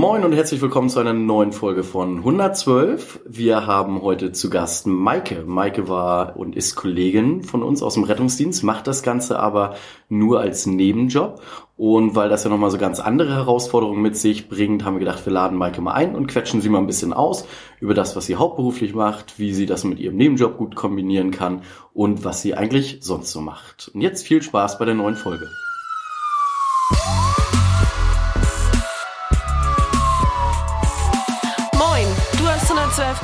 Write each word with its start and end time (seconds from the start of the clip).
Moin 0.00 0.24
und 0.24 0.32
herzlich 0.32 0.62
willkommen 0.62 0.88
zu 0.88 0.98
einer 0.98 1.12
neuen 1.12 1.52
Folge 1.52 1.84
von 1.84 2.16
112. 2.16 3.20
Wir 3.26 3.66
haben 3.66 4.00
heute 4.00 4.32
zu 4.32 4.48
Gast 4.48 4.86
Maike. 4.86 5.44
Maike 5.46 5.90
war 5.90 6.38
und 6.38 6.56
ist 6.56 6.74
Kollegin 6.74 7.42
von 7.42 7.62
uns 7.62 7.82
aus 7.82 7.94
dem 7.94 8.04
Rettungsdienst, 8.04 8.64
macht 8.64 8.86
das 8.86 9.02
Ganze 9.02 9.38
aber 9.38 9.74
nur 10.08 10.40
als 10.40 10.64
Nebenjob. 10.64 11.42
Und 11.76 12.16
weil 12.16 12.30
das 12.30 12.44
ja 12.44 12.48
nochmal 12.48 12.70
so 12.70 12.78
ganz 12.78 12.98
andere 12.98 13.34
Herausforderungen 13.34 14.00
mit 14.00 14.16
sich 14.16 14.48
bringt, 14.48 14.86
haben 14.86 14.94
wir 14.94 15.00
gedacht, 15.00 15.26
wir 15.26 15.34
laden 15.34 15.58
Maike 15.58 15.82
mal 15.82 15.92
ein 15.92 16.14
und 16.14 16.28
quetschen 16.28 16.62
sie 16.62 16.70
mal 16.70 16.78
ein 16.78 16.86
bisschen 16.86 17.12
aus 17.12 17.46
über 17.78 17.92
das, 17.92 18.16
was 18.16 18.24
sie 18.24 18.36
hauptberuflich 18.36 18.94
macht, 18.94 19.38
wie 19.38 19.52
sie 19.52 19.66
das 19.66 19.84
mit 19.84 19.98
ihrem 19.98 20.16
Nebenjob 20.16 20.56
gut 20.56 20.76
kombinieren 20.76 21.30
kann 21.30 21.60
und 21.92 22.24
was 22.24 22.40
sie 22.40 22.54
eigentlich 22.54 23.00
sonst 23.02 23.32
so 23.32 23.42
macht. 23.42 23.90
Und 23.92 24.00
jetzt 24.00 24.26
viel 24.26 24.40
Spaß 24.40 24.78
bei 24.78 24.86
der 24.86 24.94
neuen 24.94 25.16
Folge. 25.16 25.46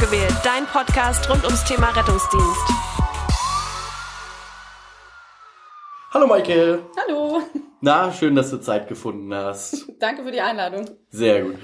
112 0.06 0.10
gewählt, 0.10 0.34
dein 0.44 0.66
Podcast 0.66 1.28
rund 1.30 1.44
ums 1.44 1.64
Thema 1.64 1.88
Rettungsdienst. 1.88 2.68
Hallo 6.12 6.26
Maike. 6.26 6.80
Hallo. 6.96 7.42
Na, 7.80 8.12
schön, 8.12 8.34
dass 8.34 8.50
du 8.50 8.58
Zeit 8.58 8.88
gefunden 8.88 9.34
hast. 9.34 9.86
Danke 9.98 10.22
für 10.24 10.32
die 10.32 10.40
Einladung. 10.40 10.86
Sehr 11.10 11.42
gut. 11.42 11.56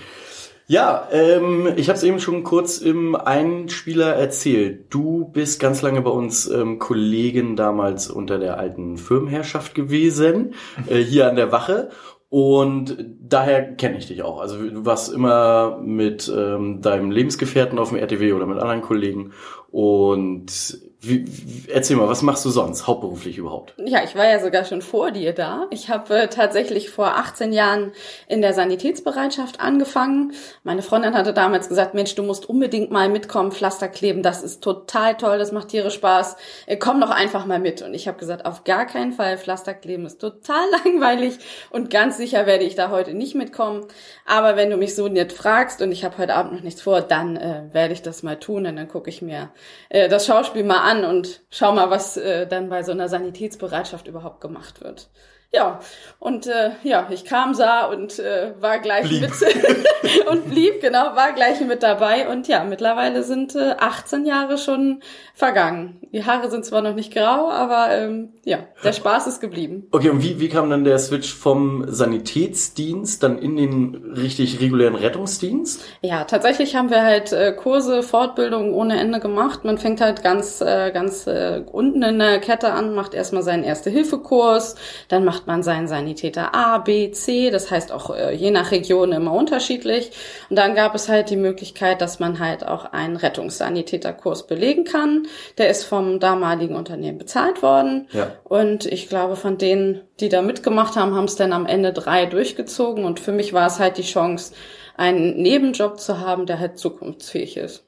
Ja, 0.66 1.08
ähm, 1.12 1.72
ich 1.76 1.88
habe 1.88 1.98
es 1.98 2.02
eben 2.04 2.20
schon 2.20 2.44
kurz 2.44 2.78
im 2.78 3.14
Einspieler 3.14 4.14
erzählt. 4.14 4.86
Du 4.90 5.26
bist 5.26 5.60
ganz 5.60 5.82
lange 5.82 6.00
bei 6.02 6.10
uns 6.10 6.48
ähm, 6.48 6.78
Kollegin 6.78 7.56
damals 7.56 8.08
unter 8.08 8.38
der 8.38 8.58
alten 8.58 8.96
Firmenherrschaft 8.96 9.74
gewesen, 9.74 10.54
äh, 10.86 11.00
hier 11.00 11.28
an 11.28 11.36
der 11.36 11.52
Wache. 11.52 11.90
Und 12.32 12.96
daher 13.20 13.74
kenne 13.74 13.98
ich 13.98 14.06
dich 14.06 14.22
auch. 14.22 14.40
Also 14.40 14.56
du 14.56 14.86
warst 14.86 15.12
immer 15.12 15.78
mit 15.82 16.32
ähm, 16.34 16.80
deinem 16.80 17.10
Lebensgefährten 17.10 17.78
auf 17.78 17.90
dem 17.90 17.98
RTW 17.98 18.32
oder 18.32 18.46
mit 18.46 18.58
anderen 18.58 18.80
Kollegen. 18.80 19.32
Und 19.70 20.80
wie, 21.04 21.24
erzähl 21.66 21.96
mal, 21.96 22.08
was 22.08 22.22
machst 22.22 22.44
du 22.44 22.50
sonst, 22.50 22.86
hauptberuflich 22.86 23.36
überhaupt? 23.36 23.74
Ja, 23.76 24.04
ich 24.04 24.14
war 24.14 24.24
ja 24.24 24.38
sogar 24.38 24.64
schon 24.64 24.82
vor 24.82 25.10
dir 25.10 25.32
da. 25.32 25.66
Ich 25.70 25.88
habe 25.88 26.16
äh, 26.16 26.28
tatsächlich 26.28 26.90
vor 26.90 27.16
18 27.16 27.52
Jahren 27.52 27.90
in 28.28 28.40
der 28.40 28.54
Sanitätsbereitschaft 28.54 29.58
angefangen. 29.58 30.32
Meine 30.62 30.82
Freundin 30.82 31.14
hatte 31.14 31.32
damals 31.32 31.68
gesagt, 31.68 31.94
Mensch, 31.94 32.14
du 32.14 32.22
musst 32.22 32.48
unbedingt 32.48 32.92
mal 32.92 33.08
mitkommen, 33.08 33.50
Pflaster 33.50 33.88
kleben. 33.88 34.22
Das 34.22 34.44
ist 34.44 34.62
total 34.62 35.16
toll, 35.16 35.38
das 35.38 35.50
macht 35.50 35.70
Tiere 35.70 35.90
Spaß. 35.90 36.36
Äh, 36.66 36.76
komm 36.76 37.00
doch 37.00 37.10
einfach 37.10 37.46
mal 37.46 37.58
mit. 37.58 37.82
Und 37.82 37.94
ich 37.94 38.06
habe 38.06 38.18
gesagt, 38.18 38.46
auf 38.46 38.62
gar 38.62 38.86
keinen 38.86 39.12
Fall, 39.12 39.38
Pflaster 39.38 39.74
kleben 39.74 40.06
ist 40.06 40.20
total 40.20 40.64
langweilig 40.84 41.38
und 41.70 41.90
ganz 41.90 42.16
sicher 42.16 42.46
werde 42.46 42.62
ich 42.62 42.76
da 42.76 42.90
heute 42.90 43.12
nicht 43.12 43.34
mitkommen. 43.34 43.86
Aber 44.24 44.54
wenn 44.54 44.70
du 44.70 44.76
mich 44.76 44.94
so 44.94 45.08
nett 45.08 45.32
fragst 45.32 45.82
und 45.82 45.90
ich 45.90 46.04
habe 46.04 46.18
heute 46.18 46.34
Abend 46.34 46.52
noch 46.52 46.62
nichts 46.62 46.80
vor, 46.80 47.00
dann 47.00 47.36
äh, 47.36 47.62
werde 47.72 47.92
ich 47.92 48.02
das 48.02 48.22
mal 48.22 48.38
tun 48.38 48.66
und 48.66 48.76
dann 48.76 48.86
gucke 48.86 49.10
ich 49.10 49.20
mir 49.20 49.50
äh, 49.88 50.08
das 50.08 50.26
Schauspiel 50.26 50.62
mal 50.62 50.78
an 50.78 50.91
und 51.04 51.42
schau 51.50 51.72
mal, 51.72 51.90
was 51.90 52.16
äh, 52.16 52.46
dann 52.46 52.68
bei 52.68 52.82
so 52.82 52.92
einer 52.92 53.08
Sanitätsbereitschaft 53.08 54.06
überhaupt 54.06 54.40
gemacht 54.40 54.80
wird. 54.82 55.10
Ja, 55.54 55.80
und 56.18 56.46
äh, 56.46 56.70
ja, 56.82 57.08
ich 57.10 57.26
kam, 57.26 57.52
sah 57.52 57.84
und 57.86 58.18
äh, 58.18 58.54
war 58.60 58.78
gleich 58.78 59.08
Blieb. 59.08 59.22
mit 59.22 59.32
und 60.30 60.48
blieb, 60.48 60.80
genau, 60.80 61.14
war 61.14 61.32
gleich 61.32 61.60
mit 61.60 61.82
dabei. 61.82 62.28
Und 62.28 62.48
ja, 62.48 62.64
mittlerweile 62.64 63.22
sind 63.22 63.54
äh, 63.54 63.74
18 63.78 64.24
Jahre 64.24 64.56
schon 64.56 65.02
vergangen. 65.34 66.00
Die 66.12 66.24
Haare 66.24 66.50
sind 66.50 66.64
zwar 66.64 66.80
noch 66.80 66.94
nicht 66.94 67.12
grau, 67.12 67.50
aber 67.50 67.88
ähm, 67.90 68.34
ja, 68.44 68.60
der 68.84 68.92
Spaß 68.92 69.26
ist 69.26 69.40
geblieben. 69.40 69.88
Okay, 69.90 70.10
und 70.10 70.22
wie, 70.22 70.40
wie 70.40 70.48
kam 70.48 70.70
dann 70.70 70.84
der 70.84 70.98
Switch 70.98 71.34
vom 71.34 71.84
Sanitätsdienst 71.88 73.22
dann 73.22 73.38
in 73.38 73.56
den 73.56 74.12
richtig 74.16 74.60
regulären 74.60 74.94
Rettungsdienst? 74.94 75.84
Ja, 76.02 76.24
tatsächlich 76.24 76.76
haben 76.76 76.90
wir 76.90 77.02
halt 77.02 77.32
äh, 77.32 77.52
Kurse, 77.52 78.02
Fortbildungen 78.02 78.74
ohne 78.74 78.98
Ende 78.98 79.20
gemacht. 79.20 79.64
Man 79.64 79.78
fängt 79.78 80.00
halt 80.00 80.22
ganz, 80.22 80.60
äh, 80.60 80.90
ganz 80.92 81.26
äh, 81.26 81.62
unten 81.70 82.02
in 82.02 82.18
der 82.18 82.40
Kette 82.40 82.72
an, 82.72 82.94
macht 82.94 83.14
erstmal 83.14 83.42
seinen 83.42 83.64
Erste-Hilfe-Kurs, 83.64 84.76
dann 85.08 85.24
macht 85.24 85.41
man 85.46 85.62
seinen 85.62 85.88
Sanitäter 85.88 86.54
A, 86.54 86.78
B, 86.78 87.10
C, 87.10 87.50
das 87.50 87.70
heißt 87.70 87.92
auch 87.92 88.14
äh, 88.14 88.34
je 88.34 88.50
nach 88.50 88.70
Region 88.70 89.12
immer 89.12 89.32
unterschiedlich. 89.32 90.10
Und 90.50 90.56
dann 90.56 90.74
gab 90.74 90.94
es 90.94 91.08
halt 91.08 91.30
die 91.30 91.36
Möglichkeit, 91.36 92.00
dass 92.00 92.20
man 92.20 92.38
halt 92.38 92.66
auch 92.66 92.86
einen 92.86 93.16
Rettungssanitäterkurs 93.16 94.46
belegen 94.46 94.84
kann. 94.84 95.26
Der 95.58 95.70
ist 95.70 95.84
vom 95.84 96.20
damaligen 96.20 96.76
Unternehmen 96.76 97.18
bezahlt 97.18 97.62
worden. 97.62 98.08
Ja. 98.12 98.32
Und 98.44 98.86
ich 98.86 99.08
glaube, 99.08 99.36
von 99.36 99.58
denen, 99.58 100.00
die 100.20 100.28
da 100.28 100.42
mitgemacht 100.42 100.96
haben, 100.96 101.14
haben 101.14 101.24
es 101.24 101.36
dann 101.36 101.52
am 101.52 101.66
Ende 101.66 101.92
drei 101.92 102.26
durchgezogen. 102.26 103.04
Und 103.04 103.20
für 103.20 103.32
mich 103.32 103.52
war 103.52 103.66
es 103.66 103.78
halt 103.78 103.98
die 103.98 104.02
Chance, 104.02 104.54
einen 104.96 105.40
Nebenjob 105.40 105.98
zu 106.00 106.20
haben, 106.20 106.46
der 106.46 106.58
halt 106.58 106.78
zukunftsfähig 106.78 107.56
ist. 107.56 107.84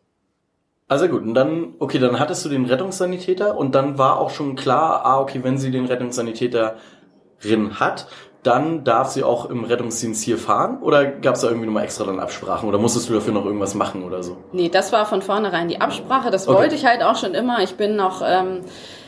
Also 0.86 1.08
gut, 1.08 1.22
und 1.22 1.32
dann, 1.32 1.74
okay, 1.78 1.98
dann 1.98 2.20
hattest 2.20 2.44
du 2.44 2.50
den 2.50 2.66
Rettungssanitäter 2.66 3.56
und 3.56 3.74
dann 3.74 3.96
war 3.96 4.20
auch 4.20 4.28
schon 4.28 4.54
klar, 4.54 5.06
ah, 5.06 5.18
okay, 5.18 5.40
wenn 5.42 5.56
sie 5.56 5.70
den 5.70 5.86
Rettungssanitäterin 5.86 6.74
hat, 7.78 8.06
dann 8.42 8.84
darf 8.84 9.10
sie 9.10 9.22
auch 9.24 9.48
im 9.48 9.64
Rettungsdienst 9.64 10.22
hier 10.22 10.36
fahren? 10.38 10.78
Oder 10.82 11.06
gab 11.06 11.34
es 11.36 11.40
da 11.40 11.48
irgendwie 11.48 11.66
nochmal 11.66 11.84
extra 11.84 12.04
dann 12.04 12.20
Absprachen? 12.20 12.68
Oder 12.68 12.78
musstest 12.78 13.08
du 13.08 13.14
dafür 13.14 13.32
noch 13.32 13.46
irgendwas 13.46 13.74
machen 13.74 14.02
oder 14.04 14.22
so? 14.22 14.36
Nee, 14.52 14.68
das 14.68 14.92
war 14.92 15.06
von 15.06 15.22
vornherein 15.22 15.68
die 15.68 15.80
Absprache. 15.80 16.30
Das 16.30 16.46
Okay. 16.46 16.58
wollte 16.58 16.74
ich 16.74 16.84
halt 16.84 17.02
auch 17.02 17.16
schon 17.16 17.34
immer. 17.34 17.62
Ich 17.62 17.76
bin 17.76 17.96
noch 17.96 18.22
ähm, 18.24 18.60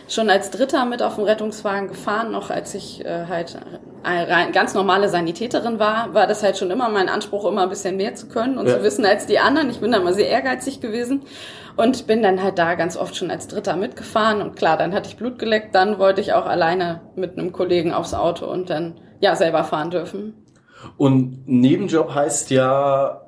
schon 0.09 0.31
als 0.31 0.51
Dritter 0.51 0.85
mit 0.85 1.03
auf 1.03 1.17
dem 1.17 1.25
Rettungswagen 1.25 1.89
gefahren, 1.89 2.31
noch 2.31 2.51
als 2.51 2.75
ich 2.75 3.05
äh, 3.05 3.27
halt 3.29 3.59
eine 4.05 4.29
rein- 4.29 4.53
ganz 4.53 4.73
normale 4.75 5.09
Sanitäterin 5.09 5.79
war, 5.81 6.15
war 6.15 6.27
das 6.29 6.43
halt 6.43 6.57
schon 6.59 6.71
immer 6.71 6.89
mein 6.89 7.09
Anspruch, 7.09 7.45
immer 7.45 7.63
ein 7.65 7.69
bisschen 7.69 7.97
mehr 7.97 8.15
zu 8.15 8.29
können 8.29 8.57
und 8.59 8.69
Ja. 8.69 8.77
zu 8.77 8.83
wissen 8.85 9.05
als 9.05 9.27
die 9.27 9.39
anderen. 9.41 9.69
Ich 9.71 9.81
bin 9.81 9.91
da 9.91 9.99
immer 9.99 10.13
sehr 10.13 10.29
ehrgeizig 10.29 10.81
gewesen 10.81 11.23
und 11.77 12.07
bin 12.07 12.23
dann 12.23 12.41
halt 12.43 12.59
da 12.59 12.75
ganz 12.77 12.97
oft 12.97 13.17
schon 13.17 13.31
als 13.33 13.49
Dritter 13.49 13.75
mitgefahren. 13.75 14.41
Und 14.41 14.55
klar, 14.55 14.77
dann 14.77 14.95
hatte 14.95 15.09
ich 15.09 15.17
Blut 15.17 15.39
geleckt, 15.41 15.75
dann 15.75 15.99
wollte 15.99 16.21
ich 16.21 16.35
auch 16.35 16.47
alleine 16.47 17.01
mit 17.17 17.37
einem 17.37 17.53
Kollegen 17.53 17.93
aufs 17.93 18.15
Auto 18.15 18.47
und 18.47 18.71
dann 18.71 19.01
ja 19.21 19.35
selber 19.35 19.65
fahren 19.65 19.91
dürfen. 19.91 20.35
Und 20.97 21.49
Nebenjob 21.49 22.15
heißt 22.15 22.51
ja, 22.51 23.23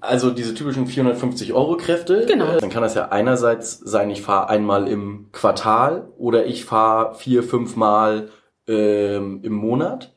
also 0.00 0.30
diese 0.30 0.54
typischen 0.54 0.86
450 0.86 1.52
Euro 1.52 1.76
Kräfte. 1.76 2.26
Genau. 2.26 2.52
Äh, 2.52 2.58
Dann 2.58 2.70
kann 2.70 2.82
das 2.82 2.94
ja 2.94 3.08
einerseits 3.08 3.78
sein, 3.78 4.10
ich 4.10 4.22
fahre 4.22 4.48
einmal 4.48 4.88
im 4.88 5.28
Quartal 5.32 6.08
oder 6.18 6.46
ich 6.46 6.64
fahre 6.64 7.14
vier, 7.14 7.42
fünf 7.42 7.76
Mal 7.76 8.28
ähm, 8.66 9.40
im 9.42 9.52
Monat. 9.52 10.10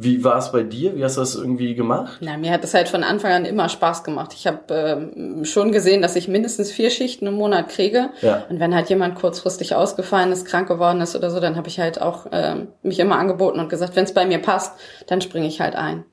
Wie 0.00 0.22
war 0.22 0.38
es 0.38 0.52
bei 0.52 0.62
dir? 0.62 0.94
Wie 0.94 1.02
hast 1.02 1.16
du 1.16 1.22
das 1.22 1.34
irgendwie 1.34 1.74
gemacht? 1.74 2.18
Na, 2.20 2.36
mir 2.36 2.52
hat 2.52 2.62
das 2.62 2.72
halt 2.72 2.88
von 2.88 3.02
Anfang 3.02 3.32
an 3.32 3.44
immer 3.44 3.68
Spaß 3.68 4.04
gemacht. 4.04 4.32
Ich 4.32 4.46
habe 4.46 4.72
ähm, 4.72 5.44
schon 5.44 5.72
gesehen, 5.72 6.02
dass 6.02 6.14
ich 6.14 6.28
mindestens 6.28 6.70
vier 6.70 6.90
Schichten 6.90 7.26
im 7.26 7.34
Monat 7.34 7.68
kriege. 7.68 8.10
Ja. 8.22 8.44
Und 8.48 8.60
wenn 8.60 8.76
halt 8.76 8.90
jemand 8.90 9.16
kurzfristig 9.16 9.74
ausgefallen 9.74 10.30
ist, 10.30 10.44
krank 10.46 10.68
geworden 10.68 11.00
ist 11.00 11.16
oder 11.16 11.32
so, 11.32 11.40
dann 11.40 11.56
habe 11.56 11.66
ich 11.66 11.80
halt 11.80 12.00
auch 12.00 12.26
ähm, 12.30 12.68
mich 12.82 13.00
immer 13.00 13.18
angeboten 13.18 13.58
und 13.58 13.70
gesagt, 13.70 13.96
wenn 13.96 14.04
es 14.04 14.14
bei 14.14 14.24
mir 14.24 14.38
passt, 14.38 14.78
dann 15.08 15.20
springe 15.20 15.48
ich 15.48 15.60
halt 15.60 15.74
ein. 15.74 16.04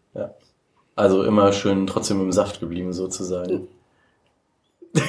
Also 0.95 1.23
immer 1.23 1.51
schön 1.51 1.87
trotzdem 1.87 2.21
im 2.21 2.31
Saft 2.31 2.59
geblieben 2.61 2.93
sozusagen. 2.93 3.67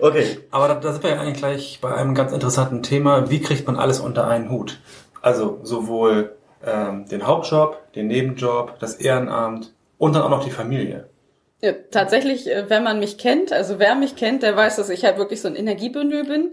okay. 0.00 0.38
Aber 0.50 0.68
da, 0.68 0.74
da 0.76 0.92
sind 0.92 1.02
wir 1.02 1.10
ja 1.10 1.20
eigentlich 1.20 1.36
gleich 1.36 1.78
bei 1.82 1.94
einem 1.94 2.14
ganz 2.14 2.32
interessanten 2.32 2.82
Thema. 2.82 3.28
Wie 3.28 3.40
kriegt 3.40 3.66
man 3.66 3.76
alles 3.76 4.00
unter 4.00 4.26
einen 4.26 4.50
Hut? 4.50 4.80
Also 5.20 5.60
sowohl 5.62 6.36
ähm, 6.64 7.06
den 7.08 7.26
Hauptjob, 7.26 7.92
den 7.92 8.06
Nebenjob, 8.06 8.78
das 8.78 8.94
Ehrenamt 8.94 9.74
und 9.98 10.14
dann 10.14 10.22
auch 10.22 10.30
noch 10.30 10.44
die 10.44 10.50
Familie. 10.50 11.08
Tatsächlich, 11.90 12.50
äh, 12.50 12.68
wenn 12.68 12.82
man 12.82 12.98
mich 12.98 13.18
kennt, 13.18 13.52
also 13.52 13.78
wer 13.78 13.94
mich 13.94 14.16
kennt, 14.16 14.42
der 14.42 14.56
weiß, 14.56 14.76
dass 14.76 14.90
ich 14.90 15.04
halt 15.04 15.18
wirklich 15.18 15.40
so 15.40 15.48
ein 15.48 15.56
Energiebündel 15.56 16.24
bin. 16.24 16.52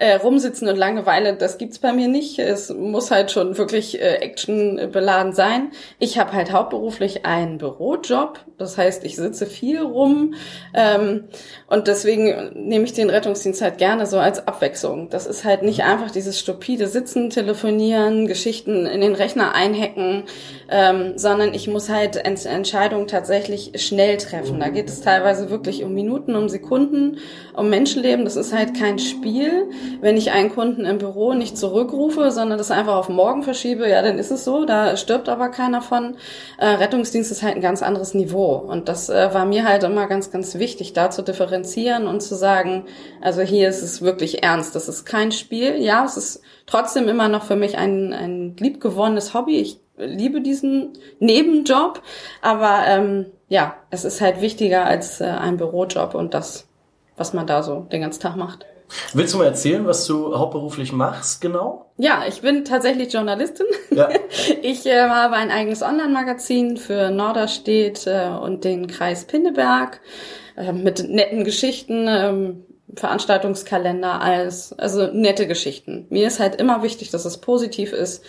Äh, 0.00 0.14
rumsitzen 0.14 0.66
und 0.66 0.76
Langeweile, 0.76 1.36
das 1.36 1.58
gibt's 1.58 1.78
bei 1.78 1.92
mir 1.92 2.08
nicht. 2.08 2.38
Es 2.38 2.70
muss 2.70 3.10
halt 3.10 3.30
schon 3.30 3.58
wirklich 3.58 4.00
äh, 4.00 4.14
actionbeladen 4.14 5.34
sein. 5.34 5.72
Ich 5.98 6.18
habe 6.18 6.32
halt 6.32 6.52
hauptberuflich 6.52 7.26
einen 7.26 7.58
Bürojob, 7.58 8.40
das 8.56 8.78
heißt, 8.78 9.04
ich 9.04 9.16
sitze 9.16 9.44
viel 9.44 9.82
rum 9.82 10.36
ähm, 10.72 11.24
und 11.66 11.86
deswegen 11.86 12.50
nehme 12.54 12.86
ich 12.86 12.94
den 12.94 13.10
Rettungsdienst 13.10 13.60
halt 13.60 13.76
gerne 13.76 14.06
so 14.06 14.18
als 14.18 14.48
Abwechslung. 14.48 15.10
Das 15.10 15.26
ist 15.26 15.44
halt 15.44 15.62
nicht 15.62 15.82
einfach 15.82 16.10
dieses 16.10 16.40
stupide 16.40 16.86
Sitzen, 16.86 17.28
Telefonieren, 17.28 18.26
Geschichten 18.26 18.86
in 18.86 19.02
den 19.02 19.14
Rechner 19.14 19.54
einhacken, 19.54 20.24
ähm, 20.70 21.18
sondern 21.18 21.52
ich 21.52 21.68
muss 21.68 21.90
halt 21.90 22.16
Ent 22.16 22.46
Entscheidungen 22.46 23.06
tatsächlich 23.06 23.72
schnell 23.76 24.16
treffen. 24.16 24.49
Da 24.58 24.70
geht 24.70 24.88
es 24.88 25.00
teilweise 25.02 25.50
wirklich 25.50 25.84
um 25.84 25.94
Minuten, 25.94 26.34
um 26.34 26.48
Sekunden, 26.48 27.18
um 27.54 27.70
Menschenleben. 27.70 28.24
Das 28.24 28.36
ist 28.36 28.52
halt 28.52 28.74
kein 28.74 28.98
Spiel. 28.98 29.68
Wenn 30.00 30.16
ich 30.16 30.32
einen 30.32 30.52
Kunden 30.52 30.84
im 30.86 30.98
Büro 30.98 31.34
nicht 31.34 31.56
zurückrufe, 31.56 32.30
sondern 32.30 32.58
das 32.58 32.70
einfach 32.70 32.96
auf 32.96 33.08
morgen 33.08 33.42
verschiebe, 33.42 33.88
ja, 33.88 34.02
dann 34.02 34.18
ist 34.18 34.30
es 34.30 34.44
so. 34.44 34.64
Da 34.64 34.96
stirbt 34.96 35.28
aber 35.28 35.50
keiner 35.50 35.82
von. 35.82 36.16
Äh, 36.58 36.66
Rettungsdienst 36.66 37.30
ist 37.30 37.42
halt 37.42 37.56
ein 37.56 37.60
ganz 37.60 37.82
anderes 37.82 38.14
Niveau. 38.14 38.56
Und 38.56 38.88
das 38.88 39.08
äh, 39.08 39.32
war 39.32 39.44
mir 39.44 39.64
halt 39.64 39.84
immer 39.84 40.06
ganz, 40.06 40.30
ganz 40.30 40.58
wichtig, 40.58 40.92
da 40.92 41.10
zu 41.10 41.22
differenzieren 41.22 42.06
und 42.06 42.20
zu 42.22 42.34
sagen, 42.34 42.84
also 43.20 43.42
hier 43.42 43.68
ist 43.68 43.82
es 43.82 44.02
wirklich 44.02 44.42
ernst. 44.42 44.74
Das 44.74 44.88
ist 44.88 45.04
kein 45.04 45.30
Spiel. 45.32 45.76
Ja, 45.76 46.04
es 46.04 46.16
ist 46.16 46.42
trotzdem 46.66 47.08
immer 47.08 47.28
noch 47.28 47.44
für 47.44 47.56
mich 47.56 47.76
ein, 47.76 48.12
ein 48.12 48.56
liebgewonnenes 48.58 49.34
Hobby. 49.34 49.60
Ich 49.60 49.80
liebe 49.96 50.40
diesen 50.40 50.94
Nebenjob, 51.18 52.02
aber 52.40 52.84
ähm, 52.86 53.26
ja, 53.50 53.74
es 53.90 54.04
ist 54.04 54.20
halt 54.20 54.40
wichtiger 54.40 54.86
als 54.86 55.20
äh, 55.20 55.24
ein 55.24 55.56
Bürojob 55.58 56.14
und 56.14 56.32
das, 56.32 56.68
was 57.16 57.34
man 57.34 57.46
da 57.46 57.62
so 57.62 57.80
den 57.92 58.00
ganzen 58.00 58.22
Tag 58.22 58.36
macht. 58.36 58.64
Willst 59.12 59.34
du 59.34 59.38
mal 59.38 59.44
erzählen, 59.44 59.84
was 59.86 60.06
du 60.06 60.36
hauptberuflich 60.38 60.92
machst, 60.92 61.40
genau? 61.40 61.90
Ja, 61.96 62.24
ich 62.26 62.42
bin 62.42 62.64
tatsächlich 62.64 63.12
Journalistin. 63.12 63.66
Ja. 63.90 64.08
Ich 64.62 64.86
äh, 64.86 65.08
habe 65.08 65.34
ein 65.34 65.50
eigenes 65.50 65.82
Online-Magazin 65.82 66.76
für 66.76 67.10
Norderstedt 67.10 68.06
äh, 68.06 68.28
und 68.28 68.64
den 68.64 68.86
Kreis 68.86 69.24
Pinneberg 69.24 70.00
äh, 70.56 70.72
mit 70.72 71.08
netten 71.08 71.44
Geschichten, 71.44 72.06
ähm, 72.08 72.64
Veranstaltungskalender, 72.94 74.20
alles, 74.20 74.72
also 74.78 75.08
nette 75.08 75.46
Geschichten. 75.46 76.06
Mir 76.10 76.28
ist 76.28 76.40
halt 76.40 76.56
immer 76.56 76.82
wichtig, 76.82 77.10
dass 77.10 77.24
es 77.24 77.38
positiv 77.38 77.92
ist 77.92 78.24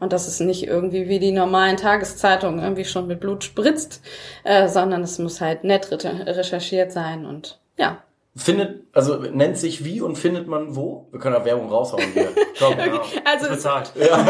und 0.00 0.12
dass 0.12 0.26
es 0.26 0.40
nicht 0.40 0.66
irgendwie 0.66 1.08
wie 1.08 1.18
die 1.18 1.32
normalen 1.32 1.76
Tageszeitungen 1.76 2.60
irgendwie 2.60 2.84
schon 2.84 3.06
mit 3.06 3.20
Blut 3.20 3.44
spritzt, 3.44 4.02
äh, 4.44 4.68
sondern 4.68 5.02
es 5.02 5.18
muss 5.18 5.40
halt 5.40 5.64
nett 5.64 5.90
recherchiert 5.90 6.92
sein 6.92 7.26
und 7.26 7.58
ja, 7.76 8.02
Findet, 8.36 8.84
also 8.92 9.16
nennt 9.16 9.58
sich 9.58 9.84
wie 9.84 10.00
und 10.00 10.16
findet 10.16 10.46
man 10.46 10.76
wo? 10.76 11.08
Wir 11.10 11.18
können 11.18 11.34
da 11.34 11.44
Werbung 11.44 11.68
raushauen 11.68 12.12
hier. 12.12 12.28
Komm, 12.60 12.74
okay. 12.74 12.90
genau. 12.90 13.02
Also, 13.24 13.48
bezahlt. 13.50 13.90
Ja. 14.00 14.24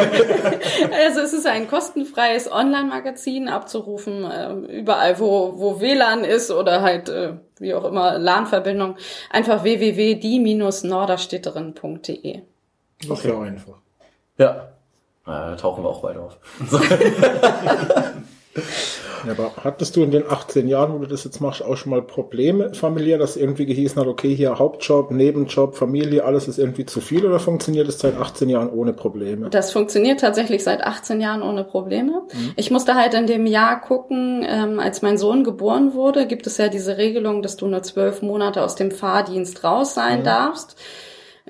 also 1.04 1.20
es 1.20 1.34
ist 1.34 1.46
ein 1.46 1.68
kostenfreies 1.68 2.50
Online-Magazin 2.50 3.48
abzurufen, 3.48 4.24
äh, 4.24 4.54
überall 4.78 5.20
wo, 5.20 5.58
wo 5.58 5.82
WLAN 5.82 6.24
ist 6.24 6.50
oder 6.50 6.80
halt 6.80 7.10
äh, 7.10 7.34
wie 7.58 7.74
auch 7.74 7.84
immer 7.84 8.18
LAN-Verbindung. 8.18 8.96
Einfach 9.28 9.64
www.die-norderstädterin.de. 9.64 12.40
Das 13.06 13.18
ist 13.18 13.24
ja 13.26 13.38
einfach. 13.38 13.76
Ja. 14.38 14.72
Da 15.26 15.56
tauchen 15.56 15.84
wir 15.84 15.88
auch 15.88 16.02
weiter 16.02 16.22
auf. 16.22 16.38
Ja, 19.26 19.32
aber 19.32 19.52
hattest 19.62 19.96
du 19.96 20.02
in 20.02 20.10
den 20.10 20.24
18 20.28 20.66
Jahren, 20.68 20.94
wo 20.94 20.98
du 20.98 21.06
das 21.06 21.24
jetzt 21.24 21.40
machst, 21.40 21.62
auch 21.62 21.76
schon 21.76 21.90
mal 21.90 22.02
Probleme 22.02 22.74
familiär, 22.74 23.18
dass 23.18 23.36
irgendwie 23.36 23.66
gehießen 23.66 24.00
hat, 24.00 24.08
okay, 24.08 24.34
hier 24.34 24.58
Hauptjob, 24.58 25.10
Nebenjob, 25.10 25.76
Familie, 25.76 26.24
alles 26.24 26.48
ist 26.48 26.58
irgendwie 26.58 26.86
zu 26.86 27.00
viel 27.00 27.26
oder 27.26 27.38
funktioniert 27.38 27.88
es 27.88 27.98
seit 27.98 28.16
18 28.16 28.48
Jahren 28.48 28.70
ohne 28.70 28.92
Probleme? 28.92 29.50
Das 29.50 29.72
funktioniert 29.72 30.20
tatsächlich 30.20 30.64
seit 30.64 30.82
18 30.82 31.20
Jahren 31.20 31.42
ohne 31.42 31.64
Probleme. 31.64 32.22
Mhm. 32.32 32.52
Ich 32.56 32.70
musste 32.70 32.94
halt 32.94 33.14
in 33.14 33.26
dem 33.26 33.46
Jahr 33.46 33.80
gucken, 33.80 34.44
ähm, 34.48 34.80
als 34.80 35.02
mein 35.02 35.18
Sohn 35.18 35.44
geboren 35.44 35.94
wurde, 35.94 36.26
gibt 36.26 36.46
es 36.46 36.56
ja 36.56 36.68
diese 36.68 36.96
Regelung, 36.96 37.42
dass 37.42 37.56
du 37.56 37.66
nur 37.66 37.82
zwölf 37.82 38.22
Monate 38.22 38.62
aus 38.62 38.74
dem 38.74 38.90
Fahrdienst 38.90 39.64
raus 39.64 39.94
sein 39.94 40.20
mhm. 40.20 40.24
darfst. 40.24 40.76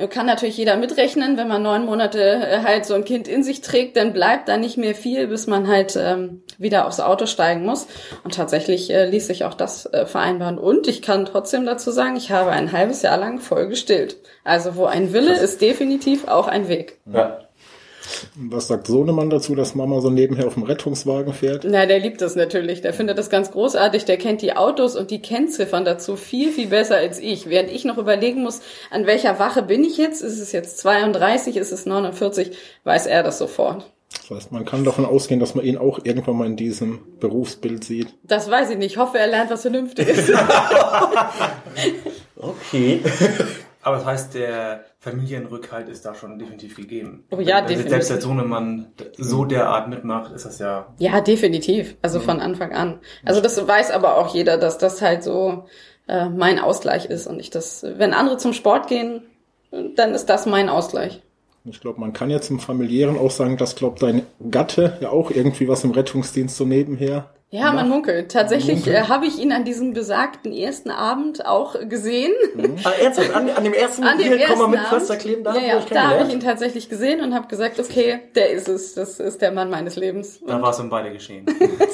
Kann 0.08 0.26
natürlich 0.26 0.56
jeder 0.56 0.76
mitrechnen, 0.76 1.37
wenn 1.37 1.49
man 1.49 1.62
neun 1.62 1.85
Monate 1.85 2.20
äh, 2.20 2.62
halt 2.62 2.87
so 2.87 2.94
ein 2.94 3.05
Kind 3.05 3.29
in 3.29 3.43
sich 3.43 3.61
trägt, 3.61 3.97
dann 3.97 4.12
bleibt 4.12 4.49
da 4.49 4.56
nicht 4.56 4.76
mehr 4.76 4.94
viel, 4.94 5.26
bis 5.26 5.47
man 5.47 5.69
halt 5.69 5.97
ähm, 5.97 6.43
wieder 6.58 6.87
aufs 6.87 7.00
Auto 7.00 7.26
steigen 7.26 7.64
muss. 7.64 7.87
Und 8.25 8.35
tatsächlich 8.35 8.91
äh, 8.91 9.06
ließ 9.06 9.26
sich 9.26 9.44
auch 9.44 9.55
das 9.55 9.87
äh, 9.87 10.06
vereinbaren. 10.06 10.58
Und 10.58 10.87
ich 10.88 11.02
kann 11.02 11.26
trotzdem 11.26 11.67
dazu 11.67 11.91
sagen, 11.91 12.17
ich 12.17 12.31
habe 12.31 12.50
ein 12.50 12.73
halbes 12.73 13.02
Jahr 13.02 13.19
lang 13.19 13.41
voll 13.41 13.69
gestillt. 13.69 14.17
Also 14.44 14.76
wo 14.76 14.87
ein 14.87 15.12
Wille 15.12 15.35
ist 15.35 15.61
definitiv 15.61 16.29
auch 16.29 16.49
ein 16.49 16.69
Weg. 16.69 16.99
Ja. 17.12 17.41
Was 18.34 18.68
sagt 18.68 18.86
Sohnemann 18.86 19.30
dazu, 19.30 19.54
dass 19.54 19.74
Mama 19.74 20.00
so 20.00 20.10
nebenher 20.10 20.46
auf 20.46 20.54
dem 20.54 20.62
Rettungswagen 20.62 21.32
fährt? 21.32 21.64
Na, 21.68 21.86
der 21.86 21.98
liebt 21.98 22.20
das 22.20 22.36
natürlich. 22.36 22.80
Der 22.80 22.92
findet 22.92 23.18
das 23.18 23.30
ganz 23.30 23.50
großartig. 23.50 24.04
Der 24.04 24.16
kennt 24.16 24.42
die 24.42 24.56
Autos 24.56 24.96
und 24.96 25.10
die 25.10 25.22
Kennziffern 25.22 25.84
dazu 25.84 26.16
viel, 26.16 26.50
viel 26.50 26.68
besser 26.68 26.96
als 26.96 27.18
ich. 27.18 27.48
Während 27.48 27.70
ich 27.70 27.84
noch 27.84 27.98
überlegen 27.98 28.42
muss, 28.42 28.60
an 28.90 29.06
welcher 29.06 29.38
Wache 29.38 29.62
bin 29.62 29.84
ich 29.84 29.96
jetzt? 29.96 30.22
Ist 30.22 30.40
es 30.40 30.52
jetzt 30.52 30.78
32? 30.78 31.56
Ist 31.56 31.72
es 31.72 31.86
49? 31.86 32.52
Weiß 32.84 33.06
er 33.06 33.22
das 33.22 33.38
sofort. 33.38 33.90
Das 34.12 34.30
heißt, 34.30 34.52
man 34.52 34.64
kann 34.64 34.84
davon 34.84 35.04
ausgehen, 35.04 35.40
dass 35.40 35.54
man 35.54 35.64
ihn 35.64 35.78
auch 35.78 36.00
irgendwann 36.04 36.36
mal 36.36 36.46
in 36.46 36.56
diesem 36.56 37.00
Berufsbild 37.20 37.84
sieht. 37.84 38.08
Das 38.24 38.50
weiß 38.50 38.70
ich 38.70 38.78
nicht. 38.78 38.92
Ich 38.92 38.98
hoffe, 38.98 39.18
er 39.18 39.28
lernt 39.28 39.50
was 39.50 39.62
Vernünftiges. 39.62 40.30
okay. 42.36 43.00
Aber 43.82 43.97
das 43.97 44.05
heißt, 44.05 44.35
der 44.35 44.85
Familienrückhalt 44.99 45.88
ist 45.88 46.05
da 46.05 46.15
schon 46.15 46.38
definitiv 46.38 46.77
gegeben. 46.77 47.25
Oh 47.31 47.41
ja, 47.41 47.59
Wenn 47.59 47.67
definitiv. 47.67 47.91
Selbst 47.91 48.11
der 48.11 48.21
Sohnemann 48.21 48.93
so 49.17 49.44
derart 49.47 49.88
mitmacht, 49.88 50.32
ist 50.32 50.44
das 50.44 50.59
ja. 50.59 50.87
Ja, 50.99 51.21
definitiv. 51.21 51.97
Also 52.03 52.19
mhm. 52.19 52.25
von 52.25 52.41
Anfang 52.41 52.73
an. 52.73 53.00
Also 53.25 53.41
das 53.41 53.67
weiß 53.67 53.91
aber 53.91 54.19
auch 54.19 54.35
jeder, 54.35 54.59
dass 54.59 54.77
das 54.77 55.00
halt 55.00 55.23
so 55.23 55.65
äh, 56.09 56.29
mein 56.29 56.59
Ausgleich 56.59 57.06
ist 57.06 57.27
und 57.27 57.41
ich 57.41 57.50
das, 57.50 57.82
wenn 57.82 58.12
andere 58.12 58.37
zum 58.37 58.53
Sport 58.53 58.88
gehen, 58.88 59.23
dann 59.97 60.15
ist 60.15 60.27
das 60.27 60.44
mein 60.44 60.69
Ausgleich. 60.69 61.23
Ich 61.65 61.81
glaube, 61.81 62.00
man 62.00 62.12
kann 62.12 62.31
jetzt 62.31 62.50
im 62.50 62.59
familiären 62.59 63.19
auch 63.19 63.31
sagen, 63.31 63.56
dass, 63.56 63.77
glaubt 63.77 64.03
dein 64.03 64.27
Gatte 64.50 64.99
ja 65.00 65.11
auch 65.11 65.31
irgendwie 65.31 65.69
was 65.69 65.85
im 65.85 65.91
Rettungsdienst 65.91 66.56
so 66.56 66.65
nebenher 66.65 67.31
ja, 67.52 67.73
man 67.73 67.88
munkelt. 67.88 68.31
Tatsächlich 68.31 68.87
äh, 68.87 69.02
habe 69.08 69.26
ich 69.26 69.41
ihn 69.41 69.50
an 69.50 69.64
diesem 69.64 69.93
besagten 69.93 70.52
ersten 70.52 70.93
Abend 70.93 71.47
auch 71.47 71.75
gesehen. 71.88 72.32
Mhm. 72.55 72.76
Ah, 72.85 72.91
ernsthaft? 72.91 73.35
An, 73.35 73.50
an 73.50 73.64
dem 73.64 73.73
ersten 73.73 74.05
an 74.05 74.19
dem 74.19 74.32
ersten 74.32 74.58
komm 74.58 74.70
mal 74.70 74.79
mit 74.79 74.87
Pflaster 74.87 75.17
kleben 75.17 75.43
da? 75.43 75.56
Ja, 75.56 75.61
ja, 75.61 75.81
da 75.91 76.11
habe 76.11 76.29
ich 76.29 76.32
ihn 76.32 76.38
tatsächlich 76.38 76.88
gesehen 76.88 77.20
und 77.20 77.35
habe 77.35 77.49
gesagt, 77.49 77.81
okay, 77.81 78.20
der 78.37 78.50
ist 78.50 78.69
es. 78.69 78.94
Das 78.94 79.19
ist 79.19 79.43
der 79.43 79.50
Mann 79.50 79.69
meines 79.69 79.97
Lebens. 79.97 80.38
Da 80.47 80.62
war 80.62 80.70
es 80.70 80.79
um 80.79 80.91
beide 80.91 81.12
geschehen. 81.12 81.44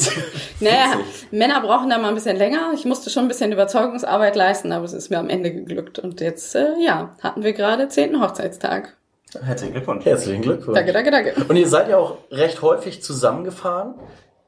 naja, 0.60 0.98
Männer 1.30 1.62
brauchen 1.62 1.88
da 1.88 1.96
mal 1.96 2.08
ein 2.08 2.14
bisschen 2.14 2.36
länger. 2.36 2.72
Ich 2.74 2.84
musste 2.84 3.08
schon 3.08 3.24
ein 3.24 3.28
bisschen 3.28 3.50
Überzeugungsarbeit 3.50 4.36
leisten, 4.36 4.72
aber 4.72 4.84
es 4.84 4.92
ist 4.92 5.08
mir 5.08 5.18
am 5.18 5.30
Ende 5.30 5.54
geglückt. 5.54 5.98
Und 5.98 6.20
jetzt, 6.20 6.54
äh, 6.54 6.74
ja, 6.84 7.16
hatten 7.22 7.44
wir 7.44 7.54
gerade 7.54 7.88
zehnten 7.88 8.20
Hochzeitstag. 8.20 8.94
Herzlichen 9.42 9.72
Glückwunsch. 9.72 10.04
Herzlichen 10.04 10.42
Glückwunsch. 10.42 10.76
Danke, 10.76 10.92
danke, 10.92 11.10
danke. 11.10 11.34
Und 11.48 11.56
ihr 11.56 11.66
seid 11.66 11.88
ja 11.88 11.96
auch 11.96 12.18
recht 12.30 12.60
häufig 12.60 13.02
zusammengefahren. 13.02 13.94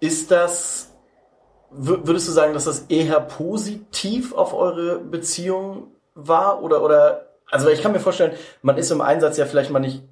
Ist 0.00 0.31
das 0.31 0.88
würdest 1.70 2.28
du 2.28 2.32
sagen, 2.32 2.54
dass 2.54 2.64
das 2.64 2.86
eher 2.88 3.20
positiv 3.20 4.34
auf 4.34 4.54
eure 4.54 4.98
Beziehung 4.98 5.88
war 6.14 6.62
oder 6.62 6.82
oder 6.82 7.26
also 7.50 7.68
ich 7.68 7.82
kann 7.82 7.92
mir 7.92 8.00
vorstellen, 8.00 8.32
man 8.62 8.76
ist 8.76 8.90
im 8.90 9.00
Einsatz 9.00 9.38
ja 9.38 9.46
vielleicht 9.46 9.70
mal 9.70 9.78
nicht 9.78 10.02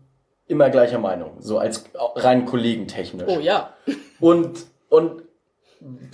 immer 0.46 0.70
gleicher 0.70 0.98
Meinung, 0.98 1.36
so 1.40 1.58
als 1.58 1.84
rein 2.14 2.46
kollegentechnisch. 2.46 3.28
Oh 3.28 3.40
ja. 3.40 3.74
Und 4.20 4.66
und 4.88 5.22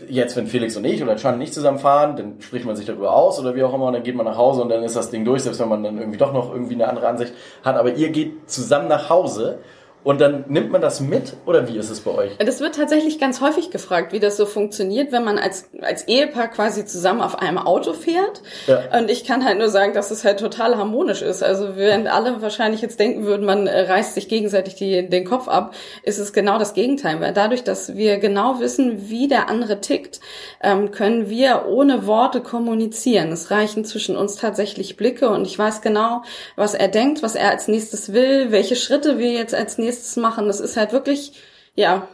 jetzt, 0.09 0.37
wenn 0.37 0.47
Felix 0.47 0.77
und 0.77 0.85
ich 0.85 1.03
oder 1.03 1.17
Chan 1.17 1.39
nicht 1.39 1.55
zusammenfahren, 1.55 2.17
dann 2.17 2.41
spricht 2.41 2.65
man 2.65 2.77
sich 2.77 2.87
darüber 2.87 3.15
aus 3.15 3.39
oder 3.39 3.55
wie 3.55 3.63
auch 3.63 3.73
immer 3.73 3.87
und 3.87 3.93
dann 3.93 4.03
geht 4.03 4.17
man 4.17 4.27
nach 4.27 4.37
Hause 4.37 4.63
und 4.63 4.69
dann 4.69 4.83
ist 4.83 4.97
das 4.97 5.11
Ding 5.11 5.25
durch, 5.25 5.43
selbst 5.43 5.61
wenn 5.61 5.69
man 5.69 5.83
dann 5.83 5.99
irgendwie 5.99 6.19
doch 6.19 6.33
noch 6.33 6.53
irgendwie 6.53 6.75
eine 6.75 6.89
andere 6.89 7.09
Ansicht 7.09 7.33
hat. 7.63 7.77
Aber 7.77 7.93
ihr 7.95 8.11
geht 8.11 8.51
zusammen 8.51 8.89
nach 8.89 9.09
Hause 9.09 9.61
und 10.05 10.21
dann 10.21 10.45
nimmt 10.49 10.73
man 10.73 10.81
das 10.81 11.01
mit 11.01 11.35
oder 11.47 11.69
wie 11.69 11.79
ist 11.79 11.89
es 11.89 12.01
bei 12.01 12.11
euch? 12.11 12.37
Das 12.39 12.61
wird 12.61 12.75
tatsächlich 12.75 13.21
ganz 13.21 13.41
häufig 13.41 13.71
gefragt, 13.71 14.13
wie 14.13 14.19
das 14.19 14.37
so 14.37 14.47
funktioniert, 14.47 15.13
wenn 15.13 15.23
man 15.23 15.39
als, 15.39 15.71
als 15.81 16.09
Ehepaar 16.09 16.49
quasi 16.49 16.85
zusammen 16.85 17.21
auf 17.21 17.39
einem 17.39 17.59
Auto 17.59 17.93
fährt. 17.93 18.43
Ja. 18.67 18.99
Und 18.99 19.11
ich 19.11 19.25
kann 19.25 19.45
halt 19.45 19.59
nur 19.59 19.69
sagen, 19.69 19.95
dass 19.95 20.11
es 20.11 20.25
halt 20.25 20.41
total 20.41 20.77
harmonisch 20.77 21.23
ist. 21.23 21.45
Also 21.45 21.77
während 21.77 22.09
alle 22.09 22.43
wahrscheinlich 22.43 22.83
jetzt 22.83 22.99
denken 22.99 23.25
würden, 23.25 23.47
man 23.47 23.69
äh, 23.69 23.83
reißt 23.83 24.15
sich 24.15 24.29
gegenseitig 24.29 24.75
die, 24.75 25.09
den 25.09 25.25
Kopf 25.25 25.47
ab, 25.47 25.73
ist 26.03 26.19
es 26.19 26.33
genau 26.33 26.59
das 26.59 26.75
Gegenteil. 26.75 27.21
Weil 27.21 27.33
dadurch, 27.33 27.63
dass 27.63 27.95
wir 27.95 28.19
genau 28.19 28.59
wissen, 28.59 29.09
wie 29.09 29.29
der 29.29 29.49
andere 29.49 29.81
tickt, 29.81 30.19
ähm, 30.63 30.91
können 30.91 31.31
wir 31.31 31.67
ohne 31.69 32.09
Worte 32.09 32.41
kommunizieren. 32.41 33.31
Es 33.31 33.53
reichen 33.53 33.85
zwischen 33.85 34.17
uns 34.17 34.35
tatsächlich 34.35 34.97
Blicke 34.97 35.29
und 35.29 35.47
ich 35.47 35.57
weiß 35.57 35.81
genau, 35.81 36.23
was 36.57 36.75
er 36.75 36.89
denkt, 36.89 37.23
was 37.23 37.37
er 37.37 37.51
als 37.51 37.69
nächstes 37.69 38.13
will, 38.13 38.51
welche 38.51 38.75
Schritte 38.75 39.19
wir 39.19 39.31
jetzt 39.31 39.55
als 39.55 39.79
nächstes 39.79 39.92
nächstes 39.93 40.17
machen. 40.17 40.47
Das 40.47 40.61
ist 40.61 40.77
halt 40.77 40.93
wirklich, 40.93 41.33
ja, 41.75 42.09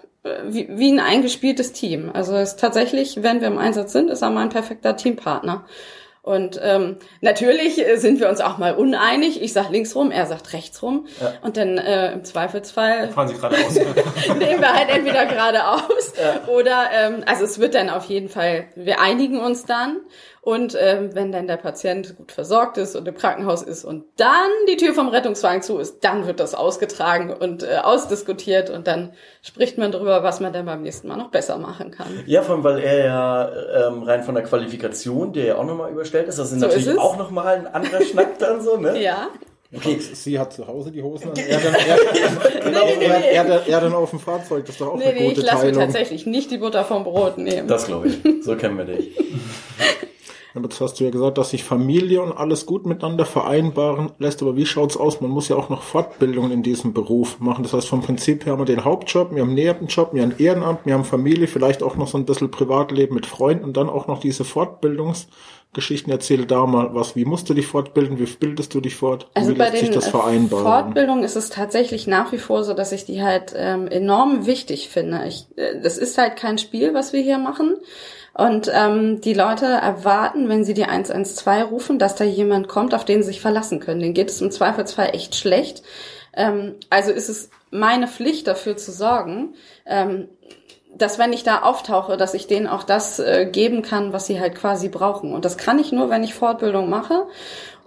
wie, 0.44 0.68
wie 0.70 0.92
ein 0.92 1.00
eingespieltes 1.00 1.72
Team. 1.72 2.10
Also 2.12 2.34
es 2.34 2.50
ist 2.50 2.60
tatsächlich, 2.60 3.22
wenn 3.22 3.40
wir 3.40 3.48
im 3.48 3.58
Einsatz 3.58 3.92
sind, 3.92 4.10
ist 4.10 4.22
er 4.22 4.30
mein 4.30 4.48
perfekter 4.48 4.96
Teampartner. 4.96 5.64
Und 6.22 6.60
ähm, 6.62 6.96
natürlich 7.22 7.82
sind 7.94 8.20
wir 8.20 8.28
uns 8.28 8.42
auch 8.42 8.58
mal 8.58 8.74
uneinig. 8.74 9.40
Ich 9.40 9.54
sag 9.54 9.70
links 9.70 9.94
rum, 9.94 10.10
er 10.10 10.26
sagt 10.26 10.52
rechts 10.52 10.82
rum. 10.82 11.06
Ja. 11.20 11.32
Und 11.40 11.56
dann 11.56 11.78
äh, 11.78 12.12
im 12.12 12.24
Zweifelsfall 12.24 13.08
fahren 13.10 13.28
Sie 13.28 13.34
geradeaus. 13.34 13.74
nehmen 14.38 14.60
wir 14.60 14.74
halt 14.74 14.90
entweder 14.90 15.24
geradeaus 15.26 16.12
ja. 16.20 16.52
oder 16.52 16.90
ähm, 16.92 17.22
also 17.24 17.44
es 17.44 17.58
wird 17.60 17.74
dann 17.74 17.88
auf 17.88 18.04
jeden 18.06 18.28
Fall, 18.28 18.66
wir 18.74 19.00
einigen 19.00 19.40
uns 19.40 19.64
dann 19.64 20.00
und 20.40 20.76
ähm, 20.80 21.10
wenn 21.14 21.32
dann 21.32 21.46
der 21.46 21.56
Patient 21.56 22.16
gut 22.16 22.32
versorgt 22.32 22.78
ist 22.78 22.96
und 22.96 23.06
im 23.06 23.14
Krankenhaus 23.14 23.62
ist 23.62 23.84
und 23.84 24.04
dann 24.16 24.50
die 24.68 24.76
Tür 24.76 24.94
vom 24.94 25.08
Rettungswagen 25.08 25.62
zu 25.62 25.78
ist, 25.78 26.04
dann 26.04 26.26
wird 26.26 26.40
das 26.40 26.54
ausgetragen 26.54 27.32
und 27.32 27.62
äh, 27.62 27.78
ausdiskutiert 27.82 28.70
und 28.70 28.86
dann 28.86 29.12
spricht 29.42 29.78
man 29.78 29.92
darüber, 29.92 30.22
was 30.22 30.40
man 30.40 30.52
dann 30.52 30.66
beim 30.66 30.82
nächsten 30.82 31.08
Mal 31.08 31.16
noch 31.16 31.30
besser 31.30 31.58
machen 31.58 31.90
kann. 31.90 32.06
Ja, 32.26 32.42
vor 32.42 32.54
allem, 32.54 32.64
weil 32.64 32.78
er 32.78 33.04
ja 33.04 33.88
ähm, 33.88 34.02
rein 34.02 34.22
von 34.22 34.34
der 34.34 34.44
Qualifikation, 34.44 35.32
der 35.32 35.44
ja 35.44 35.56
auch 35.56 35.64
nochmal 35.64 35.90
überstellt 35.90 36.28
ist, 36.28 36.38
das 36.38 36.52
ist 36.52 36.60
so 36.60 36.66
natürlich 36.66 36.86
ist 36.86 36.98
auch 36.98 37.16
nochmal 37.16 37.56
ein 37.56 37.66
anderer 37.66 38.02
Schnack 38.02 38.38
dann 38.38 38.60
so, 38.62 38.76
ne? 38.76 39.00
Ja. 39.00 39.28
Okay. 39.74 39.98
Sie 40.00 40.38
hat 40.38 40.54
zu 40.54 40.66
Hause 40.66 40.90
die 40.90 41.02
Hosen 41.02 41.28
an. 41.28 41.36
Er 41.36 41.60
dann, 41.60 41.74
er, 41.86 42.60
genau, 42.62 42.86
nee, 42.86 42.96
nee, 42.98 43.08
nee. 43.08 43.34
Er, 43.34 43.44
er, 43.44 43.68
er, 43.68 43.80
dann 43.82 43.92
auf 43.92 44.10
dem 44.10 44.18
Fahrzeug. 44.18 44.64
Das 44.64 44.76
ist 44.76 44.80
doch 44.80 44.94
auch 44.94 44.96
nee, 44.96 45.04
eine 45.04 45.20
gute 45.20 45.40
ich 45.40 45.46
lasse 45.46 45.66
mir 45.66 45.72
tatsächlich 45.72 46.24
nicht 46.24 46.50
die 46.50 46.56
Butter 46.56 46.84
vom 46.84 47.04
Brot 47.04 47.36
nehmen. 47.36 47.68
Das 47.68 47.86
glaube 47.86 48.08
ich. 48.08 48.18
So 48.42 48.56
kennen 48.56 48.78
wir 48.78 48.86
dich. 48.86 49.10
Aber 50.58 50.68
jetzt 50.68 50.80
hast 50.80 50.98
du 50.98 51.04
ja 51.04 51.10
gesagt, 51.10 51.38
dass 51.38 51.50
sich 51.50 51.62
Familie 51.62 52.20
und 52.20 52.32
alles 52.32 52.66
gut 52.66 52.84
miteinander 52.84 53.24
vereinbaren 53.24 54.10
lässt. 54.18 54.42
Aber 54.42 54.56
wie 54.56 54.66
schaut's 54.66 54.96
aus? 54.96 55.20
Man 55.20 55.30
muss 55.30 55.48
ja 55.48 55.56
auch 55.56 55.68
noch 55.68 55.82
Fortbildungen 55.82 56.50
in 56.50 56.62
diesem 56.62 56.92
Beruf 56.92 57.38
machen. 57.38 57.62
Das 57.62 57.72
heißt, 57.72 57.88
vom 57.88 58.02
Prinzip 58.02 58.44
her 58.44 58.52
haben 58.52 58.60
wir 58.60 58.66
den 58.66 58.84
Hauptjob, 58.84 59.32
wir 59.32 59.42
haben 59.42 59.50
einen 59.50 59.54
Nebenjob, 59.54 60.12
wir 60.12 60.22
haben 60.22 60.34
Ehrenamt, 60.38 60.80
wir 60.84 60.94
haben 60.94 61.04
Familie, 61.04 61.46
vielleicht 61.46 61.82
auch 61.82 61.96
noch 61.96 62.08
so 62.08 62.18
ein 62.18 62.24
bisschen 62.24 62.50
Privatleben 62.50 63.14
mit 63.14 63.26
Freunden 63.26 63.64
und 63.64 63.76
dann 63.76 63.88
auch 63.88 64.08
noch 64.08 64.18
diese 64.18 64.44
Fortbildungsgeschichten. 64.44 66.12
Erzähl 66.12 66.44
da 66.44 66.66
mal 66.66 66.94
was. 66.94 67.14
Wie 67.14 67.24
musst 67.24 67.48
du 67.48 67.54
dich 67.54 67.68
fortbilden? 67.68 68.18
Wie 68.18 68.26
bildest 68.26 68.74
du 68.74 68.80
dich 68.80 68.96
fort? 68.96 69.30
Also 69.34 69.50
wie 69.50 69.54
bei 69.54 69.66
lässt 69.66 69.78
sich 69.78 69.88
den 69.90 69.94
das 69.94 70.08
äh, 70.08 70.10
vereinbaren? 70.10 70.64
Fortbildungen 70.64 71.22
ist 71.22 71.36
es 71.36 71.50
tatsächlich 71.50 72.08
nach 72.08 72.32
wie 72.32 72.38
vor 72.38 72.64
so, 72.64 72.74
dass 72.74 72.90
ich 72.90 73.04
die 73.04 73.22
halt 73.22 73.54
ähm, 73.56 73.86
enorm 73.86 74.46
wichtig 74.46 74.88
finde. 74.88 75.24
Ich, 75.28 75.46
äh, 75.56 75.80
das 75.80 75.98
ist 75.98 76.18
halt 76.18 76.36
kein 76.36 76.58
Spiel, 76.58 76.94
was 76.94 77.12
wir 77.12 77.20
hier 77.20 77.38
machen. 77.38 77.76
Und 78.38 78.70
ähm, 78.72 79.20
die 79.20 79.34
Leute 79.34 79.66
erwarten, 79.66 80.48
wenn 80.48 80.62
sie 80.62 80.72
die 80.72 80.84
112 80.84 81.72
rufen, 81.72 81.98
dass 81.98 82.14
da 82.14 82.22
jemand 82.22 82.68
kommt, 82.68 82.94
auf 82.94 83.04
den 83.04 83.20
sie 83.20 83.30
sich 83.30 83.40
verlassen 83.40 83.80
können. 83.80 83.98
Den 83.98 84.14
geht 84.14 84.30
es 84.30 84.40
im 84.40 84.52
Zweifelsfall 84.52 85.10
echt 85.12 85.34
schlecht. 85.34 85.82
Ähm, 86.34 86.76
also 86.88 87.10
ist 87.10 87.28
es 87.28 87.50
meine 87.72 88.06
Pflicht, 88.06 88.46
dafür 88.46 88.76
zu 88.76 88.92
sorgen, 88.92 89.54
ähm, 89.86 90.28
dass 90.94 91.18
wenn 91.18 91.32
ich 91.32 91.42
da 91.42 91.62
auftauche, 91.62 92.16
dass 92.16 92.32
ich 92.32 92.46
denen 92.46 92.68
auch 92.68 92.84
das 92.84 93.18
äh, 93.18 93.48
geben 93.50 93.82
kann, 93.82 94.12
was 94.12 94.26
sie 94.26 94.38
halt 94.38 94.54
quasi 94.54 94.88
brauchen. 94.88 95.34
Und 95.34 95.44
das 95.44 95.56
kann 95.56 95.80
ich 95.80 95.90
nur, 95.90 96.08
wenn 96.08 96.22
ich 96.22 96.34
Fortbildung 96.34 96.88
mache. 96.88 97.26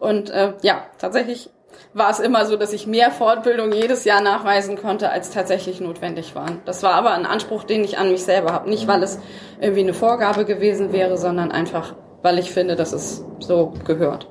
Und 0.01 0.31
äh, 0.31 0.51
ja, 0.63 0.84
tatsächlich 0.98 1.50
war 1.93 2.10
es 2.10 2.19
immer 2.19 2.45
so, 2.45 2.55
dass 2.55 2.74
ich 2.74 2.88
mehr 2.88 3.12
Fortbildung 3.12 3.71
jedes 3.74 4.05
Jahr 4.05 4.21
nachweisen 4.21 4.77
konnte, 4.77 5.10
als 5.10 5.29
tatsächlich 5.31 5.81
notwendig 5.81 6.36
waren. 6.36 6.62
Das 6.65 6.83
war 6.83 6.93
aber 6.93 7.12
ein 7.12 7.25
Anspruch, 7.25 7.63
den 7.63 7.83
ich 7.83 7.98
an 7.98 8.12
mich 8.12 8.24
selber 8.24 8.53
habe. 8.53 8.69
Nicht, 8.69 8.88
weil 8.88 9.03
es 9.03 9.19
irgendwie 9.60 9.81
eine 9.81 9.93
Vorgabe 9.93 10.45
gewesen 10.45 10.93
wäre, 10.93 11.17
sondern 11.17 11.51
einfach, 11.51 11.95
weil 12.21 12.39
ich 12.39 12.51
finde, 12.51 12.75
dass 12.75 12.93
es 12.93 13.25
so 13.39 13.74
gehört. 13.86 14.27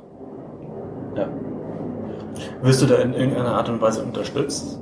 Ja. 1.16 1.28
Wirst 2.62 2.80
du 2.80 2.86
da 2.86 2.96
in 2.96 3.12
irgendeiner 3.12 3.54
Art 3.54 3.68
und 3.68 3.80
Weise 3.80 4.02
unterstützt? 4.02 4.80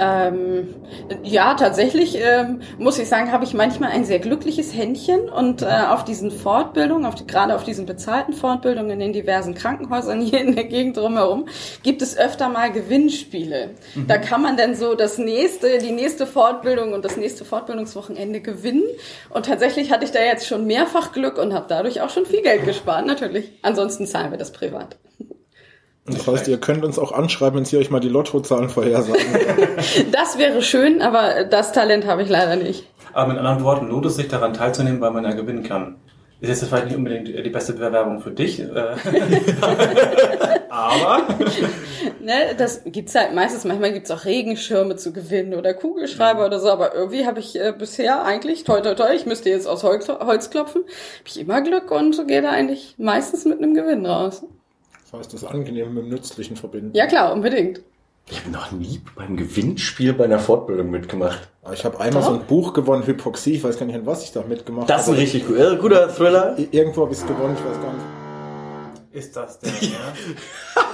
Ähm, 0.00 0.76
ja, 1.24 1.54
tatsächlich 1.54 2.16
ähm, 2.22 2.60
muss 2.78 3.00
ich 3.00 3.08
sagen, 3.08 3.32
habe 3.32 3.44
ich 3.44 3.52
manchmal 3.52 3.90
ein 3.90 4.04
sehr 4.04 4.20
glückliches 4.20 4.72
Händchen 4.72 5.28
und 5.28 5.62
äh, 5.62 5.66
auf 5.66 6.04
diesen 6.04 6.30
Fortbildungen, 6.30 7.04
auf 7.04 7.16
die, 7.16 7.26
gerade 7.26 7.56
auf 7.56 7.64
diesen 7.64 7.84
bezahlten 7.84 8.32
Fortbildungen 8.32 8.92
in 8.92 9.00
den 9.00 9.12
diversen 9.12 9.54
Krankenhäusern 9.54 10.20
hier 10.22 10.40
in 10.40 10.54
der 10.54 10.64
Gegend 10.64 10.96
drumherum, 10.96 11.46
gibt 11.82 12.00
es 12.00 12.16
öfter 12.16 12.48
mal 12.48 12.70
Gewinnspiele. 12.70 13.70
Da 14.06 14.18
kann 14.18 14.40
man 14.40 14.56
dann 14.56 14.76
so 14.76 14.94
das 14.94 15.18
nächste, 15.18 15.78
die 15.78 15.90
nächste 15.90 16.26
Fortbildung 16.26 16.92
und 16.92 17.04
das 17.04 17.16
nächste 17.16 17.44
Fortbildungswochenende 17.44 18.40
gewinnen. 18.40 18.84
Und 19.30 19.46
tatsächlich 19.46 19.90
hatte 19.90 20.04
ich 20.04 20.12
da 20.12 20.20
jetzt 20.20 20.46
schon 20.46 20.66
mehrfach 20.66 21.12
Glück 21.12 21.38
und 21.38 21.52
habe 21.52 21.66
dadurch 21.68 22.00
auch 22.00 22.10
schon 22.10 22.24
viel 22.24 22.42
Geld 22.42 22.64
gespart, 22.64 23.06
natürlich. 23.06 23.50
Ansonsten 23.62 24.06
zahlen 24.06 24.30
wir 24.30 24.38
das 24.38 24.52
privat. 24.52 24.96
Das 26.10 26.26
heißt, 26.26 26.48
ihr 26.48 26.58
könnt 26.58 26.84
uns 26.84 26.98
auch 26.98 27.12
anschreiben, 27.12 27.58
wenn 27.58 27.64
sie 27.64 27.76
euch 27.76 27.90
mal 27.90 28.00
die 28.00 28.08
Lottozahlen 28.08 28.68
vorhersagen. 28.68 29.22
Das 30.12 30.38
wäre 30.38 30.62
schön, 30.62 31.02
aber 31.02 31.44
das 31.44 31.72
Talent 31.72 32.06
habe 32.06 32.22
ich 32.22 32.28
leider 32.28 32.56
nicht. 32.56 32.84
Aber 33.12 33.28
mit 33.32 33.38
anderen 33.38 33.64
Worten, 33.64 33.88
lohnt 33.88 34.06
es 34.06 34.16
sich 34.16 34.28
daran 34.28 34.52
teilzunehmen, 34.54 35.00
weil 35.00 35.10
man 35.10 35.24
ja 35.24 35.32
gewinnen 35.32 35.62
kann. 35.62 35.96
Ist 36.40 36.50
jetzt 36.50 36.64
vielleicht 36.64 36.86
nicht 36.86 36.96
unbedingt 36.96 37.26
die 37.28 37.50
beste 37.50 37.72
Bewerbung 37.72 38.20
für 38.20 38.30
dich. 38.30 38.60
äh, 38.60 38.66
Aber 40.68 41.26
Ne, 42.20 42.54
das 42.56 42.82
gibt's 42.84 43.14
halt 43.14 43.34
meistens, 43.34 43.64
manchmal 43.64 43.92
gibt's 43.92 44.10
auch 44.10 44.24
Regenschirme 44.24 44.96
zu 44.96 45.12
gewinnen 45.12 45.54
oder 45.54 45.74
Kugelschreiber 45.74 46.46
oder 46.46 46.60
so, 46.60 46.68
aber 46.68 46.94
irgendwie 46.94 47.26
habe 47.26 47.40
ich 47.40 47.58
äh, 47.58 47.72
bisher 47.76 48.22
eigentlich, 48.24 48.64
toi 48.64 48.80
toi 48.80 48.94
toi, 48.94 49.14
ich 49.14 49.26
müsste 49.26 49.50
jetzt 49.50 49.66
aus 49.66 49.82
Holz, 49.82 50.08
Holz 50.08 50.50
klopfen, 50.50 50.82
habe 50.82 51.26
ich 51.26 51.40
immer 51.40 51.62
Glück 51.62 51.90
und 51.90 52.28
gehe 52.28 52.42
da 52.42 52.50
eigentlich 52.50 52.94
meistens 52.98 53.44
mit 53.46 53.58
einem 53.58 53.74
Gewinn 53.74 54.04
raus. 54.06 54.44
Das 55.10 55.20
heißt, 55.20 55.34
das 55.34 55.44
Angenehme 55.44 55.90
mit 55.90 56.04
dem 56.04 56.08
Nützlichen 56.10 56.56
verbinden. 56.56 56.90
Ja 56.94 57.06
klar, 57.06 57.32
unbedingt. 57.32 57.80
Ich 58.30 58.40
habe 58.40 58.50
noch 58.50 58.72
nie 58.72 59.00
beim 59.16 59.38
Gewinnspiel 59.38 60.12
bei 60.12 60.24
einer 60.24 60.38
Fortbildung 60.38 60.90
mitgemacht. 60.90 61.48
Aber 61.62 61.72
Ich 61.72 61.84
habe 61.86 61.98
einmal 61.98 62.22
so 62.22 62.34
ein 62.34 62.40
Buch 62.46 62.74
gewonnen, 62.74 63.06
Hypoxie, 63.06 63.54
ich 63.54 63.64
weiß 63.64 63.78
gar 63.78 63.86
nicht, 63.86 63.94
an 63.94 64.04
was 64.04 64.22
ich 64.22 64.32
da 64.32 64.42
mitgemacht 64.42 64.90
Das 64.90 65.02
ist 65.02 65.08
ein 65.08 65.12
habe. 65.14 65.22
richtig 65.22 65.46
gut, 65.46 65.56
äh, 65.56 65.76
guter 65.76 66.14
Thriller. 66.14 66.56
Irgendwo 66.70 67.02
habe 67.02 67.12
ich 67.12 67.18
es 67.20 67.26
gewonnen, 67.26 67.56
ich 67.58 67.64
weiß 67.64 67.80
gar 67.80 67.92
nicht. 67.94 68.04
ist 69.12 69.34
das 69.36 69.58
der? 69.60 69.70
Ja? 69.70 69.98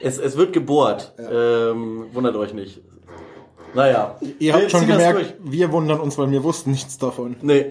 Es, 0.00 0.18
es 0.18 0.36
wird 0.36 0.52
gebohrt. 0.52 1.14
Ähm, 1.18 2.06
wundert 2.12 2.34
euch 2.34 2.52
nicht. 2.52 2.82
Naja. 3.74 4.18
Ihr 4.40 4.54
habt 4.54 4.72
schon 4.72 4.88
gemerkt, 4.88 5.36
wir 5.40 5.70
wundern 5.70 6.00
uns, 6.00 6.18
weil 6.18 6.30
wir 6.32 6.42
wussten 6.42 6.72
nichts 6.72 6.98
davon. 6.98 7.36
Nee. 7.42 7.66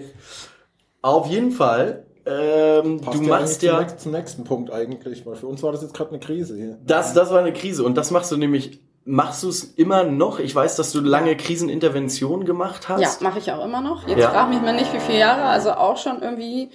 Auf 1.02 1.26
jeden 1.26 1.50
Fall. 1.50 2.06
Ähm, 2.24 3.00
Passt 3.00 3.18
du 3.18 3.22
ja 3.24 3.28
machst 3.40 3.60
zum 3.60 3.68
ja. 3.68 3.80
nächsten- 3.80 3.98
zum 3.98 4.12
nächsten 4.12 4.44
Punkt 4.44 4.70
eigentlich, 4.72 5.26
weil 5.26 5.34
für 5.36 5.46
uns 5.46 5.62
war 5.62 5.72
das 5.72 5.82
jetzt 5.82 5.94
gerade 5.94 6.10
eine 6.10 6.20
Krise 6.20 6.56
hier. 6.56 6.78
Das, 6.86 7.14
das 7.14 7.30
war 7.30 7.40
eine 7.40 7.52
Krise. 7.52 7.84
Und 7.84 7.96
das 7.96 8.10
machst 8.10 8.30
du 8.32 8.36
nämlich. 8.36 8.80
Machst 9.04 9.42
du 9.42 9.48
es 9.48 9.64
immer 9.64 10.04
noch? 10.04 10.38
Ich 10.38 10.54
weiß, 10.54 10.76
dass 10.76 10.92
du 10.92 11.00
lange 11.00 11.36
Krisenintervention 11.36 12.44
gemacht 12.44 12.88
hast. 12.88 13.00
Ja, 13.00 13.08
mache 13.28 13.40
ich 13.40 13.50
auch 13.50 13.64
immer 13.64 13.80
noch. 13.80 14.06
Jetzt 14.06 14.20
Ja. 14.20 14.30
frag 14.30 14.48
mich 14.50 14.60
mal 14.62 14.72
nicht, 14.76 14.94
wie 14.94 15.00
viele 15.00 15.18
Jahre, 15.18 15.42
also 15.42 15.72
auch 15.72 15.96
schon 15.96 16.22
irgendwie 16.22 16.70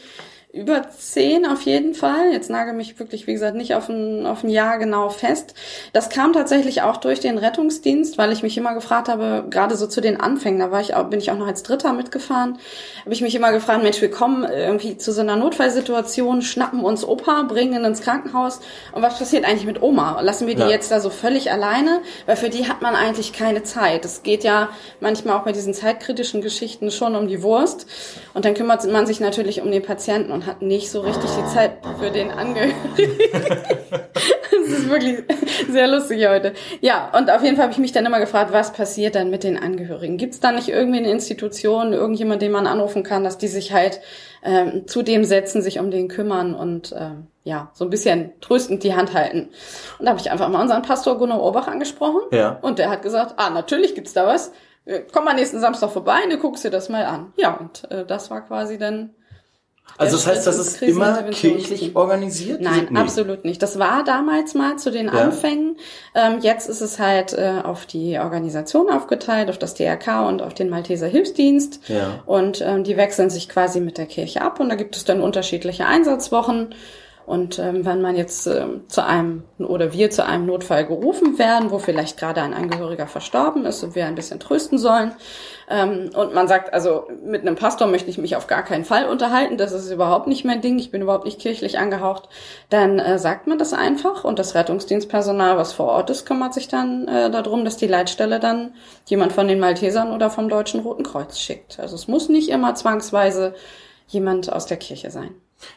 über 0.57 0.89
zehn 0.89 1.45
auf 1.45 1.61
jeden 1.61 1.93
Fall. 1.93 2.31
Jetzt 2.31 2.49
nagel 2.49 2.73
mich 2.73 2.99
wirklich, 2.99 3.27
wie 3.27 3.33
gesagt, 3.33 3.55
nicht 3.55 3.75
auf 3.75 3.87
ein, 3.89 4.25
auf 4.25 4.43
ein 4.43 4.49
Jahr 4.49 4.79
genau 4.79 5.09
fest. 5.09 5.53
Das 5.93 6.09
kam 6.09 6.33
tatsächlich 6.33 6.81
auch 6.81 6.97
durch 6.97 7.19
den 7.19 7.37
Rettungsdienst, 7.37 8.17
weil 8.17 8.31
ich 8.31 8.41
mich 8.41 8.57
immer 8.57 8.73
gefragt 8.73 9.07
habe, 9.07 9.45
gerade 9.49 9.75
so 9.75 9.85
zu 9.85 10.01
den 10.01 10.19
Anfängen, 10.19 10.59
da 10.59 10.71
war 10.71 10.81
ich 10.81 10.95
auch, 10.95 11.05
bin 11.05 11.19
ich 11.19 11.29
auch 11.29 11.37
noch 11.37 11.47
als 11.47 11.61
Dritter 11.63 11.93
mitgefahren, 11.93 12.57
habe 13.01 13.13
ich 13.13 13.21
mich 13.21 13.35
immer 13.35 13.51
gefragt, 13.51 13.83
Mensch, 13.83 14.01
wir 14.01 14.09
kommen 14.09 14.43
irgendwie 14.43 14.97
zu 14.97 15.11
so 15.11 15.21
einer 15.21 15.35
Notfallsituation, 15.35 16.41
schnappen 16.41 16.81
uns 16.83 17.05
Opa, 17.05 17.43
bringen 17.43 17.73
ihn 17.73 17.85
ins 17.85 18.01
Krankenhaus 18.01 18.59
und 18.93 19.03
was 19.03 19.19
passiert 19.19 19.45
eigentlich 19.45 19.65
mit 19.65 19.81
Oma? 19.81 20.21
Lassen 20.21 20.47
wir 20.47 20.55
die 20.55 20.61
Ja. 20.61 20.69
jetzt 20.69 20.89
da 20.91 20.99
so 20.99 21.11
völlig 21.11 21.51
alleine? 21.51 22.01
Weil 22.25 22.35
für 22.35 22.49
die 22.49 22.67
hat 22.67 22.81
man 22.81 22.95
eigentlich 22.95 23.31
keine 23.31 23.61
Zeit. 23.61 24.05
Es 24.05 24.23
geht 24.23 24.43
ja 24.43 24.69
manchmal 24.99 25.37
auch 25.37 25.43
bei 25.43 25.51
diesen 25.51 25.75
zeitkritischen 25.75 26.41
Geschichten 26.41 26.89
schon 26.89 27.15
um 27.15 27.27
die 27.27 27.43
Wurst. 27.43 27.85
Und 28.33 28.45
dann 28.45 28.55
kümmert 28.55 28.83
man 28.91 29.05
sich 29.05 29.19
natürlich 29.19 29.61
um 29.61 29.71
den 29.71 29.83
Patienten 29.83 30.31
und 30.31 30.46
hat 30.47 30.61
nicht 30.61 30.89
so 30.89 31.01
richtig 31.01 31.29
die 31.29 31.53
Zeit 31.53 31.79
für 31.99 32.09
den 32.09 32.31
Angehörigen. 32.31 32.75
das 33.33 34.79
ist 34.79 34.89
wirklich 34.89 35.23
sehr 35.69 35.87
lustig 35.87 36.27
heute. 36.27 36.53
Ja, 36.81 37.11
und 37.15 37.29
auf 37.29 37.43
jeden 37.43 37.55
Fall 37.55 37.63
habe 37.63 37.73
ich 37.73 37.79
mich 37.79 37.91
dann 37.91 38.05
immer 38.05 38.19
gefragt, 38.19 38.51
was 38.53 38.73
passiert 38.73 39.15
dann 39.15 39.29
mit 39.29 39.43
den 39.43 39.57
Angehörigen? 39.57 40.17
Gibt 40.17 40.33
es 40.33 40.39
da 40.39 40.51
nicht 40.51 40.69
irgendwie 40.69 40.99
eine 40.99 41.11
Institution, 41.11 41.93
irgendjemand, 41.93 42.41
den 42.41 42.51
man 42.51 42.67
anrufen 42.67 43.03
kann, 43.03 43.23
dass 43.23 43.37
die 43.37 43.47
sich 43.47 43.73
halt 43.73 44.01
ähm, 44.43 44.87
zu 44.87 45.03
dem 45.03 45.23
setzen, 45.23 45.61
sich 45.61 45.79
um 45.79 45.91
den 45.91 46.07
kümmern 46.07 46.55
und 46.55 46.95
ähm, 46.97 47.27
ja, 47.43 47.69
so 47.73 47.85
ein 47.85 47.89
bisschen 47.89 48.31
tröstend 48.41 48.83
die 48.83 48.95
Hand 48.95 49.13
halten. 49.13 49.49
Und 49.99 50.05
da 50.05 50.11
habe 50.11 50.19
ich 50.19 50.31
einfach 50.31 50.49
mal 50.49 50.61
unseren 50.61 50.81
Pastor 50.81 51.17
Gunnar 51.17 51.41
Orbach 51.41 51.67
angesprochen. 51.67 52.21
Ja. 52.31 52.57
Und 52.61 52.79
der 52.79 52.89
hat 52.89 53.01
gesagt, 53.01 53.35
ah, 53.37 53.49
natürlich 53.49 53.95
gibt's 53.95 54.13
da 54.13 54.27
was. 54.27 54.51
Äh, 54.85 55.01
Komm 55.11 55.25
mal 55.25 55.33
nächsten 55.33 55.59
Samstag 55.59 55.91
vorbei 55.91 56.19
und 56.23 56.31
du 56.31 56.37
guckst 56.37 56.63
dir 56.63 56.71
das 56.71 56.89
mal 56.89 57.05
an. 57.05 57.33
Ja, 57.37 57.55
und 57.55 57.89
äh, 57.91 58.05
das 58.05 58.29
war 58.31 58.41
quasi 58.45 58.77
dann 58.77 59.11
Also 59.97 60.15
das 60.15 60.27
heißt, 60.27 60.45
das 60.47 60.57
ins 60.57 60.67
ist 60.73 60.81
immer 60.83 61.23
kirchlich 61.23 61.95
organisiert? 61.95 62.61
Nein, 62.61 62.87
Nee. 62.91 62.99
absolut 62.99 63.45
nicht. 63.45 63.61
Das 63.63 63.79
war 63.79 64.03
damals 64.03 64.53
mal 64.53 64.77
zu 64.77 64.91
den 64.91 65.07
Ja. 65.07 65.13
Anfängen. 65.13 65.77
Ähm, 66.13 66.39
jetzt 66.41 66.69
ist 66.69 66.81
es 66.81 66.99
halt 66.99 67.33
äh, 67.33 67.61
auf 67.63 67.85
die 67.85 68.19
Organisation 68.19 68.89
aufgeteilt, 68.89 69.49
auf 69.49 69.57
das 69.57 69.73
DRK 69.73 70.27
und 70.27 70.41
auf 70.41 70.53
den 70.53 70.69
Malteser 70.69 71.07
Hilfsdienst. 71.07 71.81
Ja. 71.87 72.19
Und 72.25 72.61
ähm, 72.61 72.83
die 72.83 72.95
wechseln 72.97 73.29
sich 73.29 73.49
quasi 73.49 73.79
mit 73.79 73.97
der 73.97 74.05
Kirche 74.05 74.41
ab 74.41 74.59
und 74.59 74.69
da 74.69 74.75
gibt 74.75 74.95
es 74.95 75.05
dann 75.05 75.21
unterschiedliche 75.21 75.85
Einsatzwochen. 75.85 76.75
Und 77.27 77.59
ähm, 77.59 77.85
wenn 77.85 78.01
man 78.01 78.15
jetzt 78.15 78.47
ähm, 78.47 78.85
zu 78.87 79.05
einem 79.05 79.43
oder 79.59 79.91
wir 79.91 80.09
zu 80.09 80.25
einem 80.25 80.45
Notfall 80.45 80.85
gerufen 80.85 81.37
werden, 81.37 81.71
wo 81.71 81.77
vielleicht 81.77 82.17
gerade 82.17 82.41
ein 82.41 82.53
Angehöriger 82.53 83.05
verstorben 83.05 83.65
ist 83.65 83.83
und 83.83 83.95
wir 83.95 84.05
ein 84.05 84.15
bisschen 84.15 84.39
trösten 84.39 84.77
sollen, 84.77 85.11
ähm, 85.69 86.09
und 86.15 86.33
man 86.33 86.47
sagt, 86.47 86.73
also 86.73 87.05
mit 87.25 87.41
einem 87.41 87.55
Pastor 87.57 87.89
möchte 87.89 88.09
ich 88.09 88.17
mich 88.17 88.37
auf 88.37 88.47
gar 88.47 88.63
keinen 88.63 88.85
Fall 88.85 89.09
unterhalten, 89.09 89.57
das 89.57 89.73
ist 89.73 89.91
überhaupt 89.91 90.27
nicht 90.27 90.45
mein 90.45 90.61
Ding, 90.61 90.79
ich 90.79 90.89
bin 90.89 91.01
überhaupt 91.01 91.25
nicht 91.25 91.41
kirchlich 91.41 91.77
angehaucht, 91.79 92.29
dann 92.69 92.97
äh, 92.97 93.19
sagt 93.19 93.45
man 93.45 93.57
das 93.57 93.73
einfach 93.73 94.23
und 94.23 94.39
das 94.39 94.55
Rettungsdienstpersonal, 94.55 95.57
was 95.57 95.73
vor 95.73 95.87
Ort 95.87 96.09
ist, 96.09 96.25
kümmert 96.25 96.53
sich 96.53 96.69
dann 96.69 97.09
äh, 97.09 97.29
darum, 97.29 97.65
dass 97.65 97.75
die 97.75 97.87
Leitstelle 97.87 98.39
dann 98.39 98.73
jemand 99.05 99.33
von 99.33 99.49
den 99.49 99.59
Maltesern 99.59 100.13
oder 100.13 100.29
vom 100.29 100.47
Deutschen 100.47 100.79
Roten 100.79 101.03
Kreuz 101.03 101.37
schickt. 101.37 101.77
Also 101.77 101.95
es 101.95 102.07
muss 102.07 102.29
nicht 102.29 102.47
immer 102.47 102.73
zwangsweise 102.75 103.53
jemand 104.07 104.49
aus 104.49 104.65
der 104.65 104.77
Kirche 104.77 105.11
sein. 105.11 105.31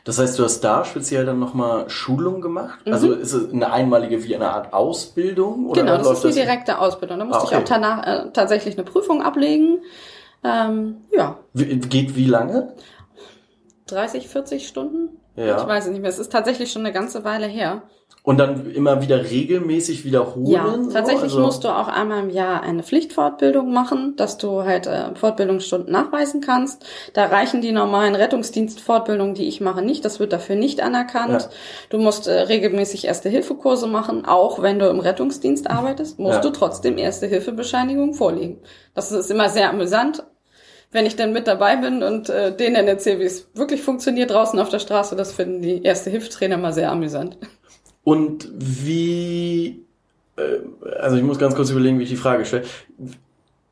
Das 0.04 0.18
heißt, 0.18 0.38
du 0.38 0.44
hast 0.44 0.60
da 0.60 0.84
speziell 0.84 1.24
dann 1.24 1.38
nochmal 1.38 1.88
Schulung 1.88 2.40
gemacht? 2.40 2.80
Also 2.86 3.12
ist 3.12 3.32
es 3.32 3.52
eine 3.52 3.72
einmalige 3.72 4.22
wie 4.24 4.34
eine 4.36 4.50
Art 4.50 4.72
Ausbildung? 4.74 5.66
Oder 5.66 5.82
Mhm. 5.82 5.86
genau, 5.86 5.98
das 5.98 6.06
läuft 6.08 6.24
ist 6.24 6.34
die 6.36 6.40
direkte 6.42 6.78
Ausbildung. 6.78 7.18
Da 7.18 7.24
musste 7.24 7.40
Ah, 7.42 7.44
okay. 7.46 7.54
ich 7.56 7.60
auch 7.62 7.68
danach, 7.68 8.06
äh, 8.06 8.30
tatsächlich 8.32 8.76
eine 8.76 8.84
Prüfung 8.84 9.22
ablegen. 9.22 9.78
Ähm, 10.44 10.96
ja, 11.12 11.38
Wie- 11.54 11.76
Geht 11.80 12.16
wie 12.16 12.26
lange? 12.26 12.74
30, 13.86 14.28
40 14.28 14.66
Stunden. 14.68 15.19
Ja. 15.36 15.60
Ich 15.60 15.66
weiß 15.66 15.84
es 15.86 15.90
nicht 15.90 16.00
mehr. 16.00 16.10
Es 16.10 16.18
ist 16.18 16.32
tatsächlich 16.32 16.70
schon 16.72 16.82
eine 16.84 16.92
ganze 16.92 17.24
Weile 17.24 17.46
her. 17.46 17.82
Und 18.22 18.36
dann 18.38 18.70
immer 18.72 19.00
wieder 19.00 19.30
regelmäßig 19.30 20.04
wiederholen? 20.04 20.46
Ja, 20.46 20.76
tatsächlich 20.92 21.22
Also- 21.32 21.40
musst 21.40 21.64
du 21.64 21.68
auch 21.68 21.88
einmal 21.88 22.22
im 22.22 22.28
Jahr 22.28 22.62
eine 22.62 22.82
Pflichtfortbildung 22.82 23.72
machen, 23.72 24.14
dass 24.16 24.36
du 24.36 24.64
halt 24.64 24.86
äh, 24.86 25.14
Fortbildungsstunden 25.14 25.90
nachweisen 25.90 26.42
kannst. 26.42 26.84
Da 27.14 27.26
reichen 27.26 27.62
die 27.62 27.72
normalen 27.72 28.14
Rettungsdienstfortbildungen, 28.14 29.34
die 29.34 29.48
ich 29.48 29.62
mache, 29.62 29.80
nicht. 29.80 30.04
Das 30.04 30.20
wird 30.20 30.34
dafür 30.34 30.56
nicht 30.56 30.82
anerkannt. 30.82 31.42
Ja. 31.44 31.48
Du 31.88 31.98
musst 31.98 32.26
äh, 32.26 32.32
regelmäßig 32.42 33.06
Erste-Hilfe-Kurse 33.06 33.86
machen. 33.86 34.26
Auch 34.26 34.60
wenn 34.60 34.78
du 34.78 34.88
im 34.90 35.00
Rettungsdienst 35.00 35.70
arbeitest, 35.70 36.18
musst 36.18 36.34
Ja. 36.36 36.40
du 36.42 36.50
trotzdem 36.50 36.98
Erste-Hilfe-Bescheinigung 36.98 38.12
vorlegen. 38.12 38.58
Das 38.94 39.12
ist 39.12 39.30
immer 39.30 39.48
sehr 39.48 39.70
amüsant. 39.70 40.24
Wenn 40.92 41.06
ich 41.06 41.14
dann 41.14 41.32
mit 41.32 41.46
dabei 41.46 41.76
bin 41.76 42.02
und 42.02 42.28
äh, 42.28 42.54
denen 42.54 42.88
erzähle, 42.88 43.20
wie 43.20 43.24
es 43.24 43.48
wirklich 43.54 43.80
funktioniert 43.80 44.30
draußen 44.30 44.58
auf 44.58 44.70
der 44.70 44.80
Straße, 44.80 45.14
das 45.14 45.32
finden 45.32 45.62
die 45.62 45.82
Erste-Hilfe-Trainer 45.82 46.56
mal 46.56 46.72
sehr 46.72 46.90
amüsant. 46.90 47.38
Und 48.02 48.48
wie, 48.52 49.84
äh, 50.36 50.58
also 50.98 51.16
ich 51.16 51.22
muss 51.22 51.38
ganz 51.38 51.54
kurz 51.54 51.70
überlegen, 51.70 51.98
wie 51.98 52.04
ich 52.04 52.10
die 52.10 52.16
Frage 52.16 52.44
stelle. 52.44 52.64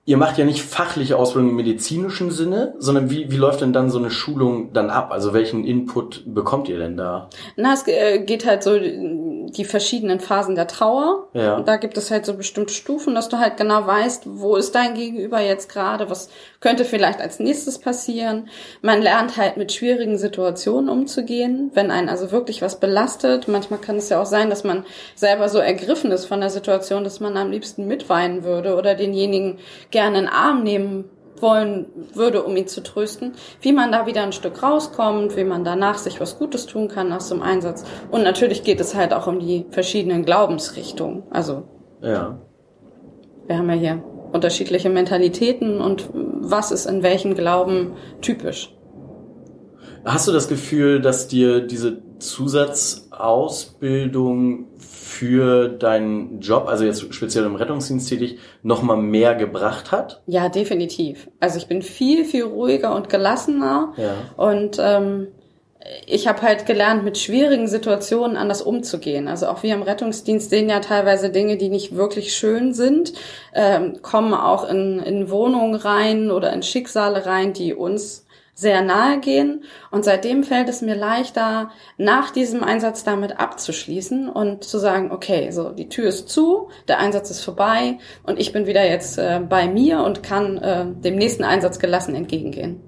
Ihr 0.08 0.16
macht 0.16 0.38
ja 0.38 0.46
nicht 0.46 0.62
fachliche 0.62 1.18
Ausbildung 1.18 1.50
im 1.50 1.56
medizinischen 1.56 2.30
Sinne, 2.30 2.72
sondern 2.78 3.10
wie, 3.10 3.30
wie 3.30 3.36
läuft 3.36 3.60
denn 3.60 3.74
dann 3.74 3.90
so 3.90 3.98
eine 3.98 4.10
Schulung 4.10 4.72
dann 4.72 4.88
ab? 4.88 5.12
Also 5.12 5.34
welchen 5.34 5.64
Input 5.66 6.22
bekommt 6.24 6.70
ihr 6.70 6.78
denn 6.78 6.96
da? 6.96 7.28
Na, 7.56 7.74
es 7.74 7.86
äh, 7.86 8.20
geht 8.20 8.46
halt 8.46 8.62
so 8.62 8.78
die 8.78 9.66
verschiedenen 9.66 10.18
Phasen 10.18 10.54
der 10.54 10.66
Trauer. 10.66 11.28
Ja. 11.34 11.56
Und 11.56 11.68
da 11.68 11.76
gibt 11.76 11.98
es 11.98 12.10
halt 12.10 12.24
so 12.24 12.32
bestimmte 12.32 12.72
Stufen, 12.72 13.14
dass 13.14 13.28
du 13.28 13.38
halt 13.38 13.58
genau 13.58 13.86
weißt, 13.86 14.22
wo 14.26 14.56
ist 14.56 14.74
dein 14.74 14.94
Gegenüber 14.94 15.40
jetzt 15.42 15.68
gerade, 15.68 16.08
was 16.08 16.30
könnte 16.60 16.86
vielleicht 16.86 17.20
als 17.20 17.38
nächstes 17.38 17.78
passieren. 17.78 18.48
Man 18.80 19.02
lernt 19.02 19.36
halt 19.36 19.58
mit 19.58 19.72
schwierigen 19.72 20.16
Situationen 20.16 20.88
umzugehen, 20.88 21.70
wenn 21.74 21.90
einen 21.90 22.08
also 22.08 22.32
wirklich 22.32 22.62
was 22.62 22.80
belastet. 22.80 23.46
Manchmal 23.46 23.78
kann 23.78 23.96
es 23.96 24.08
ja 24.08 24.22
auch 24.22 24.26
sein, 24.26 24.48
dass 24.48 24.64
man 24.64 24.86
selber 25.16 25.50
so 25.50 25.58
ergriffen 25.58 26.12
ist 26.12 26.24
von 26.24 26.40
der 26.40 26.48
Situation, 26.48 27.04
dass 27.04 27.20
man 27.20 27.36
am 27.36 27.50
liebsten 27.50 27.86
mitweinen 27.86 28.42
würde 28.42 28.74
oder 28.74 28.94
denjenigen 28.94 29.58
gerne 29.90 29.98
in 30.07 30.14
den 30.14 30.28
Arm 30.28 30.62
nehmen 30.62 31.05
wollen 31.40 31.87
würde, 32.14 32.43
um 32.43 32.57
ihn 32.57 32.67
zu 32.67 32.83
trösten, 32.83 33.33
wie 33.61 33.73
man 33.73 33.93
da 33.93 34.07
wieder 34.07 34.23
ein 34.23 34.33
Stück 34.33 34.62
rauskommt, 34.62 35.37
wie 35.37 35.45
man 35.45 35.64
danach 35.64 35.99
sich 35.99 36.21
was 36.21 36.38
Gutes 36.38 36.67
tun 36.67 36.88
kann 36.88 37.19
so 37.21 37.35
einem 37.35 37.43
Einsatz. 37.43 37.85
Und 38.11 38.23
natürlich 38.23 38.64
geht 38.64 38.81
es 38.81 38.95
halt 38.95 39.12
auch 39.12 39.26
um 39.26 39.38
die 39.38 39.67
verschiedenen 39.71 40.25
Glaubensrichtungen. 40.25 41.23
Also 41.31 41.64
Ja. 42.02 42.38
wir 43.47 43.59
haben 43.59 43.69
ja 43.71 43.76
hier 43.76 44.02
unterschiedliche 44.33 44.90
Mentalitäten 44.90 45.81
und 45.81 46.11
was 46.12 46.71
ist 46.71 46.87
in 46.87 47.02
welchem 47.02 47.35
Glauben 47.35 47.93
typisch. 48.21 48.75
Hast 50.05 50.28
du 50.28 50.33
das 50.33 50.49
Gefühl, 50.49 51.00
dass 51.00 51.28
dir 51.28 51.61
diese 51.61 52.02
Zusatzausbildung 53.18 54.66
für 54.78 55.68
deinen 55.68 56.40
Job, 56.40 56.68
also 56.68 56.84
jetzt 56.84 57.12
speziell 57.12 57.44
im 57.44 57.56
Rettungsdienst 57.56 58.08
tätig, 58.08 58.38
nochmal 58.62 58.96
mehr 58.96 59.34
gebracht 59.34 59.92
hat? 59.92 60.22
Ja, 60.26 60.48
definitiv. 60.48 61.28
Also 61.40 61.58
ich 61.58 61.66
bin 61.66 61.82
viel, 61.82 62.25
viel 62.25 62.44
ruhiger 62.44 62.94
und 62.94 63.08
gelassener. 63.08 63.92
Ja. 63.96 64.14
Und 64.37 64.78
ähm, 64.80 65.28
ich 66.06 66.28
habe 66.28 66.42
halt 66.42 66.66
gelernt, 66.66 67.04
mit 67.04 67.18
schwierigen 67.18 67.66
Situationen 67.66 68.37
anders 68.37 68.62
umzugehen. 68.62 69.26
Also 69.26 69.46
auch 69.46 69.62
wir 69.62 69.75
im 69.75 69.82
Rettungsdienst 69.82 70.50
sehen 70.50 70.68
ja 70.68 70.80
teilweise 70.80 71.30
Dinge, 71.30 71.56
die 71.56 71.70
nicht 71.70 71.96
wirklich 71.96 72.34
schön 72.34 72.75
sind, 72.75 73.12
ähm, 73.54 74.00
kommen 74.02 74.34
auch 74.34 74.68
in, 74.68 75.00
in 75.00 75.30
Wohnungen 75.30 75.75
rein 75.75 76.30
oder 76.30 76.52
in 76.52 76.62
Schicksale 76.62 77.26
rein, 77.26 77.52
die 77.52 77.75
uns 77.75 78.26
sehr 78.58 78.82
nahe 78.82 79.20
gehen. 79.20 79.62
Und 79.92 80.04
seitdem 80.04 80.42
fällt 80.42 80.68
es 80.68 80.82
mir 80.82 80.96
leichter, 80.96 81.70
nach 81.96 82.30
diesem 82.30 82.64
Einsatz 82.64 83.04
damit 83.04 83.38
abzuschließen 83.38 84.28
und 84.28 84.64
zu 84.64 84.78
sagen, 84.78 85.12
okay, 85.12 85.52
so 85.52 85.70
die 85.70 85.88
Tür 85.88 86.08
ist 86.08 86.28
zu, 86.28 86.68
der 86.88 86.98
Einsatz 86.98 87.30
ist 87.30 87.44
vorbei 87.44 87.98
und 88.24 88.40
ich 88.40 88.52
bin 88.52 88.66
wieder 88.66 88.84
jetzt 88.84 89.16
äh, 89.16 89.40
bei 89.48 89.68
mir 89.68 90.00
und 90.00 90.24
kann 90.24 90.58
äh, 90.58 90.86
dem 90.86 91.14
nächsten 91.14 91.44
Einsatz 91.44 91.78
gelassen 91.78 92.16
entgegengehen. 92.16 92.80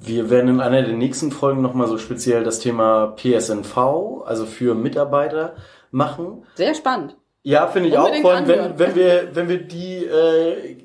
Wir 0.00 0.30
werden 0.30 0.48
in 0.48 0.60
einer 0.60 0.82
der 0.82 0.96
nächsten 0.96 1.32
Folgen 1.32 1.60
nochmal 1.60 1.88
so 1.88 1.98
speziell 1.98 2.42
das 2.42 2.60
Thema 2.60 3.14
PSNV, 3.16 3.76
also 4.24 4.46
für 4.46 4.74
Mitarbeiter, 4.74 5.56
machen. 5.90 6.44
Sehr 6.54 6.74
spannend. 6.74 7.16
Ja, 7.42 7.66
finde 7.68 7.90
ich 7.90 7.96
Unbedingt 7.96 8.24
auch. 8.24 8.30
Vor 8.30 8.36
allem, 8.38 8.48
wenn, 8.48 8.78
wenn 8.78 8.94
wir, 8.94 9.28
wenn 9.34 9.48
wir 9.48 9.58
die 9.58 10.04
äh, 10.04 10.76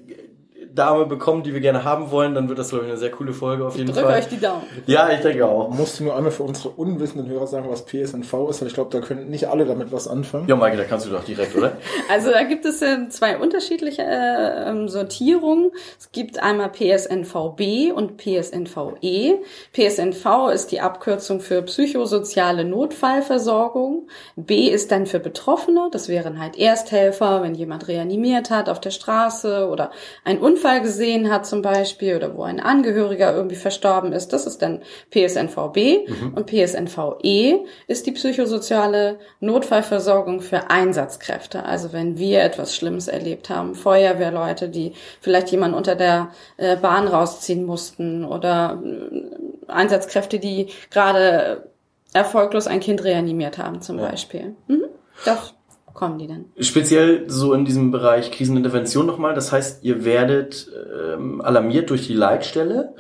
Dame 0.74 1.06
bekommen, 1.06 1.44
die 1.44 1.54
wir 1.54 1.60
gerne 1.60 1.84
haben 1.84 2.12
wollen, 2.12 2.34
dann 2.34 2.48
wird 2.48 2.58
das, 2.58 2.70
glaube 2.70 2.86
ich, 2.86 2.92
eine 2.92 3.00
sehr 3.00 3.12
coole 3.12 3.34
Folge 3.34 3.66
auf 3.66 3.76
jeden 3.76 3.92
Drücke 3.92 4.08
Fall. 4.08 4.20
euch 4.20 4.28
die 4.28 4.40
Daumen. 4.40 4.64
Ja, 4.88 5.10
ich 5.10 5.20
denke 5.20 5.46
auch. 5.46 5.70
Musst 5.70 6.00
du 6.00 6.06
nur 6.06 6.16
einmal 6.16 6.32
für 6.32 6.44
unsere 6.44 6.70
unwissenden 6.70 7.30
Hörer 7.30 7.46
sagen, 7.48 7.68
was 7.70 7.86
PSNV 7.86 8.50
ist, 8.50 8.62
weil 8.62 8.68
ich 8.68 8.74
glaube, 8.74 8.90
da 8.90 9.06
können 9.06 9.30
nicht 9.30 9.50
alle 9.50 9.66
damit 9.66 9.92
was 9.92 10.08
anfangen. 10.08 10.48
Ja, 10.48 10.56
Maike, 10.56 10.78
da 10.78 10.84
kannst 10.86 11.06
du 11.06 11.10
doch 11.10 11.24
direkt, 11.24 11.56
oder? 11.56 11.74
Also 12.10 12.32
da 12.32 12.44
gibt 12.44 12.66
es 12.66 12.82
äh, 12.82 13.10
zwei 13.10 13.38
unterschiedliche 13.38 14.02
äh, 14.02 14.70
ähm, 14.70 14.88
Sortierungen. 14.90 15.72
Es 16.00 16.12
gibt 16.12 16.42
einmal 16.42 16.70
PSNVB 16.70 17.94
und 17.94 18.18
PSNVE. 18.18 19.40
PSNV 19.74 20.52
ist 20.54 20.72
die 20.72 20.82
Abkürzung 20.82 21.40
für 21.42 21.62
psychosoziale 21.64 22.66
Notfallversorgung. 22.66 24.08
B 24.36 24.70
ist 24.70 24.92
dann 24.92 25.06
für 25.06 25.20
Betroffene. 25.20 25.90
Das 25.92 26.10
wären 26.10 26.40
halt 26.40 26.58
Ersthelfer, 26.58 27.44
wenn 27.44 27.56
jemand 27.56 27.88
reanimiert 27.88 28.50
hat 28.50 28.70
auf 28.70 28.80
der 28.80 28.92
Straße 28.92 29.68
oder 29.70 29.92
einen 30.24 30.40
Unfall 30.40 30.61
gesehen 30.82 31.32
hat 31.32 31.46
zum 31.46 31.62
Beispiel 31.62 32.16
oder 32.16 32.36
wo 32.36 32.44
ein 32.44 32.60
Angehöriger 32.60 33.36
irgendwie 33.36 33.56
verstorben 33.56 34.14
ist. 34.14 34.34
Das 34.34 34.46
ist 34.48 34.62
dann 34.62 34.82
PSNVB. 35.10 36.08
Und 36.36 36.46
PSNVE 36.46 37.66
ist 37.88 38.06
die 38.06 38.12
psychosoziale 38.12 39.20
Notfallversorgung 39.40 40.42
für 40.42 40.70
Einsatzkräfte. 40.70 41.64
Also 41.66 41.94
wenn 41.94 42.18
wir 42.18 42.42
etwas 42.44 42.76
Schlimmes 42.76 43.08
erlebt 43.08 43.50
haben, 43.50 43.76
Feuerwehrleute, 43.76 44.70
die 44.70 44.94
vielleicht 45.22 45.50
jemanden 45.52 45.76
unter 45.78 45.96
der 45.96 46.30
äh, 46.58 46.76
Bahn 46.76 47.08
rausziehen 47.08 47.66
mussten 47.66 48.26
oder 48.26 48.82
äh, 48.84 49.72
Einsatzkräfte, 49.72 50.40
die 50.40 50.68
gerade 50.90 51.70
erfolglos 52.14 52.68
ein 52.68 52.80
Kind 52.80 53.04
reanimiert 53.04 53.58
haben 53.58 53.82
zum 53.82 54.00
Ja. 54.00 54.10
Beispiel. 54.10 54.56
Mhm. 54.68 54.84
Doch, 55.26 55.54
kommen 55.94 56.18
die 56.20 56.28
dann. 56.28 56.46
Speziell 56.60 57.26
so 57.28 57.54
in 57.54 57.66
diesem 57.66 57.92
Bereich 57.92 58.32
Krisenintervention 58.32 59.06
nochmal. 59.06 59.34
Das 59.34 59.52
heißt, 59.52 59.84
ihr 59.84 60.06
werdet 60.06 60.70
ähm, 61.16 61.42
alarmiert 61.42 61.90
durch 61.90 62.08
die 62.08 62.14
Leitstelle. 62.14 62.94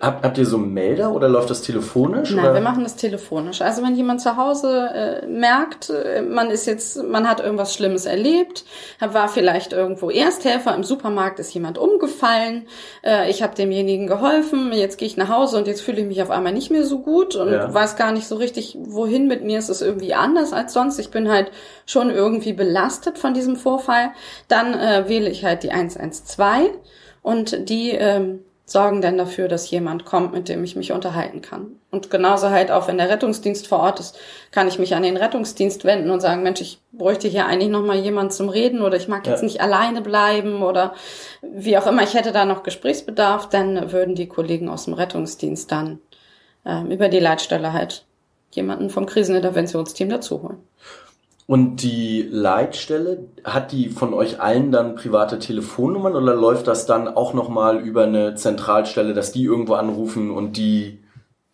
Habt, 0.00 0.24
habt 0.24 0.38
ihr 0.38 0.46
so 0.46 0.56
einen 0.56 0.72
Melder 0.72 1.12
oder 1.12 1.28
läuft 1.28 1.50
das 1.50 1.62
telefonisch? 1.62 2.30
Mhm. 2.30 2.36
Nein, 2.36 2.44
oder? 2.46 2.54
wir 2.54 2.60
machen 2.60 2.82
das 2.84 2.96
telefonisch. 2.96 3.60
Also 3.62 3.82
wenn 3.82 3.94
jemand 3.96 4.20
zu 4.20 4.36
Hause 4.36 4.88
äh, 4.94 5.26
merkt, 5.26 5.90
äh, 5.90 6.22
man 6.22 6.50
ist 6.50 6.66
jetzt, 6.66 7.02
man 7.02 7.28
hat 7.28 7.40
irgendwas 7.40 7.74
Schlimmes 7.74 8.06
erlebt, 8.06 8.64
war 9.00 9.28
vielleicht 9.28 9.72
irgendwo 9.72 10.10
Ersthelfer 10.10 10.74
im 10.74 10.84
Supermarkt, 10.84 11.38
ist 11.40 11.52
jemand 11.54 11.78
umgefallen, 11.78 12.66
äh, 13.04 13.30
ich 13.30 13.42
habe 13.42 13.54
demjenigen 13.54 14.06
geholfen, 14.06 14.72
jetzt 14.72 14.98
gehe 14.98 15.06
ich 15.06 15.16
nach 15.16 15.28
Hause 15.28 15.56
und 15.58 15.66
jetzt 15.66 15.80
fühle 15.80 16.00
ich 16.00 16.06
mich 16.06 16.22
auf 16.22 16.30
einmal 16.30 16.52
nicht 16.52 16.70
mehr 16.70 16.84
so 16.84 17.00
gut 17.00 17.36
und 17.36 17.52
Ja. 17.52 17.72
weiß 17.72 17.96
gar 17.96 18.12
nicht 18.12 18.26
so 18.28 18.36
richtig, 18.36 18.76
wohin 18.80 19.26
mit 19.26 19.44
mir. 19.44 19.58
Es 19.58 19.68
ist 19.68 19.82
irgendwie 19.82 20.14
anders 20.14 20.52
als 20.52 20.72
sonst. 20.72 20.98
Ich 20.98 21.10
bin 21.10 21.28
halt 21.30 21.50
schon 21.88 22.10
irgendwie 22.10 22.52
belastet 22.52 23.18
von 23.18 23.32
diesem 23.34 23.56
Vorfall. 23.56 24.10
Dann 24.46 24.74
äh, 24.74 25.08
wähle 25.08 25.30
ich 25.30 25.44
halt 25.44 25.62
die 25.62 25.70
112 25.72 26.70
und 27.22 27.68
die 27.70 27.92
ähm, 27.92 28.40
sorgen 28.66 29.00
dann 29.00 29.16
dafür, 29.16 29.48
dass 29.48 29.70
jemand 29.70 30.04
kommt, 30.04 30.34
mit 30.34 30.50
dem 30.50 30.62
ich 30.62 30.76
mich 30.76 30.92
unterhalten 30.92 31.40
kann. 31.40 31.78
Und 31.90 32.10
genauso 32.10 32.50
halt 32.50 32.70
auch, 32.70 32.86
wenn 32.88 32.98
der 32.98 33.08
Rettungsdienst 33.08 33.66
vor 33.66 33.78
Ort 33.80 34.00
ist, 34.00 34.18
kann 34.50 34.68
ich 34.68 34.78
mich 34.78 34.94
an 34.94 35.02
den 35.02 35.16
Rettungsdienst 35.16 35.86
wenden 35.86 36.10
und 36.10 36.20
sagen, 36.20 36.42
Mensch, 36.42 36.60
ich 36.60 36.78
bräuchte 36.92 37.26
hier 37.26 37.46
eigentlich 37.46 37.70
noch 37.70 37.82
mal 37.82 37.96
jemand 37.96 38.34
zum 38.34 38.50
Reden 38.50 38.82
oder 38.82 38.98
ich 38.98 39.08
mag 39.08 39.26
jetzt 39.26 39.40
Ja. 39.40 39.44
nicht 39.46 39.62
alleine 39.62 40.02
bleiben 40.02 40.62
oder 40.62 40.92
wie 41.40 41.78
auch 41.78 41.86
immer, 41.86 42.02
ich 42.02 42.12
hätte 42.12 42.32
da 42.32 42.44
noch 42.44 42.62
Gesprächsbedarf, 42.64 43.48
dann 43.48 43.90
würden 43.92 44.14
die 44.14 44.28
Kollegen 44.28 44.68
aus 44.68 44.84
dem 44.84 44.92
Rettungsdienst 44.92 45.72
dann 45.72 46.00
ähm, 46.66 46.90
über 46.90 47.08
die 47.08 47.20
Leitstelle 47.20 47.72
halt 47.72 48.04
jemanden 48.50 48.90
vom 48.90 49.06
Kriseninterventionsteam 49.06 50.10
dazuholen. 50.10 50.58
Und 51.50 51.82
die 51.82 52.28
Leitstelle, 52.30 53.30
hat 53.42 53.72
die 53.72 53.88
von 53.88 54.12
euch 54.12 54.38
allen 54.38 54.70
dann 54.70 54.96
private 54.96 55.38
Telefonnummern 55.38 56.14
oder 56.14 56.34
läuft 56.34 56.66
das 56.66 56.84
dann 56.84 57.08
auch 57.08 57.32
nochmal 57.32 57.80
über 57.80 58.02
eine 58.02 58.34
Zentralstelle, 58.34 59.14
dass 59.14 59.32
die 59.32 59.44
irgendwo 59.44 59.72
anrufen 59.72 60.30
und 60.30 60.58
die 60.58 60.98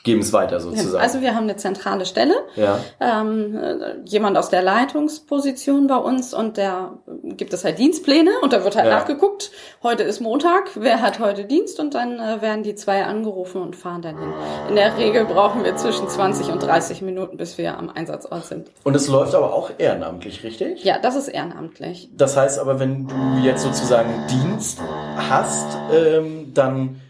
geben 0.04 0.20
es 0.20 0.32
weiter 0.32 0.60
sozusagen? 0.60 1.02
Also 1.02 1.20
wir 1.22 1.34
haben 1.34 1.44
eine 1.44 1.56
zentrale 1.56 2.06
Stelle, 2.06 2.34
ja. 2.54 2.78
ähm, 3.00 3.56
äh, 3.56 3.96
jemand 4.04 4.36
aus 4.38 4.50
der 4.50 4.62
Leitungsposition 4.62 5.86
bei 5.86 5.96
uns 5.96 6.32
und 6.34 6.56
der 6.56 6.98
äh, 7.06 7.34
gibt 7.34 7.52
es 7.52 7.64
halt 7.64 7.78
Dienstpläne 7.78 8.30
und 8.42 8.52
da 8.52 8.62
wird 8.62 8.76
halt 8.76 8.86
Ja. 8.86 8.92
nachgeguckt, 8.98 9.50
heute 9.82 10.02
ist 10.02 10.20
Montag, 10.20 10.70
wer 10.74 11.00
hat 11.00 11.18
heute 11.18 11.44
Dienst 11.46 11.80
und 11.80 11.94
dann 11.94 12.20
äh, 12.20 12.40
werden 12.42 12.62
die 12.62 12.74
zwei 12.74 13.04
angerufen 13.04 13.60
und 13.62 13.74
fahren 13.76 14.02
dann 14.02 14.18
hin. 14.18 14.32
In 14.68 14.76
der 14.76 14.96
Regel 14.96 15.24
brauchen 15.24 15.64
wir 15.64 15.74
zwischen 15.76 16.08
20 16.08 16.48
und 16.48 16.62
30 16.62 17.02
Minuten, 17.02 17.36
bis 17.36 17.58
wir 17.58 17.76
am 17.78 17.88
Einsatzort 17.90 18.44
sind. 18.44 18.70
Und 18.84 18.94
es 18.94 19.08
läuft 19.08 19.34
aber 19.34 19.54
auch 19.54 19.70
ehrenamtlich, 19.78 20.44
richtig? 20.44 20.84
Ja, 20.84 20.98
das 20.98 21.16
ist 21.16 21.28
ehrenamtlich. 21.28 22.10
Das 22.14 22.36
heißt 22.36 22.58
aber, 22.58 22.78
wenn 22.78 23.08
du 23.08 23.14
jetzt 23.42 23.62
sozusagen 23.62 24.10
Dienst 24.28 24.80
hast, 25.16 25.76
ähm, 25.92 26.52
dann 26.54 27.00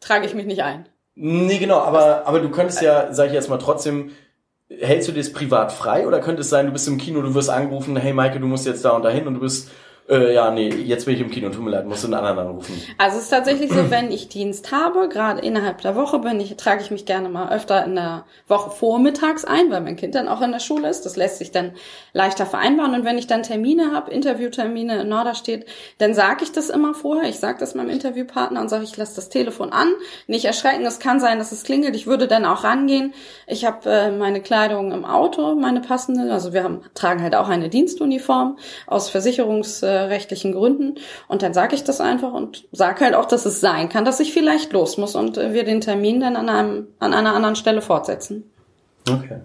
Trage 0.00 0.26
ich 0.26 0.34
mich 0.34 0.46
nicht 0.46 0.62
ein. 0.62 0.86
Nee, 1.22 1.58
genau, 1.58 1.80
aber, 1.80 2.26
aber 2.26 2.40
du 2.40 2.48
könntest 2.48 2.80
ja, 2.80 3.12
sag 3.12 3.26
ich 3.26 3.34
jetzt 3.34 3.50
mal, 3.50 3.58
trotzdem, 3.58 4.12
hältst 4.70 5.06
du 5.06 5.12
das 5.12 5.34
privat 5.34 5.70
frei 5.70 6.06
oder 6.06 6.18
könnte 6.20 6.40
es 6.40 6.48
sein, 6.48 6.64
du 6.64 6.72
bist 6.72 6.88
im 6.88 6.96
Kino, 6.96 7.20
du 7.20 7.34
wirst 7.34 7.50
angerufen, 7.50 7.94
hey 7.98 8.14
Maike, 8.14 8.40
du 8.40 8.46
musst 8.46 8.64
jetzt 8.64 8.86
da 8.86 8.92
und 8.92 9.02
dahin 9.02 9.26
und 9.26 9.34
du 9.34 9.40
bist 9.40 9.70
äh, 10.10 10.34
ja, 10.34 10.50
nee, 10.50 10.68
jetzt 10.68 11.06
bin 11.06 11.14
ich 11.14 11.20
im 11.20 11.30
Kino, 11.30 11.48
tut 11.50 11.62
mir 11.62 11.70
leid, 11.70 11.86
musst 11.86 12.02
du 12.02 12.08
einen 12.08 12.14
anderen 12.14 12.38
anrufen. 12.38 12.82
Also 12.98 13.18
es 13.18 13.24
ist 13.24 13.30
tatsächlich 13.30 13.72
so, 13.72 13.90
wenn 13.90 14.10
ich 14.10 14.28
Dienst 14.28 14.72
habe, 14.72 15.08
gerade 15.08 15.40
innerhalb 15.40 15.80
der 15.82 15.94
Woche 15.94 16.18
bin 16.18 16.40
ich, 16.40 16.56
trage 16.56 16.82
ich 16.82 16.90
mich 16.90 17.06
gerne 17.06 17.28
mal 17.28 17.52
öfter 17.52 17.84
in 17.84 17.94
der 17.94 18.24
Woche 18.48 18.70
vormittags 18.70 19.44
ein, 19.44 19.70
weil 19.70 19.80
mein 19.80 19.96
Kind 19.96 20.16
dann 20.16 20.28
auch 20.28 20.42
in 20.42 20.50
der 20.50 20.58
Schule 20.58 20.88
ist. 20.88 21.06
Das 21.06 21.16
lässt 21.16 21.38
sich 21.38 21.52
dann 21.52 21.72
leichter 22.12 22.44
vereinbaren. 22.44 22.94
Und 22.94 23.04
wenn 23.04 23.18
ich 23.18 23.28
dann 23.28 23.44
Termine 23.44 23.92
habe, 23.92 24.10
Interviewtermine 24.10 25.02
in 25.02 25.08
Norderstedt, 25.08 25.66
dann 25.98 26.14
sage 26.14 26.42
ich 26.42 26.50
das 26.52 26.70
immer 26.70 26.94
vorher. 26.94 27.28
Ich 27.28 27.38
sage 27.38 27.58
das 27.60 27.74
meinem 27.74 27.90
Interviewpartner 27.90 28.60
und 28.60 28.68
sage, 28.68 28.84
ich 28.84 28.96
lasse 28.96 29.14
das 29.14 29.28
Telefon 29.28 29.72
an. 29.72 29.88
Nicht 30.26 30.44
erschrecken, 30.44 30.84
es 30.84 30.98
kann 30.98 31.20
sein, 31.20 31.38
dass 31.38 31.52
es 31.52 31.62
klingelt. 31.62 31.94
Ich 31.94 32.06
würde 32.06 32.26
dann 32.26 32.44
auch 32.44 32.64
rangehen. 32.64 33.14
Ich 33.46 33.64
habe 33.64 33.88
äh, 33.88 34.10
meine 34.10 34.40
Kleidung 34.40 34.90
im 34.90 35.04
Auto, 35.04 35.54
meine 35.54 35.80
passende. 35.80 36.32
Also 36.32 36.52
wir 36.52 36.64
haben, 36.64 36.80
tragen 36.94 37.22
halt 37.22 37.36
auch 37.36 37.48
eine 37.48 37.68
Dienstuniform 37.68 38.58
aus 38.86 39.08
Versicherungs 39.08 39.82
äh, 39.82 39.99
rechtlichen 40.08 40.52
Gründen. 40.52 40.94
Und 41.28 41.42
dann 41.42 41.54
sage 41.54 41.74
ich 41.74 41.84
das 41.84 42.00
einfach 42.00 42.32
und 42.32 42.66
sage 42.72 43.04
halt 43.04 43.14
auch, 43.14 43.26
dass 43.26 43.46
es 43.46 43.60
sein 43.60 43.88
kann, 43.88 44.04
dass 44.04 44.20
ich 44.20 44.32
vielleicht 44.32 44.72
los 44.72 44.96
muss 44.96 45.14
und 45.14 45.38
äh, 45.38 45.52
wir 45.52 45.64
den 45.64 45.80
Termin 45.80 46.20
dann 46.20 46.36
an, 46.36 46.48
einem, 46.48 46.88
an 46.98 47.12
einer 47.12 47.34
anderen 47.34 47.56
Stelle 47.56 47.82
fortsetzen. 47.82 48.50
Okay. 49.08 49.40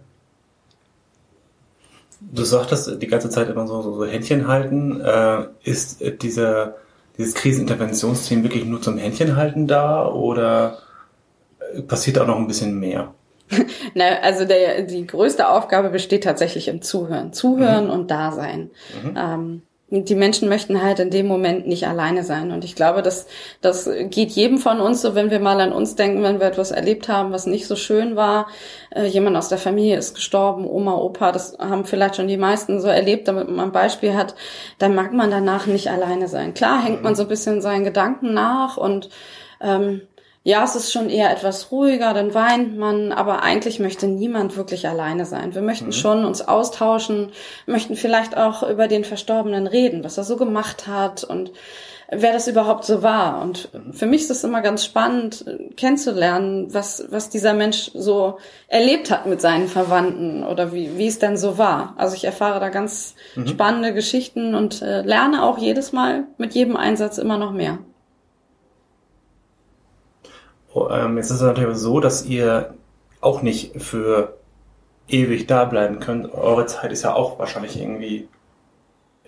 Du 2.22 2.44
sagtest 2.44 3.02
die 3.02 3.08
ganze 3.08 3.30
Zeit 3.30 3.50
immer 3.50 3.68
so, 3.68 3.82
so, 3.82 3.96
so 3.96 4.06
Händchen 4.06 4.48
halten. 4.48 5.02
Äh, 5.02 5.46
ist 5.64 6.02
dieser, 6.22 6.76
dieses 7.18 7.36
Kriseninterventionsteam 7.36 8.44
wirklich 8.44 8.66
nur 8.66 8.82
zum 8.82 8.98
Händchen 8.98 9.36
halten 9.36 9.68
da 9.68 10.08
oder 10.08 10.80
äh, 11.74 11.82
passiert 11.82 12.18
auch 12.20 12.28
noch 12.28 12.38
ein 12.38 12.48
bisschen 12.48 12.80
mehr? 12.80 13.14
Na, 13.94 14.06
also 14.22 14.46
der, 14.46 14.84
die 14.84 15.06
größte 15.06 15.48
Aufgabe 15.48 15.90
besteht 15.90 16.24
tatsächlich 16.24 16.68
im 16.68 16.82
Zuhören. 16.82 17.34
Zuhören 17.34 17.86
mhm. 17.86 17.92
und 17.92 18.12
Dasein. 18.12 18.72
Mhm. 19.04 19.18
Ähm, 19.18 19.62
die 20.04 20.16
Menschen 20.16 20.50
möchten 20.50 20.84
halt 20.84 21.00
in 21.00 21.10
dem 21.10 21.28
Moment 21.28 21.68
nicht 21.68 21.88
alleine 21.88 22.24
sein. 22.24 22.52
Und 22.52 22.64
ich 22.66 22.76
glaube, 22.76 23.02
das, 23.02 23.28
das 23.62 23.90
geht 24.10 24.32
jedem 24.32 24.58
von 24.58 24.82
uns 24.82 25.02
so, 25.02 25.16
wenn 25.16 25.32
wir 25.32 25.40
mal 25.40 25.62
an 25.62 25.72
uns 25.72 25.96
denken, 25.96 26.24
wenn 26.24 26.40
wir 26.40 26.48
etwas 26.48 26.72
erlebt 26.72 27.08
haben, 27.08 27.32
was 27.32 27.46
nicht 27.46 27.68
so 27.68 27.76
schön 27.76 28.16
war. 28.16 28.48
Äh, 28.94 29.06
jemand 29.06 29.38
aus 29.38 29.50
der 29.50 29.58
Familie 29.58 29.98
ist 29.98 30.16
gestorben, 30.16 30.68
Oma, 30.68 30.96
Opa, 30.96 31.32
das 31.32 31.58
haben 31.58 31.86
vielleicht 31.86 32.18
schon 32.18 32.28
die 32.28 32.38
meisten 32.38 32.82
so 32.82 32.88
erlebt, 32.88 33.28
damit 33.28 33.50
man 33.50 33.68
ein 33.68 33.72
Beispiel 33.72 34.16
hat. 34.16 34.36
Dann 34.80 34.96
mag 34.96 35.14
man 35.14 35.32
danach 35.32 35.66
nicht 35.68 35.90
alleine 35.90 36.28
sein. 36.28 36.54
Klar 36.54 36.84
hängt 36.84 37.04
man 37.04 37.16
so 37.16 37.24
ein 37.24 37.30
bisschen 37.30 37.62
seinen 37.62 37.86
Gedanken 37.86 38.34
nach 38.34 38.78
und 38.78 39.10
ähm, 39.62 40.02
ja, 40.48 40.64
es 40.64 40.76
ist 40.76 40.92
schon 40.92 41.10
eher 41.10 41.32
etwas 41.32 41.72
ruhiger, 41.72 42.14
dann 42.14 42.36
weint 42.36 42.78
man, 42.78 43.12
aber 43.12 43.42
eigentlich 43.42 43.80
möchte 43.80 44.06
niemand 44.06 44.56
wirklich 44.56 44.88
alleine 44.88 45.26
sein. 45.26 45.56
Wir 45.56 45.64
möchten 45.64 45.88
mhm. 45.88 45.92
schon 45.94 46.24
uns 46.24 46.48
austauschen, 46.48 47.32
möchten 47.66 47.96
vielleicht 47.96 48.38
auch 48.38 48.62
über 48.62 48.88
den 48.88 49.06
Verstorbenen 49.06 49.66
reden, 49.66 50.04
was 50.04 50.20
er 50.20 50.24
so 50.24 50.38
gemacht 50.38 50.86
hat 50.86 51.24
und 51.24 51.52
wer 52.12 52.32
das 52.32 52.48
überhaupt 52.48 52.86
so 52.86 53.02
war. 53.02 53.42
Und 53.42 53.70
für 53.92 54.06
mich 54.06 54.22
ist 54.22 54.30
es 54.30 54.44
immer 54.44 54.62
ganz 54.62 54.86
spannend, 54.86 55.46
kennenzulernen, 55.78 56.72
was, 56.72 57.08
was 57.10 57.32
dieser 57.32 57.56
Mensch 57.56 57.90
so 57.96 58.38
erlebt 58.68 59.10
hat 59.10 59.26
mit 59.26 59.42
seinen 59.42 59.68
Verwandten 59.68 60.44
oder 60.44 60.72
wie, 60.74 60.96
wie 60.96 61.08
es 61.08 61.18
denn 61.18 61.38
so 61.38 61.58
war. 61.58 61.96
Also 61.98 62.16
ich 62.16 62.24
erfahre 62.24 62.60
da 62.60 62.70
ganz 62.70 63.16
mhm. 63.36 63.48
spannende 63.48 63.96
Geschichten 63.96 64.54
und 64.54 64.84
äh, 64.84 65.02
lerne 65.02 65.42
auch 65.42 65.58
jedes 65.58 65.92
Mal 65.92 66.26
mit 66.38 66.54
jedem 66.54 66.78
Einsatz 66.78 67.18
immer 67.18 67.40
noch 67.40 67.52
mehr. 67.52 67.80
Ähm, 70.76 71.18
jetzt 71.18 71.30
ist 71.30 71.38
es 71.38 71.42
natürlich 71.42 71.78
so, 71.78 72.00
dass 72.00 72.26
ihr 72.26 72.74
auch 73.22 73.42
nicht 73.42 73.82
für 73.82 74.38
ewig 75.08 75.48
da 75.48 75.66
bleiben 75.66 76.00
könnt. 76.00 76.34
Eure 76.34 76.66
Zeit 76.66 76.92
ist 76.92 77.04
ja 77.04 77.14
auch 77.14 77.40
wahrscheinlich 77.40 77.80
irgendwie 77.80 78.28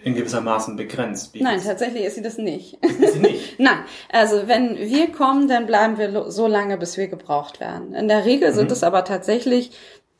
in 0.03 0.15
gewissermaßen 0.15 0.75
begrenzt. 0.75 1.33
Wie 1.33 1.41
Nein, 1.41 1.61
tatsächlich 1.63 2.03
ist 2.03 2.15
sie 2.15 2.21
das 2.21 2.37
nicht. 2.37 2.83
Ist 2.83 3.13
sie 3.13 3.19
nicht? 3.19 3.59
Nein, 3.59 3.79
also 4.11 4.47
wenn 4.47 4.77
wir 4.77 5.11
kommen, 5.11 5.47
dann 5.47 5.65
bleiben 5.65 5.97
wir 5.97 6.31
so 6.31 6.47
lange, 6.47 6.77
bis 6.77 6.97
wir 6.97 7.07
gebraucht 7.07 7.59
werden. 7.59 7.93
In 7.93 8.07
der 8.07 8.25
Regel 8.25 8.51
mhm. 8.51 8.55
sind 8.55 8.71
es 8.71 8.83
aber 8.83 9.03
tatsächlich, 9.03 9.71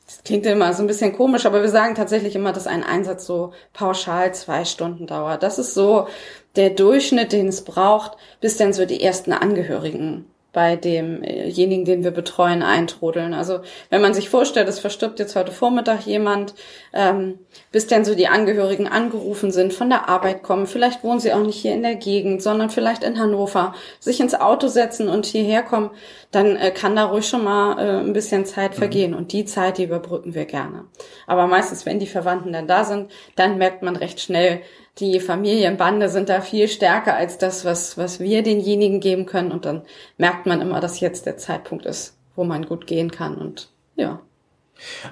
das 0.06 0.22
klingt 0.24 0.46
immer 0.46 0.72
so 0.72 0.82
ein 0.82 0.88
bisschen 0.88 1.14
komisch, 1.14 1.46
aber 1.46 1.62
wir 1.62 1.68
sagen 1.68 1.94
tatsächlich 1.94 2.34
immer, 2.34 2.52
dass 2.52 2.66
ein 2.66 2.82
Einsatz 2.82 3.26
so 3.26 3.52
pauschal 3.72 4.34
zwei 4.34 4.64
Stunden 4.64 5.06
dauert. 5.06 5.42
Das 5.42 5.58
ist 5.58 5.74
so 5.74 6.08
der 6.56 6.70
Durchschnitt, 6.70 7.32
den 7.32 7.48
es 7.48 7.62
braucht, 7.62 8.16
bis 8.40 8.56
dann 8.56 8.72
so 8.72 8.84
die 8.84 9.02
ersten 9.02 9.32
Angehörigen 9.32 10.26
bei 10.52 10.76
demjenigen, 10.76 11.84
den 11.84 12.04
wir 12.04 12.10
betreuen, 12.10 12.62
eintrudeln. 12.62 13.34
Also 13.34 13.60
wenn 13.90 14.00
man 14.00 14.14
sich 14.14 14.30
vorstellt, 14.30 14.66
es 14.68 14.78
verstirbt 14.78 15.18
jetzt 15.18 15.36
heute 15.36 15.52
Vormittag 15.52 16.06
jemand, 16.06 16.54
ähm, 16.94 17.38
bis 17.70 17.86
dann 17.86 18.06
so 18.06 18.14
die 18.14 18.28
Angehörigen 18.28 18.88
angerufen 18.88 19.52
sind, 19.52 19.74
von 19.74 19.90
der 19.90 20.08
Arbeit 20.08 20.42
kommen, 20.42 20.66
vielleicht 20.66 21.04
wohnen 21.04 21.20
sie 21.20 21.34
auch 21.34 21.42
nicht 21.42 21.60
hier 21.60 21.74
in 21.74 21.82
der 21.82 21.96
Gegend, 21.96 22.42
sondern 22.42 22.70
vielleicht 22.70 23.04
in 23.04 23.18
Hannover, 23.18 23.74
sich 24.00 24.20
ins 24.20 24.34
Auto 24.34 24.68
setzen 24.68 25.08
und 25.08 25.26
hierher 25.26 25.62
kommen, 25.62 25.90
dann 26.30 26.56
äh, 26.56 26.70
kann 26.70 26.96
da 26.96 27.04
ruhig 27.04 27.28
schon 27.28 27.44
mal 27.44 27.78
äh, 27.78 28.00
ein 28.00 28.14
bisschen 28.14 28.46
Zeit 28.46 28.72
mhm. 28.72 28.78
vergehen. 28.78 29.14
Und 29.14 29.32
die 29.32 29.44
Zeit, 29.44 29.76
die 29.76 29.84
überbrücken 29.84 30.34
wir 30.34 30.46
gerne. 30.46 30.86
Aber 31.26 31.46
meistens, 31.46 31.84
wenn 31.84 31.98
die 31.98 32.06
Verwandten 32.06 32.54
dann 32.54 32.66
da 32.66 32.84
sind, 32.84 33.10
dann 33.36 33.58
merkt 33.58 33.82
man 33.82 33.96
recht 33.96 34.18
schnell, 34.20 34.62
die 34.98 35.20
Familienbande 35.20 36.08
sind 36.08 36.28
da 36.28 36.40
viel 36.40 36.68
stärker 36.68 37.14
als 37.14 37.38
das, 37.38 37.64
was, 37.64 37.96
was 37.96 38.20
wir 38.20 38.42
denjenigen 38.42 39.00
geben 39.00 39.26
können. 39.26 39.52
Und 39.52 39.64
dann 39.64 39.82
merkt 40.16 40.46
man 40.46 40.60
immer, 40.60 40.80
dass 40.80 41.00
jetzt 41.00 41.26
der 41.26 41.36
Zeitpunkt 41.36 41.86
ist, 41.86 42.16
wo 42.34 42.44
man 42.44 42.66
gut 42.66 42.86
gehen 42.86 43.10
kann. 43.10 43.36
Und 43.36 43.68
ja. 43.96 44.20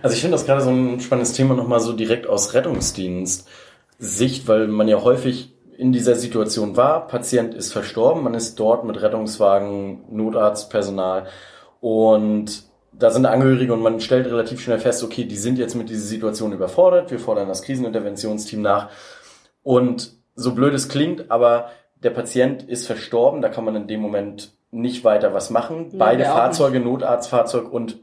Also 0.02 0.14
ich 0.14 0.20
finde 0.20 0.36
das 0.36 0.46
gerade 0.46 0.60
so 0.60 0.70
ein 0.70 1.00
spannendes 1.00 1.32
Thema 1.32 1.54
nochmal 1.54 1.80
so 1.80 1.92
direkt 1.92 2.26
aus 2.26 2.54
Rettungsdienst 2.54 3.48
Sicht, 3.98 4.46
weil 4.46 4.68
man 4.68 4.88
ja 4.88 5.02
häufig 5.02 5.52
in 5.78 5.92
dieser 5.92 6.14
Situation 6.14 6.76
war, 6.76 7.06
Patient 7.06 7.54
ist 7.54 7.72
verstorben, 7.72 8.22
man 8.22 8.34
ist 8.34 8.56
dort 8.56 8.84
mit 8.84 9.00
Rettungswagen, 9.00 10.04
Notarztpersonal 10.10 11.26
und 11.80 12.64
da 12.92 13.10
sind 13.10 13.26
Angehörige 13.26 13.74
und 13.74 13.82
man 13.82 14.00
stellt 14.00 14.26
relativ 14.26 14.60
schnell 14.60 14.78
fest, 14.78 15.04
okay, 15.04 15.24
die 15.24 15.36
sind 15.36 15.58
jetzt 15.58 15.74
mit 15.74 15.90
dieser 15.90 16.06
Situation 16.06 16.52
überfordert, 16.52 17.10
wir 17.10 17.18
fordern 17.18 17.48
das 17.48 17.62
Kriseninterventionsteam 17.62 18.62
nach 18.62 18.88
und 19.66 20.12
so 20.36 20.54
blöd 20.54 20.74
es 20.74 20.88
klingt, 20.88 21.28
aber 21.28 21.70
der 21.96 22.10
Patient 22.10 22.62
ist 22.62 22.86
verstorben, 22.86 23.42
da 23.42 23.48
kann 23.48 23.64
man 23.64 23.74
in 23.74 23.88
dem 23.88 24.00
Moment 24.00 24.52
nicht 24.70 25.02
weiter 25.02 25.34
was 25.34 25.50
machen. 25.50 25.88
Ja, 25.90 25.98
Beide 25.98 26.24
Fahrzeuge, 26.24 26.78
Notarztfahrzeug 26.78 27.72
und 27.72 27.98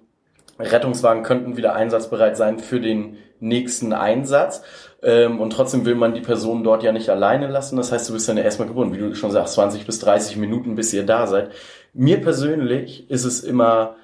Rettungswagen 0.59 1.23
könnten 1.23 1.55
wieder 1.55 1.73
einsatzbereit 1.73 2.35
sein 2.35 2.59
für 2.59 2.81
den 2.81 3.15
nächsten 3.39 3.93
Einsatz. 3.93 4.61
Ähm, 5.01 5.39
und 5.39 5.51
trotzdem 5.51 5.85
will 5.85 5.95
man 5.95 6.13
die 6.13 6.19
Person 6.19 6.65
dort 6.65 6.83
ja 6.83 6.91
nicht 6.91 7.07
alleine 7.07 7.47
lassen. 7.47 7.77
Das 7.77 7.93
heißt, 7.93 8.09
du 8.09 8.13
bist 8.13 8.27
dann 8.27 8.35
erstmal 8.35 8.67
gebunden, 8.67 8.93
wie 8.93 8.99
du 8.99 9.15
schon 9.15 9.31
sagst, 9.31 9.53
20 9.53 9.85
bis 9.85 9.99
30 9.99 10.35
Minuten, 10.35 10.75
bis 10.75 10.93
ihr 10.93 11.05
da 11.05 11.27
seid. 11.27 11.51
Mir 11.93 12.19
persönlich 12.19 13.09
ist 13.09 13.23
es 13.23 13.41
immer 13.41 13.95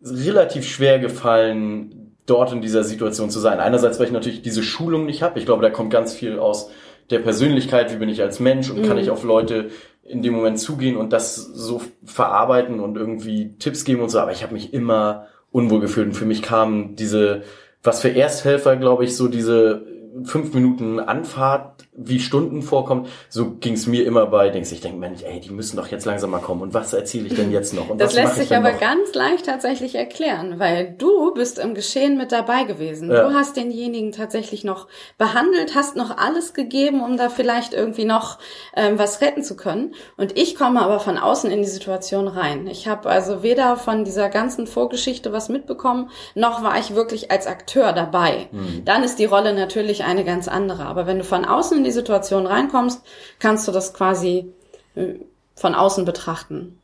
relativ 0.00 0.68
schwer 0.68 1.00
gefallen, 1.00 2.03
dort 2.26 2.52
in 2.52 2.60
dieser 2.60 2.84
Situation 2.84 3.30
zu 3.30 3.38
sein. 3.38 3.60
Einerseits, 3.60 3.98
weil 3.98 4.06
ich 4.06 4.12
natürlich 4.12 4.42
diese 4.42 4.62
Schulung 4.62 5.06
nicht 5.06 5.22
habe. 5.22 5.38
Ich 5.38 5.46
glaube, 5.46 5.62
da 5.62 5.70
kommt 5.70 5.92
ganz 5.92 6.14
viel 6.14 6.38
aus 6.38 6.70
der 7.10 7.18
Persönlichkeit, 7.18 7.92
wie 7.92 7.98
bin 7.98 8.08
ich 8.08 8.22
als 8.22 8.40
Mensch 8.40 8.70
und 8.70 8.80
mhm. 8.80 8.86
kann 8.86 8.98
ich 8.98 9.10
auf 9.10 9.24
Leute 9.24 9.70
in 10.04 10.22
dem 10.22 10.34
Moment 10.34 10.58
zugehen 10.58 10.96
und 10.96 11.12
das 11.12 11.36
so 11.36 11.80
verarbeiten 12.04 12.80
und 12.80 12.96
irgendwie 12.96 13.54
Tipps 13.58 13.84
geben 13.84 14.02
und 14.02 14.10
so. 14.10 14.20
Aber 14.20 14.32
ich 14.32 14.42
habe 14.42 14.54
mich 14.54 14.72
immer 14.72 15.26
unwohl 15.50 15.80
gefühlt 15.80 16.08
und 16.08 16.14
für 16.14 16.26
mich 16.26 16.42
kamen 16.42 16.96
diese, 16.96 17.42
was 17.82 18.00
für 18.00 18.14
Ersthelfer, 18.14 18.76
glaube 18.76 19.04
ich, 19.04 19.16
so 19.16 19.28
diese 19.28 19.86
fünf 20.24 20.54
Minuten 20.54 21.00
Anfahrt 21.00 21.86
wie 21.96 22.20
Stunden 22.20 22.62
vorkommt, 22.62 23.08
so 23.28 23.52
ging 23.52 23.74
es 23.74 23.86
mir 23.86 24.06
immer 24.06 24.26
bei 24.26 24.48
Dings. 24.50 24.70
Ich 24.72 24.80
denke, 24.80 24.98
Mensch, 24.98 25.22
ey, 25.22 25.40
die 25.40 25.50
müssen 25.50 25.76
doch 25.76 25.88
jetzt 25.88 26.04
langsam 26.04 26.30
mal 26.30 26.40
kommen. 26.40 26.62
Und 26.62 26.74
was 26.74 26.92
erzähle 26.92 27.26
ich 27.26 27.34
denn 27.34 27.50
jetzt 27.50 27.74
noch? 27.74 27.88
Und 27.88 28.00
das 28.00 28.14
lässt 28.14 28.36
sich 28.36 28.54
aber 28.54 28.72
noch? 28.72 28.80
ganz 28.80 29.14
leicht 29.14 29.46
tatsächlich 29.46 29.94
erklären, 29.94 30.58
weil 30.58 30.94
du 30.96 31.34
bist 31.34 31.58
im 31.58 31.74
Geschehen 31.74 32.16
mit 32.16 32.32
dabei 32.32 32.64
gewesen. 32.64 33.10
Ja. 33.10 33.28
Du 33.28 33.34
hast 33.34 33.56
denjenigen 33.56 34.12
tatsächlich 34.12 34.64
noch 34.64 34.88
behandelt, 35.18 35.74
hast 35.74 35.96
noch 35.96 36.16
alles 36.16 36.54
gegeben, 36.54 37.02
um 37.02 37.16
da 37.16 37.28
vielleicht 37.28 37.74
irgendwie 37.74 38.04
noch 38.04 38.38
ähm, 38.76 38.98
was 38.98 39.20
retten 39.20 39.42
zu 39.42 39.56
können. 39.56 39.94
Und 40.16 40.38
ich 40.38 40.54
komme 40.54 40.80
aber 40.80 41.00
von 41.00 41.18
außen 41.18 41.50
in 41.50 41.62
die 41.62 41.68
Situation 41.68 42.28
rein. 42.28 42.66
Ich 42.66 42.86
habe 42.88 43.08
also 43.08 43.42
weder 43.42 43.76
von 43.76 44.04
dieser 44.04 44.28
ganzen 44.28 44.66
Vorgeschichte 44.66 45.32
was 45.32 45.48
mitbekommen, 45.48 46.10
noch 46.34 46.62
war 46.62 46.78
ich 46.78 46.94
wirklich 46.94 47.30
als 47.30 47.46
Akteur 47.46 47.92
dabei. 47.92 48.48
Mhm. 48.52 48.84
Dann 48.84 49.02
ist 49.02 49.18
die 49.18 49.24
Rolle 49.24 49.54
natürlich 49.54 50.03
eine 50.04 50.24
ganz 50.24 50.48
andere. 50.48 50.86
Aber 50.86 51.06
wenn 51.06 51.18
du 51.18 51.24
von 51.24 51.44
außen 51.44 51.78
in 51.78 51.84
die 51.84 51.90
Situation 51.90 52.46
reinkommst, 52.46 53.02
kannst 53.38 53.66
du 53.66 53.72
das 53.72 53.94
quasi 53.94 54.52
äh, 54.94 55.14
von 55.54 55.74
außen 55.74 56.04
betrachten. 56.04 56.78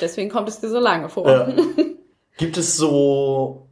Deswegen 0.00 0.30
kommt 0.30 0.48
es 0.48 0.60
dir 0.60 0.68
so 0.68 0.78
lange 0.78 1.08
vor. 1.08 1.28
Ja. 1.28 1.48
Gibt 2.36 2.56
es 2.56 2.76
so 2.76 3.66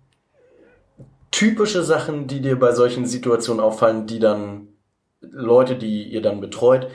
typische 1.30 1.82
Sachen, 1.82 2.26
die 2.26 2.40
dir 2.40 2.59
bei 2.59 2.72
solchen 2.72 3.06
Situationen 3.06 3.62
auffallen, 3.62 4.06
die 4.06 4.18
dann 4.18 4.68
Leute, 5.20 5.76
die 5.76 6.04
ihr 6.04 6.22
dann 6.22 6.40
betreut, 6.40 6.88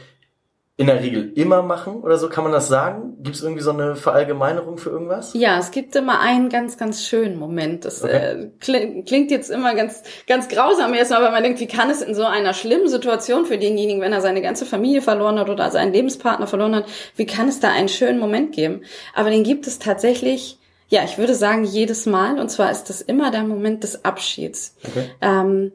in 0.78 0.88
der 0.88 1.02
Regel 1.02 1.32
immer 1.36 1.62
machen 1.62 1.96
oder 2.02 2.18
so? 2.18 2.28
Kann 2.30 2.44
man 2.44 2.54
das 2.54 2.68
sagen? 2.68 3.18
Gibt 3.20 3.36
es 3.36 3.44
irgendwie 3.44 3.62
so 3.62 3.72
eine 3.72 3.96
Verallgemeinerung 3.96 4.78
für 4.78 4.90
irgendwas? 4.90 5.34
Ja, 5.34 5.60
es 5.60 5.72
gibt 5.72 5.96
immer 5.96 6.22
einen 6.22 6.50
ganz, 6.50 6.78
ganz 6.78 7.06
schönen 7.06 7.38
Moment. 7.38 7.86
Das 7.86 8.04
Okay. 8.04 8.16
äh, 8.16 8.50
klingt, 8.60 9.08
klingt 9.08 9.32
jetzt 9.32 9.52
immer 9.52 9.76
ganz, 9.76 10.02
ganz 10.28 10.48
grausam 10.48 10.94
erstmal, 10.94 11.22
aber 11.24 11.32
man 11.32 11.44
denkt, 11.44 11.60
wie 11.60 11.68
kann 11.68 11.90
es 11.90 12.02
in 12.02 12.16
so 12.16 12.24
einer 12.24 12.54
schlimmen 12.54 12.88
Situation 12.88 13.46
für 13.46 13.58
denjenigen, 13.58 14.02
wenn 14.02 14.14
er 14.14 14.22
seine 14.22 14.42
ganze 14.42 14.66
Familie 14.66 15.02
verloren 15.02 15.38
hat 15.38 15.50
oder 15.50 15.70
seinen 15.70 15.94
Lebenspartner 15.94 16.48
verloren 16.48 16.76
hat, 16.76 16.86
wie 17.16 17.26
kann 17.26 17.48
es 17.50 17.60
da 17.60 17.70
einen 17.70 17.90
schönen 17.90 18.20
Moment 18.20 18.54
geben? 18.54 18.82
Aber 19.14 19.30
den 19.30 19.44
gibt 19.44 19.68
es 19.68 19.78
tatsächlich, 19.78 20.58
ja, 20.92 21.06
ich 21.06 21.18
würde 21.18 21.34
sagen, 21.34 21.64
jedes 21.64 22.06
Mal. 22.06 22.38
Und 22.38 22.50
zwar 22.50 22.70
ist 22.70 22.90
das 22.90 23.02
immer 23.02 23.32
der 23.32 23.44
Moment 23.44 23.84
des 23.84 24.04
Abschieds. 24.04 24.76
Ähm, 25.22 25.72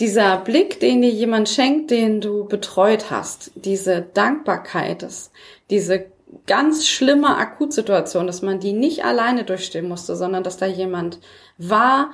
dieser 0.00 0.38
Blick, 0.38 0.80
den 0.80 1.02
dir 1.02 1.10
jemand 1.10 1.48
schenkt, 1.48 1.92
den 1.92 2.20
du 2.20 2.46
betreut 2.46 3.10
hast, 3.10 3.52
diese 3.54 4.02
Dankbarkeit, 4.02 5.02
das, 5.04 5.30
diese 5.70 6.06
ganz 6.48 6.88
schlimme 6.88 7.36
Akutsituation, 7.36 8.26
dass 8.26 8.42
man 8.42 8.58
die 8.58 8.72
nicht 8.72 9.04
alleine 9.04 9.44
durchstehen 9.44 9.86
musste, 9.86 10.16
sondern 10.16 10.42
dass 10.42 10.56
da 10.56 10.66
jemand 10.66 11.20
war, 11.58 12.10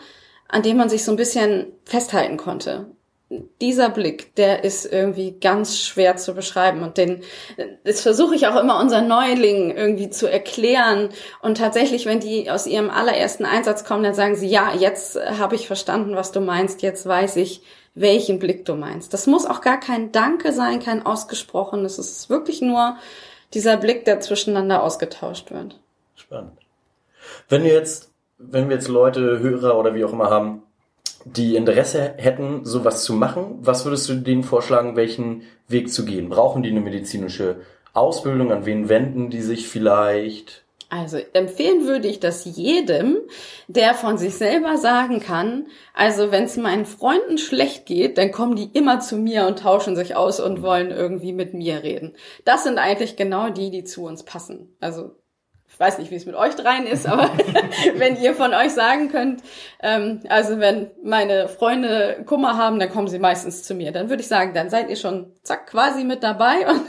an 0.47 0.62
dem 0.62 0.77
man 0.77 0.91
sich 0.91 1.05
so 1.05 1.11
ein 1.11 1.17
bisschen 1.17 1.73
festhalten 1.87 2.37
konnte. 2.37 2.87
Dieser 3.61 3.88
Blick, 3.88 4.35
der 4.35 4.64
ist 4.64 4.85
irgendwie 4.85 5.38
ganz 5.40 5.79
schwer 5.79 6.16
zu 6.16 6.35
beschreiben 6.35 6.83
und 6.83 6.99
den, 6.99 7.23
das 7.85 8.03
versuche 8.03 8.35
ich 8.35 8.47
auch 8.47 8.61
immer 8.61 8.79
unseren 8.79 9.09
Neulingen 9.09 9.77
irgendwie 9.77 10.11
zu 10.11 10.31
erklären 10.31 11.09
und 11.40 11.57
tatsächlich, 11.57 12.05
wenn 12.05 12.21
die 12.21 12.51
aus 12.51 12.66
ihrem 12.66 12.90
allerersten 12.90 13.45
Einsatz 13.45 13.85
kommen, 13.85 14.03
dann 14.03 14.14
sagen 14.14 14.37
sie, 14.37 14.49
ja, 14.49 14.75
jetzt 14.75 15.18
habe 15.38 15.55
ich 15.55 15.66
verstanden, 15.66 16.14
was 16.14 16.33
du 16.33 16.40
meinst, 16.40 16.83
jetzt 16.83 17.07
weiß 17.07 17.37
ich, 17.37 17.62
welchen 17.95 18.38
Blick 18.38 18.64
du 18.64 18.75
meinst. 18.75 19.14
Das 19.14 19.27
muss 19.27 19.47
auch 19.47 19.61
gar 19.61 19.81
kein 19.81 20.12
Danke 20.12 20.53
sein, 20.53 20.81
kein 20.81 21.07
ausgesprochenes, 21.07 21.99
es 21.99 22.11
ist 22.11 22.31
wirklich 22.31 22.61
nur 22.61 22.97
dieser 23.55 23.77
Blick, 23.77 24.05
der 24.05 24.21
zwischeneinander 24.21 24.83
ausgetauscht 24.83 25.51
wird. 25.51 25.81
Spannend. 26.16 26.59
Wenn 27.49 27.64
wir 27.64 27.73
jetzt, 27.73 28.12
wenn 28.38 28.68
wir 28.68 28.77
jetzt 28.77 28.88
Leute, 28.88 29.38
Hörer 29.38 29.79
oder 29.79 29.95
wie 29.95 30.05
auch 30.05 30.12
immer 30.12 30.31
haben, 30.31 30.62
die 31.25 31.57
Interesse 31.57 32.15
hätten, 32.17 32.65
sowas 32.65 33.05
zu 33.05 33.15
machen, 33.15 33.59
was 33.61 33.85
würdest 33.85 34.09
du 34.09 34.15
denen 34.15 34.43
vorschlagen, 34.43 34.97
welchen 34.97 35.43
Weg 35.69 35.93
zu 35.93 36.05
gehen? 36.05 36.29
Brauchen 36.29 36.62
die 36.62 36.71
eine 36.71 36.81
medizinische 36.81 37.61
Ausbildung? 37.93 38.53
An 38.53 38.67
wen 38.67 38.88
wenden 38.88 39.31
die 39.31 39.43
sich 39.43 39.69
vielleicht? 39.69 40.65
Also 40.88 41.17
empfehlen 41.33 41.87
würde 41.87 42.07
ich 42.07 42.21
das 42.21 42.45
jedem, 42.45 43.17
der 43.67 43.95
von 43.95 44.19
sich 44.19 44.35
selber 44.35 44.77
sagen 44.77 45.21
kann, 45.21 45.69
also 45.95 46.31
wenn 46.31 46.45
es 46.45 46.59
meinen 46.59 46.85
Freunden 46.85 47.38
schlecht 47.38 47.87
geht, 47.87 48.19
dann 48.19 48.31
kommen 48.31 48.57
die 48.57 48.69
immer 48.75 49.01
zu 49.01 49.17
mir 49.17 49.47
und 49.47 49.61
tauschen 49.61 49.97
sich 49.97 50.17
aus 50.17 50.38
und 50.38 50.61
wollen 50.61 50.91
irgendwie 50.91 51.33
mit 51.33 51.55
mir 51.55 51.83
reden. 51.83 52.15
Das 52.45 52.65
sind 52.65 52.77
eigentlich 52.77 53.17
genau 53.17 53.49
die, 53.49 53.71
die 53.71 53.85
zu 53.85 54.05
uns 54.05 54.23
passen. 54.23 54.77
Also 54.81 55.12
ich 55.73 55.81
weiß 55.81 55.99
nicht, 55.99 56.11
wie 56.11 56.17
es 56.17 56.27
mit 56.27 56.35
euch 56.35 56.55
dreien 56.55 56.87
ist, 56.87 57.07
aber 57.07 57.31
wenn 57.97 58.17
ihr 58.21 58.35
von 58.35 58.53
euch 58.53 58.73
sagen 58.73 59.11
könnt, 59.11 59.43
ähm, 59.83 60.21
also 60.29 60.61
wenn 60.61 60.91
meine 61.03 61.49
Freunde 61.49 62.23
Kummer 62.27 62.57
haben, 62.59 62.79
dann 62.79 62.91
kommen 62.91 63.09
sie 63.09 63.19
meistens 63.19 63.63
zu 63.63 63.75
mir. 63.75 63.91
Dann 63.91 64.11
würde 64.11 64.23
ich 64.23 64.29
sagen, 64.29 64.53
dann 64.55 64.71
seid 64.71 64.91
ihr 64.91 64.97
schon 64.97 65.33
zack 65.43 65.67
quasi 65.67 66.05
mit 66.05 66.23
dabei. 66.23 66.67
Und 66.69 66.83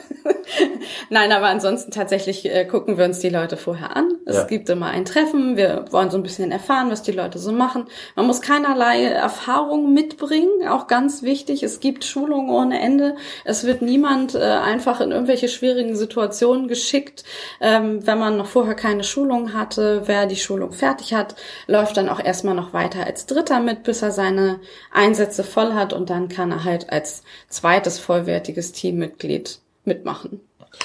Nein, 1.09 1.31
aber 1.31 1.47
ansonsten 1.47 1.91
tatsächlich 1.91 2.45
äh, 2.45 2.65
gucken 2.65 2.97
wir 2.97 3.05
uns 3.05 3.19
die 3.19 3.29
Leute 3.29 3.57
vorher 3.57 3.95
an. 3.95 4.17
Es 4.25 4.35
Ja. 4.37 4.43
gibt 4.43 4.69
immer 4.69 4.87
ein 4.87 5.05
Treffen. 5.05 5.57
Wir 5.57 5.85
wollen 5.91 6.09
so 6.09 6.17
ein 6.17 6.23
bisschen 6.23 6.51
erfahren, 6.51 6.89
was 6.91 7.01
die 7.01 7.11
Leute 7.11 7.39
so 7.39 7.51
machen. 7.51 7.85
Man 8.15 8.27
muss 8.27 8.41
keinerlei 8.41 9.03
Erfahrung 9.05 9.93
mitbringen, 9.93 10.67
auch 10.67 10.87
ganz 10.87 11.23
wichtig. 11.23 11.63
Es 11.63 11.79
gibt 11.79 12.05
Schulungen 12.05 12.49
ohne 12.49 12.79
Ende. 12.79 13.15
Es 13.45 13.65
wird 13.65 13.81
niemand 13.81 14.35
äh, 14.35 14.39
einfach 14.39 15.01
in 15.01 15.11
irgendwelche 15.11 15.47
schwierigen 15.47 15.95
Situationen 15.95 16.67
geschickt, 16.67 17.23
ähm, 17.61 18.05
wenn 18.05 18.19
man 18.19 18.37
noch 18.37 18.47
vorher 18.47 18.75
keine 18.75 19.03
Schulung 19.03 19.53
hatte. 19.53 20.03
Wer 20.05 20.25
die 20.25 20.35
Schulung 20.35 20.71
fertig 20.73 21.13
hat, 21.13 21.35
läuft 21.67 21.97
dann 21.97 22.09
auch 22.09 22.19
erstmal 22.19 22.55
noch 22.55 22.73
weiter 22.73 23.05
als 23.05 23.25
Dritter 23.25 23.59
mit, 23.59 23.83
bis 23.83 24.01
er 24.01 24.11
seine 24.11 24.59
Einsätze 24.91 25.43
voll 25.43 25.73
hat 25.73 25.93
und 25.93 26.09
dann 26.09 26.27
kann 26.29 26.51
er 26.51 26.63
halt 26.63 26.89
als 26.91 27.23
zweites 27.49 27.99
vollwertiges 27.99 28.71
Teammitglied 28.73 29.59
mitmachen. 29.85 30.41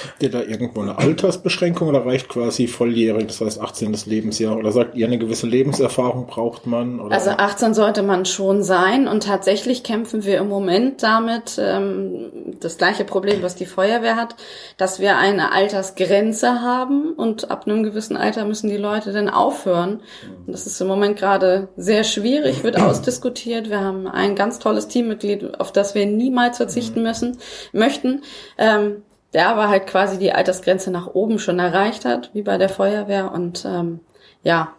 Habt 0.06 0.22
ihr 0.22 0.30
da 0.30 0.42
irgendwo 0.42 0.80
eine 0.82 0.98
Altersbeschränkung 0.98 1.88
oder 1.88 2.04
reicht 2.04 2.28
quasi 2.28 2.68
volljährig, 2.68 3.26
das 3.26 3.40
heißt 3.40 3.60
18. 3.60 3.96
Lebensjahr? 4.06 4.56
Oder 4.56 4.70
sagt 4.70 4.94
ihr, 4.94 5.06
eine 5.06 5.18
gewisse 5.18 5.46
Lebenserfahrung 5.46 6.26
braucht 6.26 6.66
man? 6.66 7.00
Oder? 7.00 7.14
Also 7.14 7.30
18 7.30 7.74
sollte 7.74 8.02
man 8.02 8.24
schon 8.24 8.62
sein 8.62 9.08
und 9.08 9.24
tatsächlich 9.24 9.82
kämpfen 9.82 10.24
wir 10.24 10.38
im 10.38 10.48
Moment 10.48 11.02
damit, 11.02 11.58
ähm, 11.58 12.26
das 12.60 12.76
gleiche 12.78 13.04
Problem, 13.04 13.42
was 13.42 13.56
die 13.56 13.66
Feuerwehr 13.66 14.16
hat, 14.16 14.36
dass 14.76 15.00
wir 15.00 15.16
eine 15.16 15.52
Altersgrenze 15.52 16.60
haben 16.60 17.14
und 17.14 17.50
ab 17.50 17.66
einem 17.66 17.82
gewissen 17.82 18.16
Alter 18.16 18.44
müssen 18.44 18.68
die 18.68 18.76
Leute 18.76 19.12
dann 19.12 19.28
aufhören. 19.28 20.00
Und 20.46 20.52
das 20.52 20.66
ist 20.66 20.80
im 20.80 20.86
Moment 20.86 21.18
gerade 21.18 21.68
sehr 21.76 22.04
schwierig, 22.04 22.62
wird 22.62 22.78
ausdiskutiert. 22.80 23.70
Wir 23.70 23.80
haben 23.80 24.06
ein 24.06 24.36
ganz 24.36 24.58
tolles 24.58 24.86
Teammitglied, 24.86 25.58
auf 25.58 25.72
das 25.72 25.94
wir 25.94 26.06
niemals 26.06 26.58
verzichten 26.58 27.02
müssen, 27.02 27.38
möchten. 27.72 28.22
Ähm, 28.58 29.02
der 29.34 29.48
aber 29.50 29.68
halt 29.68 29.86
quasi 29.86 30.18
die 30.18 30.32
Altersgrenze 30.32 30.90
nach 30.90 31.08
oben 31.14 31.38
schon 31.38 31.58
erreicht 31.58 32.04
hat, 32.04 32.30
wie 32.34 32.42
bei 32.42 32.58
der 32.58 32.68
Feuerwehr. 32.68 33.32
Und 33.32 33.64
ähm, 33.66 34.00
ja, 34.42 34.74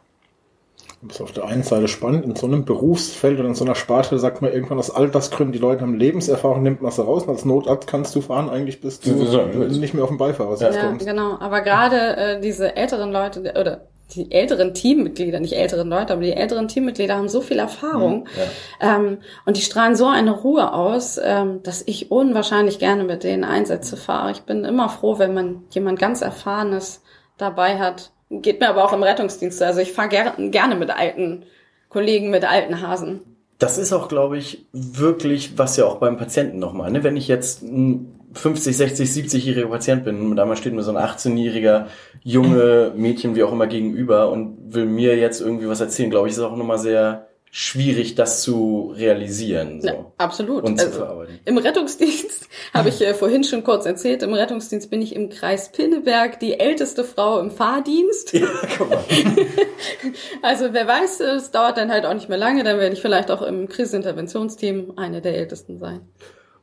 Das 1.02 1.16
ist 1.18 1.22
auf 1.22 1.32
der 1.32 1.46
einen 1.46 1.64
Seite 1.64 1.88
spannend, 1.88 2.26
in 2.26 2.36
so 2.36 2.46
einem 2.48 2.66
Berufsfeld 2.66 3.40
oder 3.40 3.48
in 3.48 3.56
so 3.56 3.64
einer 3.66 3.76
Sparte 3.76 4.18
sagt 4.20 4.42
man 4.42 4.52
irgendwann 4.52 4.80
aus 4.80 4.90
Altersgründen, 4.92 5.54
die 5.54 5.60
Leute 5.60 5.82
haben 5.82 5.94
Lebenserfahrung, 5.96 6.62
nimmt 6.64 6.82
man 6.82 6.92
sie 6.92 7.04
raus 7.04 7.24
und 7.24 7.30
als 7.30 7.46
Notarzt 7.46 7.88
kannst 7.88 8.16
du 8.16 8.22
fahren, 8.22 8.50
eigentlich 8.50 8.82
bist 8.82 9.06
du 9.06 9.12
nicht 9.14 9.94
mehr 9.94 10.04
auf 10.04 10.10
dem 10.10 10.18
Beifahrersitz 10.18 10.76
Ja, 10.76 10.88
kommst. 10.88 11.06
genau. 11.06 11.38
Aber 11.40 11.62
gerade 11.62 12.18
äh, 12.18 12.42
diese 12.42 12.76
älteren 12.76 13.12
Leute 13.12 13.42
oder 13.60 13.88
die 14.15 14.32
älteren 14.32 14.74
Teammitglieder, 14.74 15.39
nicht 15.39 15.54
älteren 15.54 15.89
Leute, 15.89 16.13
aber 16.13 16.24
die 16.24 16.34
älteren 16.34 16.67
Teammitglieder 16.67 17.15
haben 17.15 17.30
so 17.30 17.41
viel 17.41 17.60
Erfahrung 17.60 18.28
ähm, 18.82 19.19
und 19.45 19.58
die 19.58 19.62
strahlen 19.62 19.95
so 19.95 20.08
eine 20.08 20.32
Ruhe 20.32 20.74
aus, 20.74 21.19
ähm, 21.24 21.62
dass 21.63 21.84
ich 21.86 22.12
unwahrscheinlich 22.12 22.80
gerne 22.80 23.04
mit 23.04 23.24
denen 23.24 23.43
Einsätze 23.43 23.98
fahre. 23.98 24.32
Ich 24.32 24.41
bin 24.41 24.65
immer 24.65 24.89
froh, 24.89 25.19
wenn 25.19 25.34
man 25.34 25.63
jemand 25.72 26.00
ganz 26.00 26.22
Erfahrenes 26.22 27.02
dabei 27.38 27.78
hat. 27.78 28.12
Geht 28.32 28.60
mir 28.60 28.69
aber 28.69 28.84
auch 28.84 28.93
im 28.93 29.04
Rettungsdienst. 29.04 29.62
Also 29.62 29.80
ich 29.80 29.93
fahre 29.93 30.10
ger 30.10 30.34
gerne 30.38 30.76
mit 30.76 30.89
alten 30.89 31.43
Kollegen, 31.89 32.30
mit 32.30 32.50
alten 32.50 32.82
Hasen. 32.82 33.22
Das 33.58 33.78
ist 33.78 33.91
auch, 33.91 34.08
glaube 34.08 34.38
ich, 34.38 34.65
wirklich, 34.72 35.58
was 35.58 35.76
ja 35.76 35.86
auch 35.86 35.98
beim 35.98 36.17
Patienten 36.17 36.60
nochmal, 36.60 36.91
ne? 36.91 37.04
Wenn 37.04 37.17
ich 37.17 37.28
jetzt 37.28 37.62
ein 37.62 38.19
50, 38.34 38.78
60, 38.78 39.10
70-jähriger 39.10 39.68
Patient 39.68 40.06
bin 40.06 40.22
und 40.32 40.39
einmal 40.39 40.58
steht 40.58 40.74
mir 40.74 40.84
so 40.84 40.96
ein 40.96 40.98
18-jähriger 40.98 41.88
junge 42.24 42.92
Mädchen, 42.96 43.36
wie 43.36 43.44
auch 43.44 43.52
immer, 43.52 43.68
gegenüber 43.68 44.32
und 44.32 44.74
will 44.74 44.86
mir 44.86 45.18
jetzt 45.18 45.42
irgendwie 45.42 45.68
was 45.68 45.82
erzählen, 45.82 46.10
glaube 46.10 46.28
ich, 46.28 46.34
ist 46.34 46.39
auch 46.39 46.56
nochmal 46.56 46.78
sehr 46.78 47.28
schwierig, 47.52 48.13
das 48.13 48.44
zu 48.44 48.94
realisieren. 48.96 49.82
So. 49.82 49.88
Ja, 49.88 50.06
absolut. 50.20 50.63
Und 50.63 50.80
zu 50.80 50.86
Also, 50.86 51.00
verarbeiten. 51.00 51.39
Im 51.46 51.58
Rettungsdienst, 51.58 52.48
habe 52.74 52.89
ich 52.89 53.02
äh, 53.02 53.13
vorhin 53.15 53.44
schon 53.44 53.63
kurz 53.63 53.88
erzählt, 53.88 54.22
im 54.22 54.34
Rettungsdienst 54.34 54.92
bin 54.92 55.02
ich 55.02 55.15
im 55.15 55.30
Kreis 55.30 55.72
Pinneberg 55.72 56.39
die 56.39 56.60
älteste 56.60 57.04
Frau 57.04 57.39
im 57.39 57.50
Fahrdienst. 57.50 58.34
Ja, 58.34 58.48
guck 58.78 58.89
mal. 58.89 59.04
Also 60.42 60.74
wer 60.74 60.88
weiß, 60.88 61.22
es 61.22 61.52
dauert 61.52 61.78
dann 61.78 61.92
halt 61.92 62.06
auch 62.06 62.13
nicht 62.13 62.30
mehr 62.30 62.38
lange, 62.38 62.63
dann 62.63 62.78
werde 62.80 62.94
ich 62.94 63.02
vielleicht 63.02 63.32
auch 63.32 63.42
im 63.42 63.70
Kriseninterventionsteam 63.70 64.94
eine 64.98 65.22
der 65.22 65.38
ältesten 65.38 65.80
sein. 65.80 66.02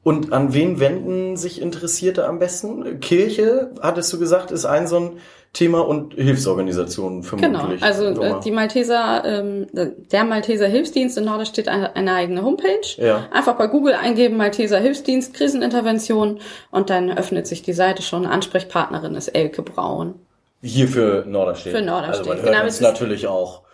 Und 0.07 0.33
an 0.33 0.55
wen 0.55 0.79
wenden 0.79 1.37
sich 1.37 1.61
Interessierte 1.61 2.29
am 2.29 2.39
besten? 2.39 3.01
Kirche, 3.01 3.73
hattest 3.83 4.13
du 4.13 4.21
gesagt, 4.21 4.53
ist 4.53 4.65
ein 4.65 4.87
so 4.87 5.01
ein 5.01 5.11
Thema 5.53 5.81
und 5.81 6.15
Hilfsorganisationen 6.15 7.23
Genau, 7.23 7.59
vermutlich. 7.59 7.83
also 7.83 8.05
äh, 8.23 8.39
die 8.45 8.53
Malteser, 8.53 9.25
ähm, 9.25 9.67
der 9.73 10.23
Malteser 10.23 10.69
Hilfsdienst 10.69 11.19
in 11.19 11.25
Norderstedt 11.25 11.67
eine, 11.67 11.97
eine 11.97 12.15
eigene 12.15 12.45
Homepage. 12.45 12.87
Ja. 12.99 13.27
Einfach 13.33 13.57
bei 13.57 13.67
Google 13.67 13.95
eingeben, 13.95 14.37
Malteser 14.37 14.79
Hilfsdienst, 14.79 15.35
Krisenintervention 15.35 16.39
und 16.71 16.89
dann 16.89 17.11
öffnet 17.11 17.49
sich 17.49 17.63
die 17.63 17.73
Seite 17.73 18.03
schon. 18.03 18.27
Ansprechpartnerin 18.27 19.17
ist 19.17 19.27
Elke 19.27 19.63
Braun. 19.63 20.15
Hier 20.63 20.87
für 20.87 21.25
Norderstedt. 21.27 21.75
Für 21.75 21.83
Norderstedt, 21.83 22.19
Also 22.19 22.31
man 22.31 22.39
hört 22.43 22.53
genau, 22.53 22.65
uns 22.65 22.81
natürlich 22.81 23.27
auch 23.27 23.66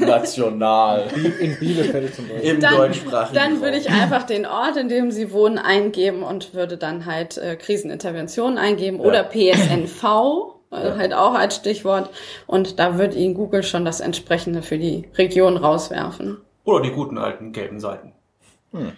national 0.00 1.04
In 1.40 1.58
Bielefeld 1.58 2.14
zum 2.14 2.28
Beispiel. 2.28 2.50
im 2.50 2.60
Dann, 2.60 2.76
deutschsprachigen 2.76 3.34
dann 3.34 3.62
würde 3.62 3.76
ich 3.76 3.90
einfach 3.90 4.22
den 4.24 4.46
Ort, 4.46 4.76
in 4.76 4.88
dem 4.88 5.10
sie 5.10 5.32
wohnen, 5.32 5.58
eingeben 5.58 6.22
und 6.22 6.54
würde 6.54 6.76
dann 6.76 7.06
halt 7.06 7.38
äh, 7.38 7.56
Krisenintervention 7.56 8.58
eingeben 8.58 9.00
oder 9.00 9.24
PSNV, 9.24 10.04
äh, 10.70 10.98
halt 10.98 11.14
auch 11.14 11.34
als 11.34 11.56
Stichwort. 11.56 12.10
Und 12.46 12.78
da 12.78 12.98
wird 12.98 13.14
Ihnen 13.14 13.34
Google 13.34 13.62
schon 13.62 13.84
das 13.84 14.00
entsprechende 14.00 14.62
für 14.62 14.78
die 14.78 15.04
Region 15.16 15.56
rauswerfen. 15.56 16.38
Oder 16.64 16.82
die 16.82 16.90
guten 16.90 17.18
alten 17.18 17.52
gelben 17.52 17.78
Seiten. 17.80 18.12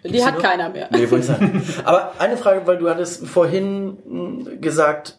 Die 0.05 0.25
hat 0.25 0.39
keiner 0.41 0.71
mehr. 0.71 0.89
Nee, 0.91 1.11
wollte 1.11 1.19
ich 1.19 1.25
sagen. 1.27 1.63
Aber 1.85 2.13
eine 2.19 2.37
Frage, 2.37 2.67
weil 2.67 2.79
du 2.79 2.89
hattest 2.89 3.27
vorhin 3.27 3.99
mh, 4.07 4.51
gesagt, 4.61 5.19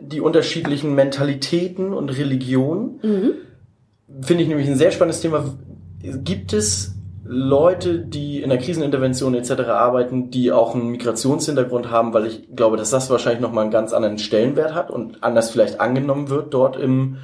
die 0.00 0.20
unterschiedlichen 0.20 0.94
Mentalitäten 0.94 1.92
und 1.92 2.10
Religionen. 2.10 3.00
Mhm. 3.02 3.32
Finde 4.22 4.42
ich 4.42 4.48
nämlich 4.48 4.68
ein 4.68 4.76
sehr 4.76 4.92
spannendes 4.92 5.20
Thema. 5.20 5.44
Gibt 6.02 6.52
es 6.52 6.96
Leute, 7.28 7.98
die 7.98 8.40
in 8.40 8.50
der 8.50 8.58
Krisenintervention 8.58 9.34
etc. 9.34 9.62
arbeiten, 9.68 10.30
die 10.30 10.52
auch 10.52 10.74
einen 10.74 10.90
Migrationshintergrund 10.90 11.90
haben, 11.90 12.14
weil 12.14 12.26
ich 12.26 12.48
glaube, 12.54 12.76
dass 12.76 12.90
das 12.90 13.10
wahrscheinlich 13.10 13.40
nochmal 13.40 13.64
einen 13.64 13.72
ganz 13.72 13.92
anderen 13.92 14.18
Stellenwert 14.18 14.74
hat 14.74 14.90
und 14.90 15.22
anders 15.24 15.50
vielleicht 15.50 15.80
angenommen 15.80 16.28
wird 16.28 16.54
dort 16.54 16.76
im, 16.76 17.18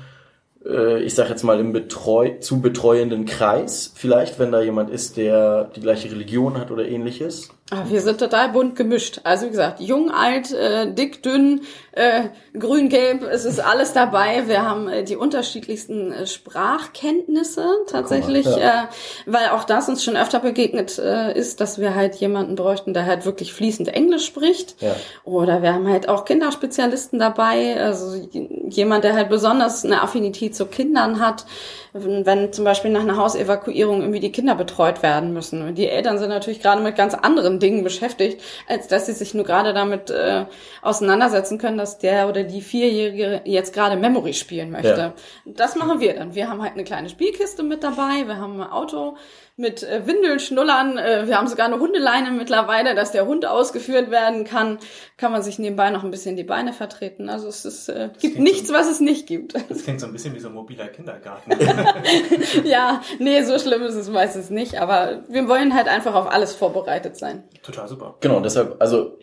äh, 0.66 1.00
ich 1.02 1.14
sag 1.14 1.28
jetzt 1.28 1.44
mal, 1.44 1.60
im 1.60 1.72
Betreu 1.72 2.38
zu 2.40 2.60
betreuenden 2.60 3.26
Kreis. 3.26 3.92
Vielleicht, 3.94 4.40
wenn 4.40 4.50
da 4.50 4.60
jemand 4.60 4.90
ist, 4.90 5.16
der 5.16 5.64
die 5.64 5.80
gleiche 5.80 6.10
Religion 6.10 6.58
hat 6.58 6.72
oder 6.72 6.88
ähnliches. 6.88 7.50
Ah, 7.74 7.84
wir 7.88 8.02
sind 8.02 8.20
total 8.20 8.50
bunt 8.50 8.76
gemischt. 8.76 9.22
Also 9.24 9.46
wie 9.46 9.50
gesagt, 9.50 9.80
jung, 9.80 10.10
alt, 10.10 10.52
äh, 10.52 10.92
dick, 10.92 11.22
dünn, 11.22 11.62
äh, 11.92 12.24
grün, 12.52 12.90
gelb, 12.90 13.22
es 13.22 13.46
ist 13.46 13.60
alles 13.60 13.94
dabei. 13.94 14.46
Wir 14.46 14.60
haben 14.60 14.88
äh, 14.88 15.04
die 15.04 15.16
unterschiedlichsten 15.16 16.12
äh, 16.12 16.26
Sprachkenntnisse 16.26 17.64
tatsächlich, 17.86 18.44
mal, 18.44 18.60
äh, 18.60 18.82
weil 19.24 19.48
auch 19.48 19.64
das 19.64 19.88
uns 19.88 20.04
schon 20.04 20.18
öfter 20.18 20.40
begegnet 20.40 20.98
äh, 20.98 21.32
ist, 21.32 21.62
dass 21.62 21.78
wir 21.78 21.94
halt 21.94 22.16
jemanden 22.16 22.56
bräuchten, 22.56 22.92
der 22.92 23.06
halt 23.06 23.24
wirklich 23.24 23.54
fließend 23.54 23.88
Englisch 23.88 24.26
spricht. 24.26 24.82
Ja. 24.82 24.94
Oder 25.24 25.62
wir 25.62 25.72
haben 25.72 25.88
halt 25.88 26.10
auch 26.10 26.26
Kinderspezialisten 26.26 27.18
dabei, 27.18 27.80
also 27.80 28.28
jemand, 28.68 29.04
der 29.04 29.14
halt 29.14 29.30
besonders 29.30 29.82
eine 29.82 30.02
Affinität 30.02 30.54
zu 30.54 30.66
Kindern 30.66 31.20
hat. 31.20 31.46
Wenn, 31.94 32.24
wenn 32.24 32.52
zum 32.52 32.64
Beispiel 32.64 32.90
nach 32.90 33.02
einer 33.02 33.18
Hausevakuierung 33.18 34.00
irgendwie 34.00 34.20
die 34.20 34.32
Kinder 34.32 34.54
betreut 34.54 35.02
werden 35.02 35.32
müssen. 35.32 35.60
Und 35.60 35.76
die 35.76 35.88
Eltern 35.88 36.18
sind 36.18 36.30
natürlich 36.30 36.62
gerade 36.62 36.82
mit 36.82 36.96
ganz 36.96 37.12
anderen 37.12 37.58
Dingen 37.60 37.84
beschäftigt, 37.84 38.42
als 38.66 38.88
dass 38.88 39.06
sie 39.06 39.12
sich 39.12 39.34
nur 39.34 39.44
gerade 39.44 39.74
damit 39.74 40.10
äh, 40.10 40.46
auseinandersetzen 40.80 41.58
können, 41.58 41.76
dass 41.76 41.98
der 41.98 42.28
oder 42.28 42.44
die 42.44 42.62
Vierjährige 42.62 43.42
jetzt 43.44 43.74
gerade 43.74 43.96
Memory 43.96 44.32
spielen 44.32 44.70
möchte. 44.70 44.88
Ja. 44.88 45.14
Das 45.44 45.76
machen 45.76 46.00
wir 46.00 46.14
dann. 46.14 46.34
Wir 46.34 46.48
haben 46.48 46.62
halt 46.62 46.72
eine 46.72 46.84
kleine 46.84 47.10
Spielkiste 47.10 47.62
mit 47.62 47.82
dabei, 47.82 48.26
wir 48.26 48.38
haben 48.38 48.60
ein 48.60 48.70
Auto 48.70 49.16
mit 49.56 49.82
äh, 49.82 50.06
Windelschnullern, 50.06 50.96
äh, 50.98 51.26
wir 51.26 51.36
haben 51.38 51.46
sogar 51.46 51.66
eine 51.66 51.78
Hundeleine 51.78 52.30
mittlerweile, 52.30 52.94
dass 52.94 53.12
der 53.12 53.26
Hund 53.26 53.44
ausgeführt 53.46 54.10
werden 54.10 54.44
kann. 54.44 54.78
Kann 55.18 55.30
man 55.30 55.42
sich 55.42 55.58
nebenbei 55.58 55.90
noch 55.90 56.04
ein 56.04 56.10
bisschen 56.10 56.36
die 56.36 56.42
Beine 56.44 56.72
vertreten. 56.72 57.28
Also 57.28 57.48
es 57.48 57.64
ist, 57.64 57.88
äh, 57.88 58.10
gibt 58.20 58.38
nichts, 58.38 58.68
so- 58.68 58.74
was 58.74 58.90
es 58.90 59.00
nicht 59.00 59.26
gibt. 59.26 59.54
Das 59.68 59.84
klingt 59.84 60.00
so 60.00 60.06
ein 60.06 60.12
bisschen 60.12 60.34
wie 60.34 60.40
so 60.40 60.48
ein 60.48 60.54
mobiler 60.54 60.88
Kindergarten. 60.88 61.52
ja, 62.64 63.02
nee, 63.18 63.42
so 63.42 63.58
schlimm 63.58 63.82
ist 63.82 63.94
es 63.94 64.08
meistens 64.08 64.50
nicht, 64.50 64.80
aber 64.80 65.22
wir 65.28 65.48
wollen 65.48 65.74
halt 65.74 65.88
einfach 65.88 66.14
auf 66.14 66.30
alles 66.30 66.54
vorbereitet 66.54 67.16
sein. 67.16 67.44
Total 67.62 67.86
super. 67.88 68.16
Genau, 68.20 68.40
deshalb, 68.40 68.76
also 68.80 69.18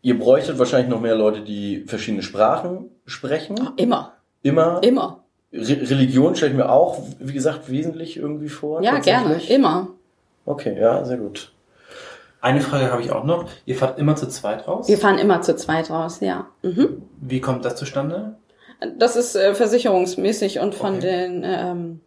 ihr 0.00 0.18
bräuchtet 0.18 0.58
wahrscheinlich 0.58 0.88
noch 0.88 1.00
mehr 1.00 1.14
Leute, 1.14 1.42
die 1.42 1.84
verschiedene 1.86 2.22
Sprachen 2.22 2.90
sprechen. 3.06 3.70
Immer, 3.76 4.14
Immer. 4.42 4.80
immer. 4.82 5.21
Re 5.52 5.90
Religion 5.90 6.34
stelle 6.34 6.52
ich 6.52 6.56
mir 6.56 6.70
auch, 6.70 6.98
wie 7.18 7.32
gesagt, 7.32 7.70
wesentlich 7.70 8.16
irgendwie 8.16 8.48
vor. 8.48 8.82
Ja, 8.82 8.98
gerne, 8.98 9.40
immer. 9.48 9.88
Okay, 10.46 10.78
ja, 10.80 11.04
sehr 11.04 11.18
gut. 11.18 11.52
Eine 12.40 12.60
Frage 12.60 12.90
habe 12.90 13.02
ich 13.02 13.12
auch 13.12 13.24
noch. 13.24 13.44
Ihr 13.66 13.76
fahrt 13.76 13.98
immer 13.98 14.16
zu 14.16 14.26
zweit 14.28 14.66
raus? 14.66 14.88
Wir 14.88 14.98
fahren 14.98 15.18
immer 15.18 15.42
zu 15.42 15.54
zweit 15.54 15.90
raus, 15.90 16.18
ja. 16.20 16.46
Mhm. 16.62 17.02
Wie 17.20 17.40
kommt 17.40 17.64
das 17.64 17.76
zustande? 17.76 18.34
Das 18.98 19.14
ist 19.14 19.36
äh, 19.36 19.54
versicherungsmäßig 19.54 20.58
und 20.58 20.74
von 20.74 20.96
Okay. 20.96 21.00
den 21.00 21.44
ähm, 21.46 22.00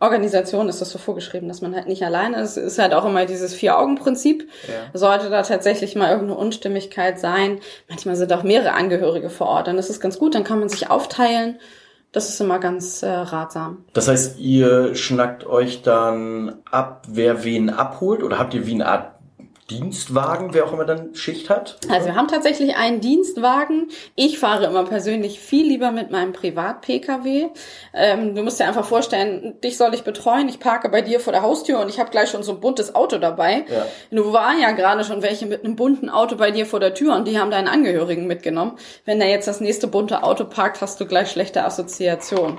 Organisationen 0.00 0.68
ist 0.68 0.80
das 0.80 0.90
so 0.90 0.98
vorgeschrieben, 0.98 1.46
dass 1.46 1.60
man 1.60 1.76
halt 1.76 1.86
nicht 1.86 2.02
alleine 2.02 2.40
ist. 2.40 2.56
Es 2.56 2.72
ist 2.72 2.78
halt 2.80 2.92
auch 2.92 3.04
immer 3.04 3.24
dieses 3.24 3.54
Vier-Augen-Prinzip. 3.54 4.48
Ja. 4.66 4.98
Sollte 4.98 5.30
da 5.30 5.42
tatsächlich 5.42 5.94
mal 5.94 6.10
irgendeine 6.10 6.40
Unstimmigkeit 6.40 7.20
sein. 7.20 7.60
Manchmal 7.88 8.16
sind 8.16 8.32
auch 8.32 8.42
mehrere 8.42 8.72
Angehörige 8.72 9.30
vor 9.30 9.46
Ort. 9.46 9.68
Dann 9.68 9.78
ist 9.78 9.90
es 9.90 10.00
ganz 10.00 10.18
gut, 10.18 10.34
dann 10.34 10.42
kann 10.42 10.58
man 10.58 10.68
sich 10.68 10.90
aufteilen. 10.90 11.60
Das 12.12 12.28
ist 12.28 12.40
immer 12.40 12.58
ganz 12.58 13.02
äh, 13.02 13.08
ratsam. 13.08 13.84
Das 13.94 14.08
heißt, 14.08 14.38
ihr 14.38 14.94
schnackt 14.94 15.46
euch 15.46 15.82
dann 15.82 16.56
ab, 16.70 17.06
wer 17.08 17.42
wen 17.42 17.70
abholt 17.70 18.22
oder 18.22 18.38
habt 18.38 18.52
ihr 18.52 18.66
wie 18.66 18.74
eine 18.74 18.86
Art 18.86 19.12
Dienstwagen, 19.72 20.54
wer 20.54 20.66
auch 20.66 20.72
immer 20.72 20.84
dann 20.84 21.14
Schicht 21.14 21.50
hat? 21.50 21.78
Also 21.88 22.06
wir 22.06 22.14
haben 22.14 22.28
tatsächlich 22.28 22.76
einen 22.76 23.00
Dienstwagen. 23.00 23.88
Ich 24.14 24.38
fahre 24.38 24.66
immer 24.66 24.84
persönlich 24.84 25.40
viel 25.40 25.66
lieber 25.66 25.90
mit 25.90 26.10
meinem 26.10 26.32
Privat-Pkw. 26.32 27.48
Ähm, 27.94 28.34
du 28.34 28.42
musst 28.42 28.60
dir 28.60 28.66
einfach 28.66 28.84
vorstellen, 28.84 29.60
dich 29.62 29.76
soll 29.76 29.94
ich 29.94 30.02
betreuen. 30.02 30.48
Ich 30.48 30.60
parke 30.60 30.88
bei 30.88 31.02
dir 31.02 31.20
vor 31.20 31.32
der 31.32 31.42
Haustür 31.42 31.80
und 31.80 31.88
ich 31.88 31.98
habe 31.98 32.10
gleich 32.10 32.30
schon 32.30 32.42
so 32.42 32.52
ein 32.52 32.60
buntes 32.60 32.94
Auto 32.94 33.18
dabei. 33.18 33.64
Ja. 33.68 33.86
Du 34.10 34.32
waren 34.32 34.60
ja 34.60 34.72
gerade 34.72 35.04
schon 35.04 35.22
welche 35.22 35.46
mit 35.46 35.64
einem 35.64 35.76
bunten 35.76 36.10
Auto 36.10 36.36
bei 36.36 36.50
dir 36.50 36.66
vor 36.66 36.80
der 36.80 36.94
Tür 36.94 37.14
und 37.16 37.26
die 37.26 37.38
haben 37.38 37.50
deinen 37.50 37.68
Angehörigen 37.68 38.26
mitgenommen. 38.26 38.78
Wenn 39.04 39.20
da 39.20 39.26
jetzt 39.26 39.48
das 39.48 39.60
nächste 39.60 39.86
bunte 39.86 40.22
Auto 40.22 40.44
parkt, 40.44 40.80
hast 40.80 41.00
du 41.00 41.06
gleich 41.06 41.30
schlechte 41.30 41.64
Assoziationen. 41.64 42.58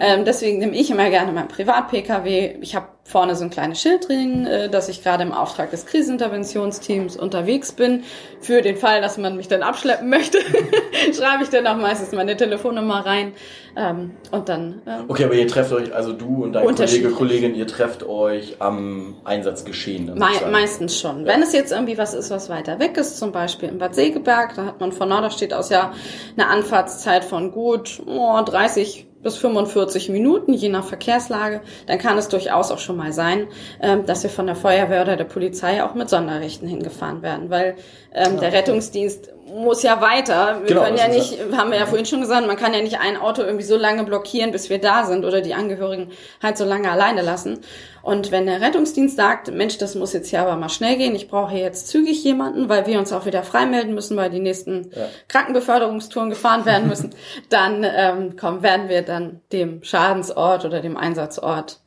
Ähm, 0.00 0.24
deswegen 0.24 0.58
nehme 0.58 0.76
ich 0.76 0.90
immer 0.90 1.10
gerne 1.10 1.32
meinen 1.32 1.48
Privat-Pkw. 1.48 2.58
Ich 2.60 2.74
habe 2.74 2.93
vorne 3.04 3.36
so 3.36 3.44
ein 3.44 3.50
kleines 3.50 3.80
Schild 3.80 4.08
drin, 4.08 4.46
äh, 4.46 4.70
dass 4.70 4.88
ich 4.88 5.02
gerade 5.02 5.22
im 5.22 5.32
Auftrag 5.32 5.70
des 5.70 5.84
Kriseninterventionsteams 5.84 7.16
unterwegs 7.16 7.72
bin. 7.72 8.02
Für 8.40 8.62
den 8.62 8.76
Fall, 8.76 9.02
dass 9.02 9.18
man 9.18 9.36
mich 9.36 9.46
dann 9.46 9.62
abschleppen 9.62 10.08
möchte, 10.08 10.38
schreibe 11.12 11.42
ich 11.42 11.50
dann 11.50 11.66
auch 11.66 11.76
meistens 11.76 12.12
meine 12.12 12.36
Telefonnummer 12.36 13.04
rein. 13.04 13.32
Ähm, 13.76 14.12
und 14.30 14.48
dann 14.48 14.80
äh, 14.86 15.00
Okay, 15.06 15.24
aber 15.24 15.34
ihr 15.34 15.46
trefft 15.46 15.72
euch, 15.72 15.94
also 15.94 16.12
du 16.12 16.44
und 16.44 16.54
dein 16.54 16.64
Kollege. 16.64 17.10
Kollegin, 17.10 17.54
ihr 17.54 17.66
trefft 17.66 18.04
euch 18.04 18.56
am 18.60 19.16
Einsatzgeschehen. 19.24 20.06
dann 20.06 20.18
Me 20.18 20.26
sozusagen. 20.26 20.52
meistens 20.52 20.98
schon. 20.98 21.26
Wenn 21.26 21.42
es 21.42 21.52
jetzt 21.52 21.72
irgendwie 21.72 21.98
was 21.98 22.14
ist, 22.14 22.30
was 22.30 22.48
weiter 22.48 22.78
weg 22.78 22.96
ist, 22.96 23.18
zum 23.18 23.32
Beispiel 23.32 23.68
in 23.68 23.78
Bad 23.78 23.94
Segeberg, 23.94 24.54
da 24.54 24.64
hat 24.64 24.80
man 24.80 24.92
von 24.92 25.08
Norderstedt 25.08 25.52
aus 25.52 25.68
ja 25.68 25.92
eine 26.36 26.48
Anfahrtszeit 26.48 27.24
von 27.24 27.50
gut 27.50 28.00
oh, 28.06 28.40
30 28.42 29.06
bis 29.24 29.36
45 29.36 30.08
Minuten, 30.10 30.52
je 30.52 30.68
nach 30.68 30.84
Verkehrslage, 30.84 31.60
dann 31.86 31.98
kann 31.98 32.16
es 32.16 32.28
durchaus 32.28 32.70
auch 32.70 32.78
schon 32.78 32.96
mal 32.96 33.12
sein, 33.12 33.48
ähm, 33.82 34.06
dass 34.06 34.22
wir 34.22 34.30
von 34.30 34.46
der 34.46 34.54
Feuerwehr 34.54 35.02
oder 35.02 35.16
der 35.16 35.24
Polizei 35.24 35.82
auch 35.82 35.94
mit 35.94 36.08
Sonderrechten 36.08 36.68
hingefahren 36.68 37.22
werden, 37.22 37.50
weil 37.50 37.74
ähm, 38.12 38.38
der 38.38 38.52
Rettungsdienst 38.52 39.33
muss 39.46 39.82
ja 39.82 40.00
weiter. 40.00 40.60
Wir 40.60 40.68
Genau, 40.68 40.84
können 40.84 40.96
ja 40.96 41.06
das 41.08 41.16
ist 41.16 41.30
nicht, 41.38 41.56
haben 41.56 41.70
wir 41.70 41.78
ja 41.78 41.86
vorhin 41.86 42.06
schon 42.06 42.20
gesagt, 42.20 42.46
man 42.46 42.56
kann 42.56 42.72
ja 42.72 42.80
nicht 42.80 42.98
ein 43.00 43.16
Auto 43.16 43.42
irgendwie 43.42 43.64
so 43.64 43.76
lange 43.76 44.04
blockieren, 44.04 44.52
bis 44.52 44.70
wir 44.70 44.80
da 44.80 45.04
sind 45.04 45.24
oder 45.24 45.40
die 45.40 45.54
Angehörigen 45.54 46.10
halt 46.42 46.56
so 46.56 46.64
lange 46.64 46.90
alleine 46.90 47.22
lassen. 47.22 47.60
Und 48.02 48.32
wenn 48.32 48.46
der 48.46 48.60
Rettungsdienst 48.60 49.16
sagt, 49.16 49.50
Mensch, 49.52 49.78
das 49.78 49.94
muss 49.94 50.12
jetzt 50.12 50.28
hier 50.28 50.40
aber 50.42 50.56
mal 50.56 50.68
schnell 50.68 50.96
gehen, 50.96 51.14
ich 51.14 51.28
brauche 51.28 51.52
hier 51.52 51.60
jetzt 51.60 51.88
zügig 51.88 52.22
jemanden, 52.24 52.68
weil 52.68 52.86
wir 52.86 52.98
uns 52.98 53.12
auch 53.12 53.26
wieder 53.26 53.42
freimelden 53.42 53.94
müssen, 53.94 54.16
weil 54.16 54.30
die 54.30 54.40
nächsten 54.40 54.90
Krankenbeförderungstouren 55.28 56.30
gefahren 56.30 56.66
werden 56.66 56.88
müssen, 56.88 57.14
dann 57.48 57.84
ähm, 57.84 58.36
kommen, 58.36 58.62
werden 58.62 58.88
wir 58.88 59.02
dann 59.02 59.40
dem 59.52 59.82
Schadensort 59.82 60.64
oder 60.64 60.80
dem 60.80 60.96
Einsatzort 60.96 61.80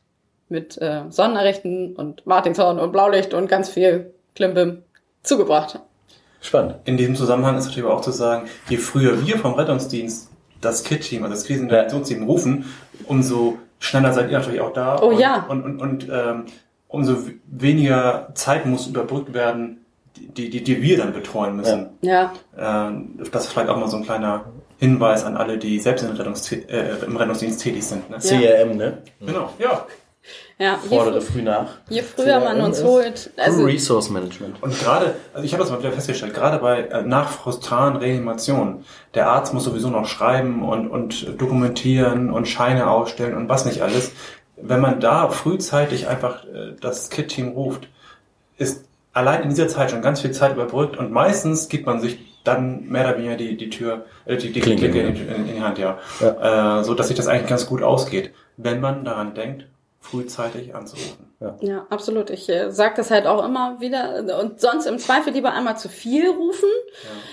mit 0.48 0.78
äh, 0.80 1.02
Sonderrechten 1.10 1.94
und 1.94 2.26
Martinshorn 2.26 2.78
und 2.78 2.92
Blaulicht 2.92 3.34
und 3.34 3.48
ganz 3.48 3.68
viel 3.68 4.14
Klimbim 4.34 4.82
zugebracht. 5.22 5.80
Spannend. 6.40 6.76
In 6.84 6.96
diesem 6.96 7.16
Zusammenhang 7.16 7.56
ist 7.58 7.66
natürlich 7.66 7.88
auch 7.88 8.00
zu 8.00 8.10
sagen, 8.12 8.48
je 8.68 8.76
früher 8.76 9.26
wir 9.26 9.38
vom 9.38 9.54
Rettungsdienst 9.54 10.30
das 10.60 10.84
KIT-Team, 10.84 11.22
also 11.22 11.34
das 11.34 11.44
Kriseninterventionsteam 11.44 12.24
rufen, 12.24 12.64
umso 13.04 13.58
schneller 13.80 14.12
seid 14.12 14.30
ihr 14.30 14.38
natürlich 14.38 14.60
auch 14.60 14.72
da. 14.72 15.00
Oh 15.00 15.08
und, 15.08 15.18
ja. 15.18 15.46
Und, 15.48 15.64
und, 15.64 15.80
und 15.80 16.08
ähm, 16.10 16.46
umso 16.88 17.16
weniger 17.46 18.28
Zeit 18.34 18.66
muss 18.66 18.86
überbrückt 18.86 19.34
werden, 19.34 19.84
die, 20.16 20.50
die, 20.50 20.64
die 20.64 20.82
wir 20.82 20.98
dann 20.98 21.12
betreuen 21.12 21.56
müssen. 21.56 21.90
Ja, 22.00 22.32
Ähm, 22.56 23.18
das 23.30 23.44
ist 23.44 23.52
vielleicht 23.52 23.68
auch 23.68 23.76
mal 23.76 23.88
so 23.88 23.98
ein 23.98 24.04
kleiner 24.04 24.46
Hinweis 24.78 25.24
an 25.24 25.36
alle, 25.36 25.58
die 25.58 25.78
selbst 25.78 26.04
in 26.04 26.10
Rettungs 26.10 26.50
äh, 26.52 26.96
im 27.06 27.16
Rettungsdienst 27.16 27.60
tätig 27.60 27.84
sind. 27.84 28.08
Ne? 28.10 28.18
CRM, 28.18 28.76
ne? 28.76 28.98
Genau, 29.20 29.50
ja. 29.58 29.86
Ja. 30.58 30.78
Je, 30.82 30.88
Fordere 30.96 31.20
fr 31.20 31.32
früh 31.32 31.42
nach. 31.42 31.68
je 31.88 32.02
früher 32.02 32.40
man 32.40 32.60
uns 32.60 32.82
holt, 32.82 33.30
also 33.36 33.64
Resource 33.64 34.10
Management. 34.10 34.62
Und 34.62 34.78
gerade, 34.80 35.14
also 35.32 35.44
ich 35.44 35.52
habe 35.52 35.62
das 35.62 35.70
mal 35.70 35.78
wieder 35.78 35.92
festgestellt, 35.92 36.34
gerade 36.34 36.58
bei 36.58 36.80
äh, 36.82 37.02
nach 37.02 37.28
frustralen 37.30 37.96
Reanimationen, 37.96 38.84
der 39.14 39.28
Arzt 39.30 39.54
muss 39.54 39.64
sowieso 39.64 39.88
noch 39.90 40.06
schreiben 40.06 40.62
und, 40.68 40.88
und 40.88 41.40
dokumentieren 41.40 42.30
und 42.30 42.46
Scheine 42.48 42.90
ausstellen 42.90 43.36
und 43.36 43.48
was 43.48 43.64
nicht 43.64 43.82
alles. 43.82 44.12
Wenn 44.60 44.80
man 44.80 44.98
da 45.00 45.28
frühzeitig 45.28 46.08
einfach 46.08 46.44
äh, 46.44 46.72
das 46.80 47.10
KIT-Team 47.10 47.48
ruft, 47.50 47.88
ist 48.56 48.84
allein 49.12 49.42
in 49.44 49.48
dieser 49.50 49.68
Zeit 49.68 49.90
schon 49.90 50.02
ganz 50.02 50.20
viel 50.20 50.32
Zeit 50.32 50.52
überbrückt 50.52 50.96
und 50.96 51.12
meistens 51.12 51.68
gibt 51.68 51.86
man 51.86 52.00
sich 52.00 52.18
dann 52.44 52.88
mehr 52.88 53.04
oder 53.08 53.18
weniger 53.18 53.36
die, 53.36 53.56
die 53.56 53.68
Tür, 53.70 54.04
äh, 54.24 54.36
die, 54.36 54.52
die 54.52 54.60
Klinke, 54.60 54.90
Klinke 54.90 55.08
in, 55.08 55.14
die- 55.14 55.20
in, 55.22 55.48
in 55.48 55.54
die 55.56 55.60
Hand, 55.62 55.78
ja. 55.78 55.98
Äh, 56.20 56.82
so 56.84 56.94
dass 56.94 57.08
sich 57.08 57.16
das 57.16 57.26
eigentlich 57.28 57.48
ganz 57.48 57.66
gut 57.66 57.82
ausgeht, 57.82 58.32
wenn 58.56 58.80
man 58.80 59.04
daran 59.04 59.34
denkt, 59.34 59.66
frühzeitig 60.00 60.74
anzurufen. 60.74 61.28
Ja, 61.60 61.86
absolut. 61.90 62.30
Ich 62.30 62.48
äh, 62.48 62.70
sage 62.70 62.94
das 62.96 63.10
halt 63.10 63.26
auch 63.26 63.44
immer 63.44 63.80
wieder 63.80 64.40
und 64.40 64.60
sonst 64.60 64.86
im 64.86 64.98
Zweifel 64.98 65.32
lieber 65.32 65.52
einmal 65.52 65.76
zu 65.78 65.88
viel 65.88 66.28
rufen, 66.30 66.68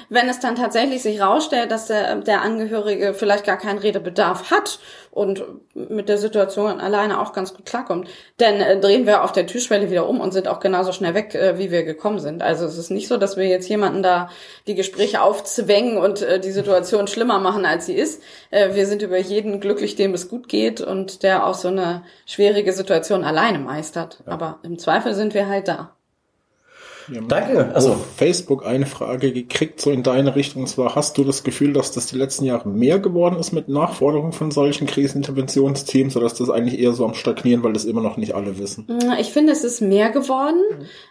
wenn 0.10 0.30
es 0.30 0.40
dann 0.40 0.56
tatsächlich 0.56 1.02
sich 1.02 1.22
rausstellt, 1.22 1.72
dass 1.72 1.88
der, 1.88 2.16
der 2.18 2.42
Angehörige 2.42 3.14
vielleicht 3.14 3.46
gar 3.46 3.58
keinen 3.58 3.80
Redebedarf 3.80 4.52
hat 4.52 4.80
und 5.16 5.44
mit 5.74 6.10
der 6.10 6.18
Situation 6.18 6.82
alleine 6.82 7.22
auch 7.22 7.32
ganz 7.32 7.54
gut 7.54 7.66
klarkommt. 7.66 8.10
Dann 8.38 8.56
äh, 8.56 8.80
drehen 8.80 9.08
wir 9.08 9.24
auf 9.24 9.32
der 9.32 9.48
Türschwelle 9.48 9.90
wieder 9.90 10.10
um 10.10 10.20
und 10.20 10.34
sind 10.34 10.50
auch 10.50 10.60
genauso 10.60 10.92
schnell 10.92 11.14
weg, 11.14 11.34
äh, 11.34 11.58
wie 11.58 11.72
wir 11.72 11.84
gekommen 11.84 12.20
sind. 12.20 12.44
Also 12.44 12.66
es 12.66 12.78
ist 12.78 12.92
nicht 12.92 13.08
so, 13.08 13.16
dass 13.16 13.38
wir 13.38 13.48
jetzt 13.48 13.70
jemanden 13.70 14.04
da 14.04 14.30
die 14.68 14.76
Gespräche 14.76 15.22
aufzwängen 15.22 15.98
und 15.98 16.22
äh, 16.22 16.40
die 16.40 16.52
Situation 16.52 17.08
schlimmer 17.08 17.40
machen, 17.40 17.66
als 17.66 17.86
sie 17.86 17.96
ist. 17.96 18.22
Äh, 18.52 18.76
wir 18.76 18.86
sind 18.86 19.02
über 19.02 19.18
jeden 19.18 19.62
glücklich, 19.62 19.96
dem 19.96 20.14
es 20.14 20.28
gut 20.28 20.50
geht 20.50 20.82
und 20.82 21.24
der 21.24 21.48
auch 21.48 21.56
so 21.56 21.70
eine 21.70 22.04
schwierige 22.26 22.74
Situation 22.74 23.24
alleine 23.24 23.60
meistert. 23.60 23.96
Hat. 23.96 24.24
Aber 24.26 24.60
im 24.64 24.78
Zweifel 24.78 25.14
sind 25.14 25.34
wir 25.34 25.48
halt 25.48 25.70
da. 25.70 25.96
Wir 27.08 27.18
haben 27.18 27.28
Danke. 27.28 27.72
Also, 27.74 27.96
Facebook 28.16 28.66
eine 28.66 28.86
Frage 28.86 29.32
gekriegt, 29.32 29.80
so 29.80 29.92
in 29.92 30.02
deine 30.02 30.36
Richtung. 30.36 30.64
Und 30.64 30.68
zwar, 30.68 30.96
hast 30.96 31.18
du 31.18 31.24
das 31.24 31.44
Gefühl, 31.44 31.74
dass 31.74 31.92
das 31.92 32.08
die 32.08 32.18
letzten 32.18 32.46
Jahre 32.46 32.68
mehr 32.68 33.00
geworden 33.00 33.38
ist 33.38 33.52
mit 33.52 33.70
Nachforderungen 33.70 34.32
von 34.32 34.52
solchen 34.52 34.88
Kriseninterventionsteams 34.88 36.18
oder 36.18 36.26
ist 36.26 36.40
das 36.40 36.50
eigentlich 36.50 36.80
eher 36.80 36.94
so 36.94 37.06
am 37.06 37.14
Stagnieren, 37.14 37.64
weil 37.64 37.74
das 37.74 37.86
immer 37.86 38.02
noch 38.02 38.18
nicht 38.18 38.34
alle 38.34 38.58
wissen? 38.58 38.88
Ich 39.20 39.32
finde, 39.32 39.52
es 39.52 39.64
ist 39.64 39.82
mehr 39.82 40.10
geworden, 40.10 40.62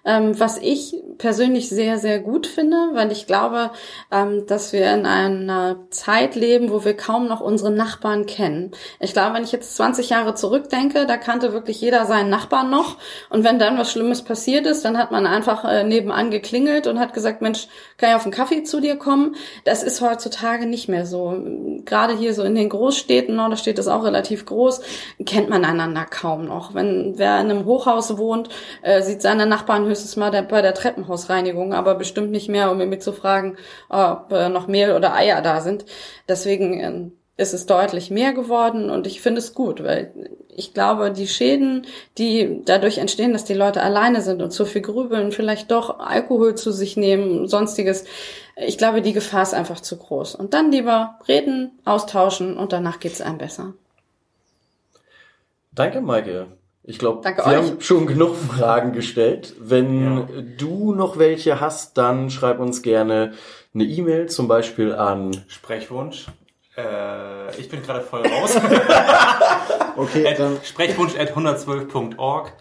ähm, 0.05 0.39
was 0.39 0.59
ich 0.59 0.97
persönlich 1.19 1.69
sehr, 1.69 1.99
sehr 1.99 2.19
gut 2.19 2.47
finde, 2.47 2.77
weil 2.95 3.13
ich 3.13 3.27
glaube, 3.27 3.71
ähm, 4.11 4.45
dass 4.47 4.73
wir 4.73 4.93
in 4.93 5.07
einer 5.07 5.77
Zeit 5.91 6.35
leben, 6.35 6.71
wo 6.71 6.85
wir 6.85 6.97
kaum 6.97 7.29
noch 7.29 7.41
unsere 7.41 7.71
Nachbarn 7.71 8.27
kennen. 8.27 8.73
Ich 8.99 9.13
glaube, 9.13 9.35
wenn 9.35 9.45
ich 9.45 9.53
jetzt 9.53 9.77
20 9.77 10.11
Jahre 10.11 10.35
zurückdenke, 10.35 11.07
da 11.07 11.17
kannte 11.17 11.53
wirklich 11.53 11.81
jeder 11.81 12.07
seinen 12.07 12.31
Nachbarn 12.31 12.71
noch. 12.71 12.97
Und 13.31 13.45
wenn 13.45 13.59
dann 13.59 13.79
was 13.79 13.93
Schlimmes 13.93 14.23
passiert 14.23 14.67
ist, 14.67 14.85
dann 14.85 14.99
hat 14.99 15.13
man 15.13 15.27
einfach 15.27 15.65
äh, 15.65 15.84
nebenan 15.85 16.31
geklingelt 16.31 16.87
und 16.87 16.99
hat 16.99 17.15
gesagt, 17.15 17.43
Mensch, 17.43 17.69
kann 17.97 18.11
ich 18.11 18.17
auf 18.17 18.25
einen 18.25 18.33
Kaffee 18.33 18.63
zu 18.63 18.81
dir 18.81 18.97
kommen? 18.97 19.37
Das 19.65 19.83
ist 19.83 20.01
heutzutage 20.01 20.67
nicht 20.67 20.89
mehr 20.89 21.07
so. 21.07 21.37
Gerade 21.85 22.17
hier 22.17 22.35
so 22.35 22.43
in 22.43 22.55
den 22.55 22.69
Großstädten, 22.69 23.37
Norderstedt 23.37 23.79
ist 23.79 23.89
auch 23.89 24.05
relativ 24.05 24.47
groß, 24.47 24.81
kennt 25.27 25.49
man 25.49 25.65
einander 25.65 26.05
kaum 26.05 26.47
noch. 26.47 26.75
Wenn 26.75 27.15
wer 27.17 27.41
in 27.41 27.51
einem 27.51 27.65
Hochhaus 27.65 28.17
wohnt, 28.19 28.49
äh, 28.83 29.03
sieht 29.03 29.23
seine 29.23 29.47
Nachbarn 29.47 29.87
höchstens 29.87 30.17
mal 30.17 30.31
bei 30.31 30.63
der 30.63 30.75
Treppenhausreinigung, 30.75 31.75
aber 31.75 31.95
bestimmt 31.95 32.31
nicht 32.31 32.49
mehr, 32.49 32.71
um 32.71 32.79
mir 32.79 32.99
zu 32.99 33.13
fragen, 33.13 33.57
ob 33.89 34.33
äh, 34.33 34.49
noch 34.49 34.67
Mehl 34.67 34.93
oder 34.93 35.15
Eier 35.15 35.43
da 35.43 35.61
sind. 35.61 35.85
Deswegen 36.29 36.81
äh, 36.81 37.11
ist 37.37 37.53
es 37.55 37.67
deutlich 37.67 38.11
mehr 38.11 38.33
geworden 38.33 38.91
und 38.91 39.07
ich 39.07 39.21
finde 39.21 39.41
es 39.41 39.55
gut, 39.55 39.83
weil 39.83 40.13
ich 40.57 40.73
glaube, 40.73 41.11
die 41.11 41.27
Schäden, 41.27 41.85
die 42.17 42.61
dadurch 42.65 42.99
entstehen, 42.99 43.33
dass 43.33 43.45
die 43.45 43.55
Leute 43.55 43.83
alleine 43.83 44.23
sind 44.23 44.41
und 44.41 44.53
zu 44.53 44.65
viel 44.67 44.83
grübeln, 44.83 45.33
vielleicht 45.33 45.71
doch 45.73 45.99
Alkohol 45.99 46.55
zu 46.55 46.71
sich 46.71 46.97
nehmen, 46.97 47.49
sonstiges, 47.49 48.05
ich 48.57 48.79
glaube, 48.79 49.03
die 49.03 49.13
Gefahr 49.13 49.43
ist 49.43 49.53
einfach 49.55 49.81
zu 49.81 49.97
groß. 49.97 50.37
Und 50.37 50.55
dann 50.55 50.71
lieber 50.71 51.19
reden, 51.27 51.73
austauschen 51.85 52.57
und 52.57 52.73
danach 52.73 53.01
geht's 53.01 53.21
einem 53.21 53.39
besser. 53.39 53.75
danke, 55.73 56.01
Maike. 56.01 56.47
Ich 56.87 56.99
glaube, 56.99 57.25
wir 57.25 57.45
haben 57.47 57.81
schon 57.81 58.07
genug 58.07 58.37
Fragen 58.37 58.93
gestellt. 58.93 59.55
Wenn 59.59 60.05
Ja. 60.05 60.29
du 60.59 60.93
noch 60.95 61.19
welche 61.19 61.59
hast, 61.59 61.97
dann 61.97 62.31
schreib 62.31 62.61
uns 62.61 62.83
gerne 62.83 63.33
eine 63.75 63.85
E-Mail, 63.85 64.29
zum 64.29 64.49
Beispiel 64.49 64.93
an 64.93 65.45
Sprechwunsch. 65.49 66.27
Äh, 66.77 67.57
ich 67.59 67.69
bin 67.69 67.83
gerade 67.83 68.01
voll 68.01 68.27
raus. 68.27 68.57
Okay, 69.97 70.35
dann 70.37 70.57
at 70.57 70.67
Sprechwunsch 70.67 71.17
at 71.17 71.35
112.org. 71.37 72.53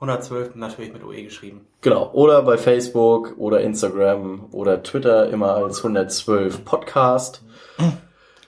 112 0.00 0.54
natürlich 0.54 0.92
mit 0.92 1.02
OE 1.02 1.22
geschrieben. 1.22 1.66
Genau, 1.80 2.10
oder 2.12 2.42
bei 2.42 2.58
Facebook 2.58 3.34
oder 3.38 3.62
Instagram 3.62 4.48
oder 4.52 4.82
Twitter 4.82 5.28
immer 5.30 5.54
als 5.54 5.78
112 5.78 6.64
Podcast. 6.64 7.42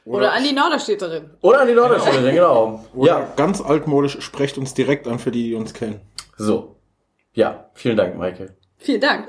Oder, 0.04 0.32
an 0.32 0.44
die 0.44 0.52
Norderstädterin. 0.52 1.30
Oder 1.40 1.62
an 1.62 1.68
die 1.68 1.74
Norderstädterin, 1.74 2.34
genau. 2.34 2.84
oder 2.94 3.06
Ja, 3.08 3.32
ganz 3.36 3.60
altmodisch, 3.60 4.20
sprecht 4.20 4.58
uns 4.58 4.74
direkt 4.74 5.08
an 5.08 5.18
für 5.18 5.30
die, 5.30 5.44
die 5.44 5.54
uns 5.54 5.72
kennen. 5.74 6.00
so. 6.36 6.76
Ja, 7.32 7.70
vielen 7.74 7.96
Dank, 7.96 8.16
Maike. 8.16 8.56
Vielen 8.76 9.00
Dank. 9.00 9.28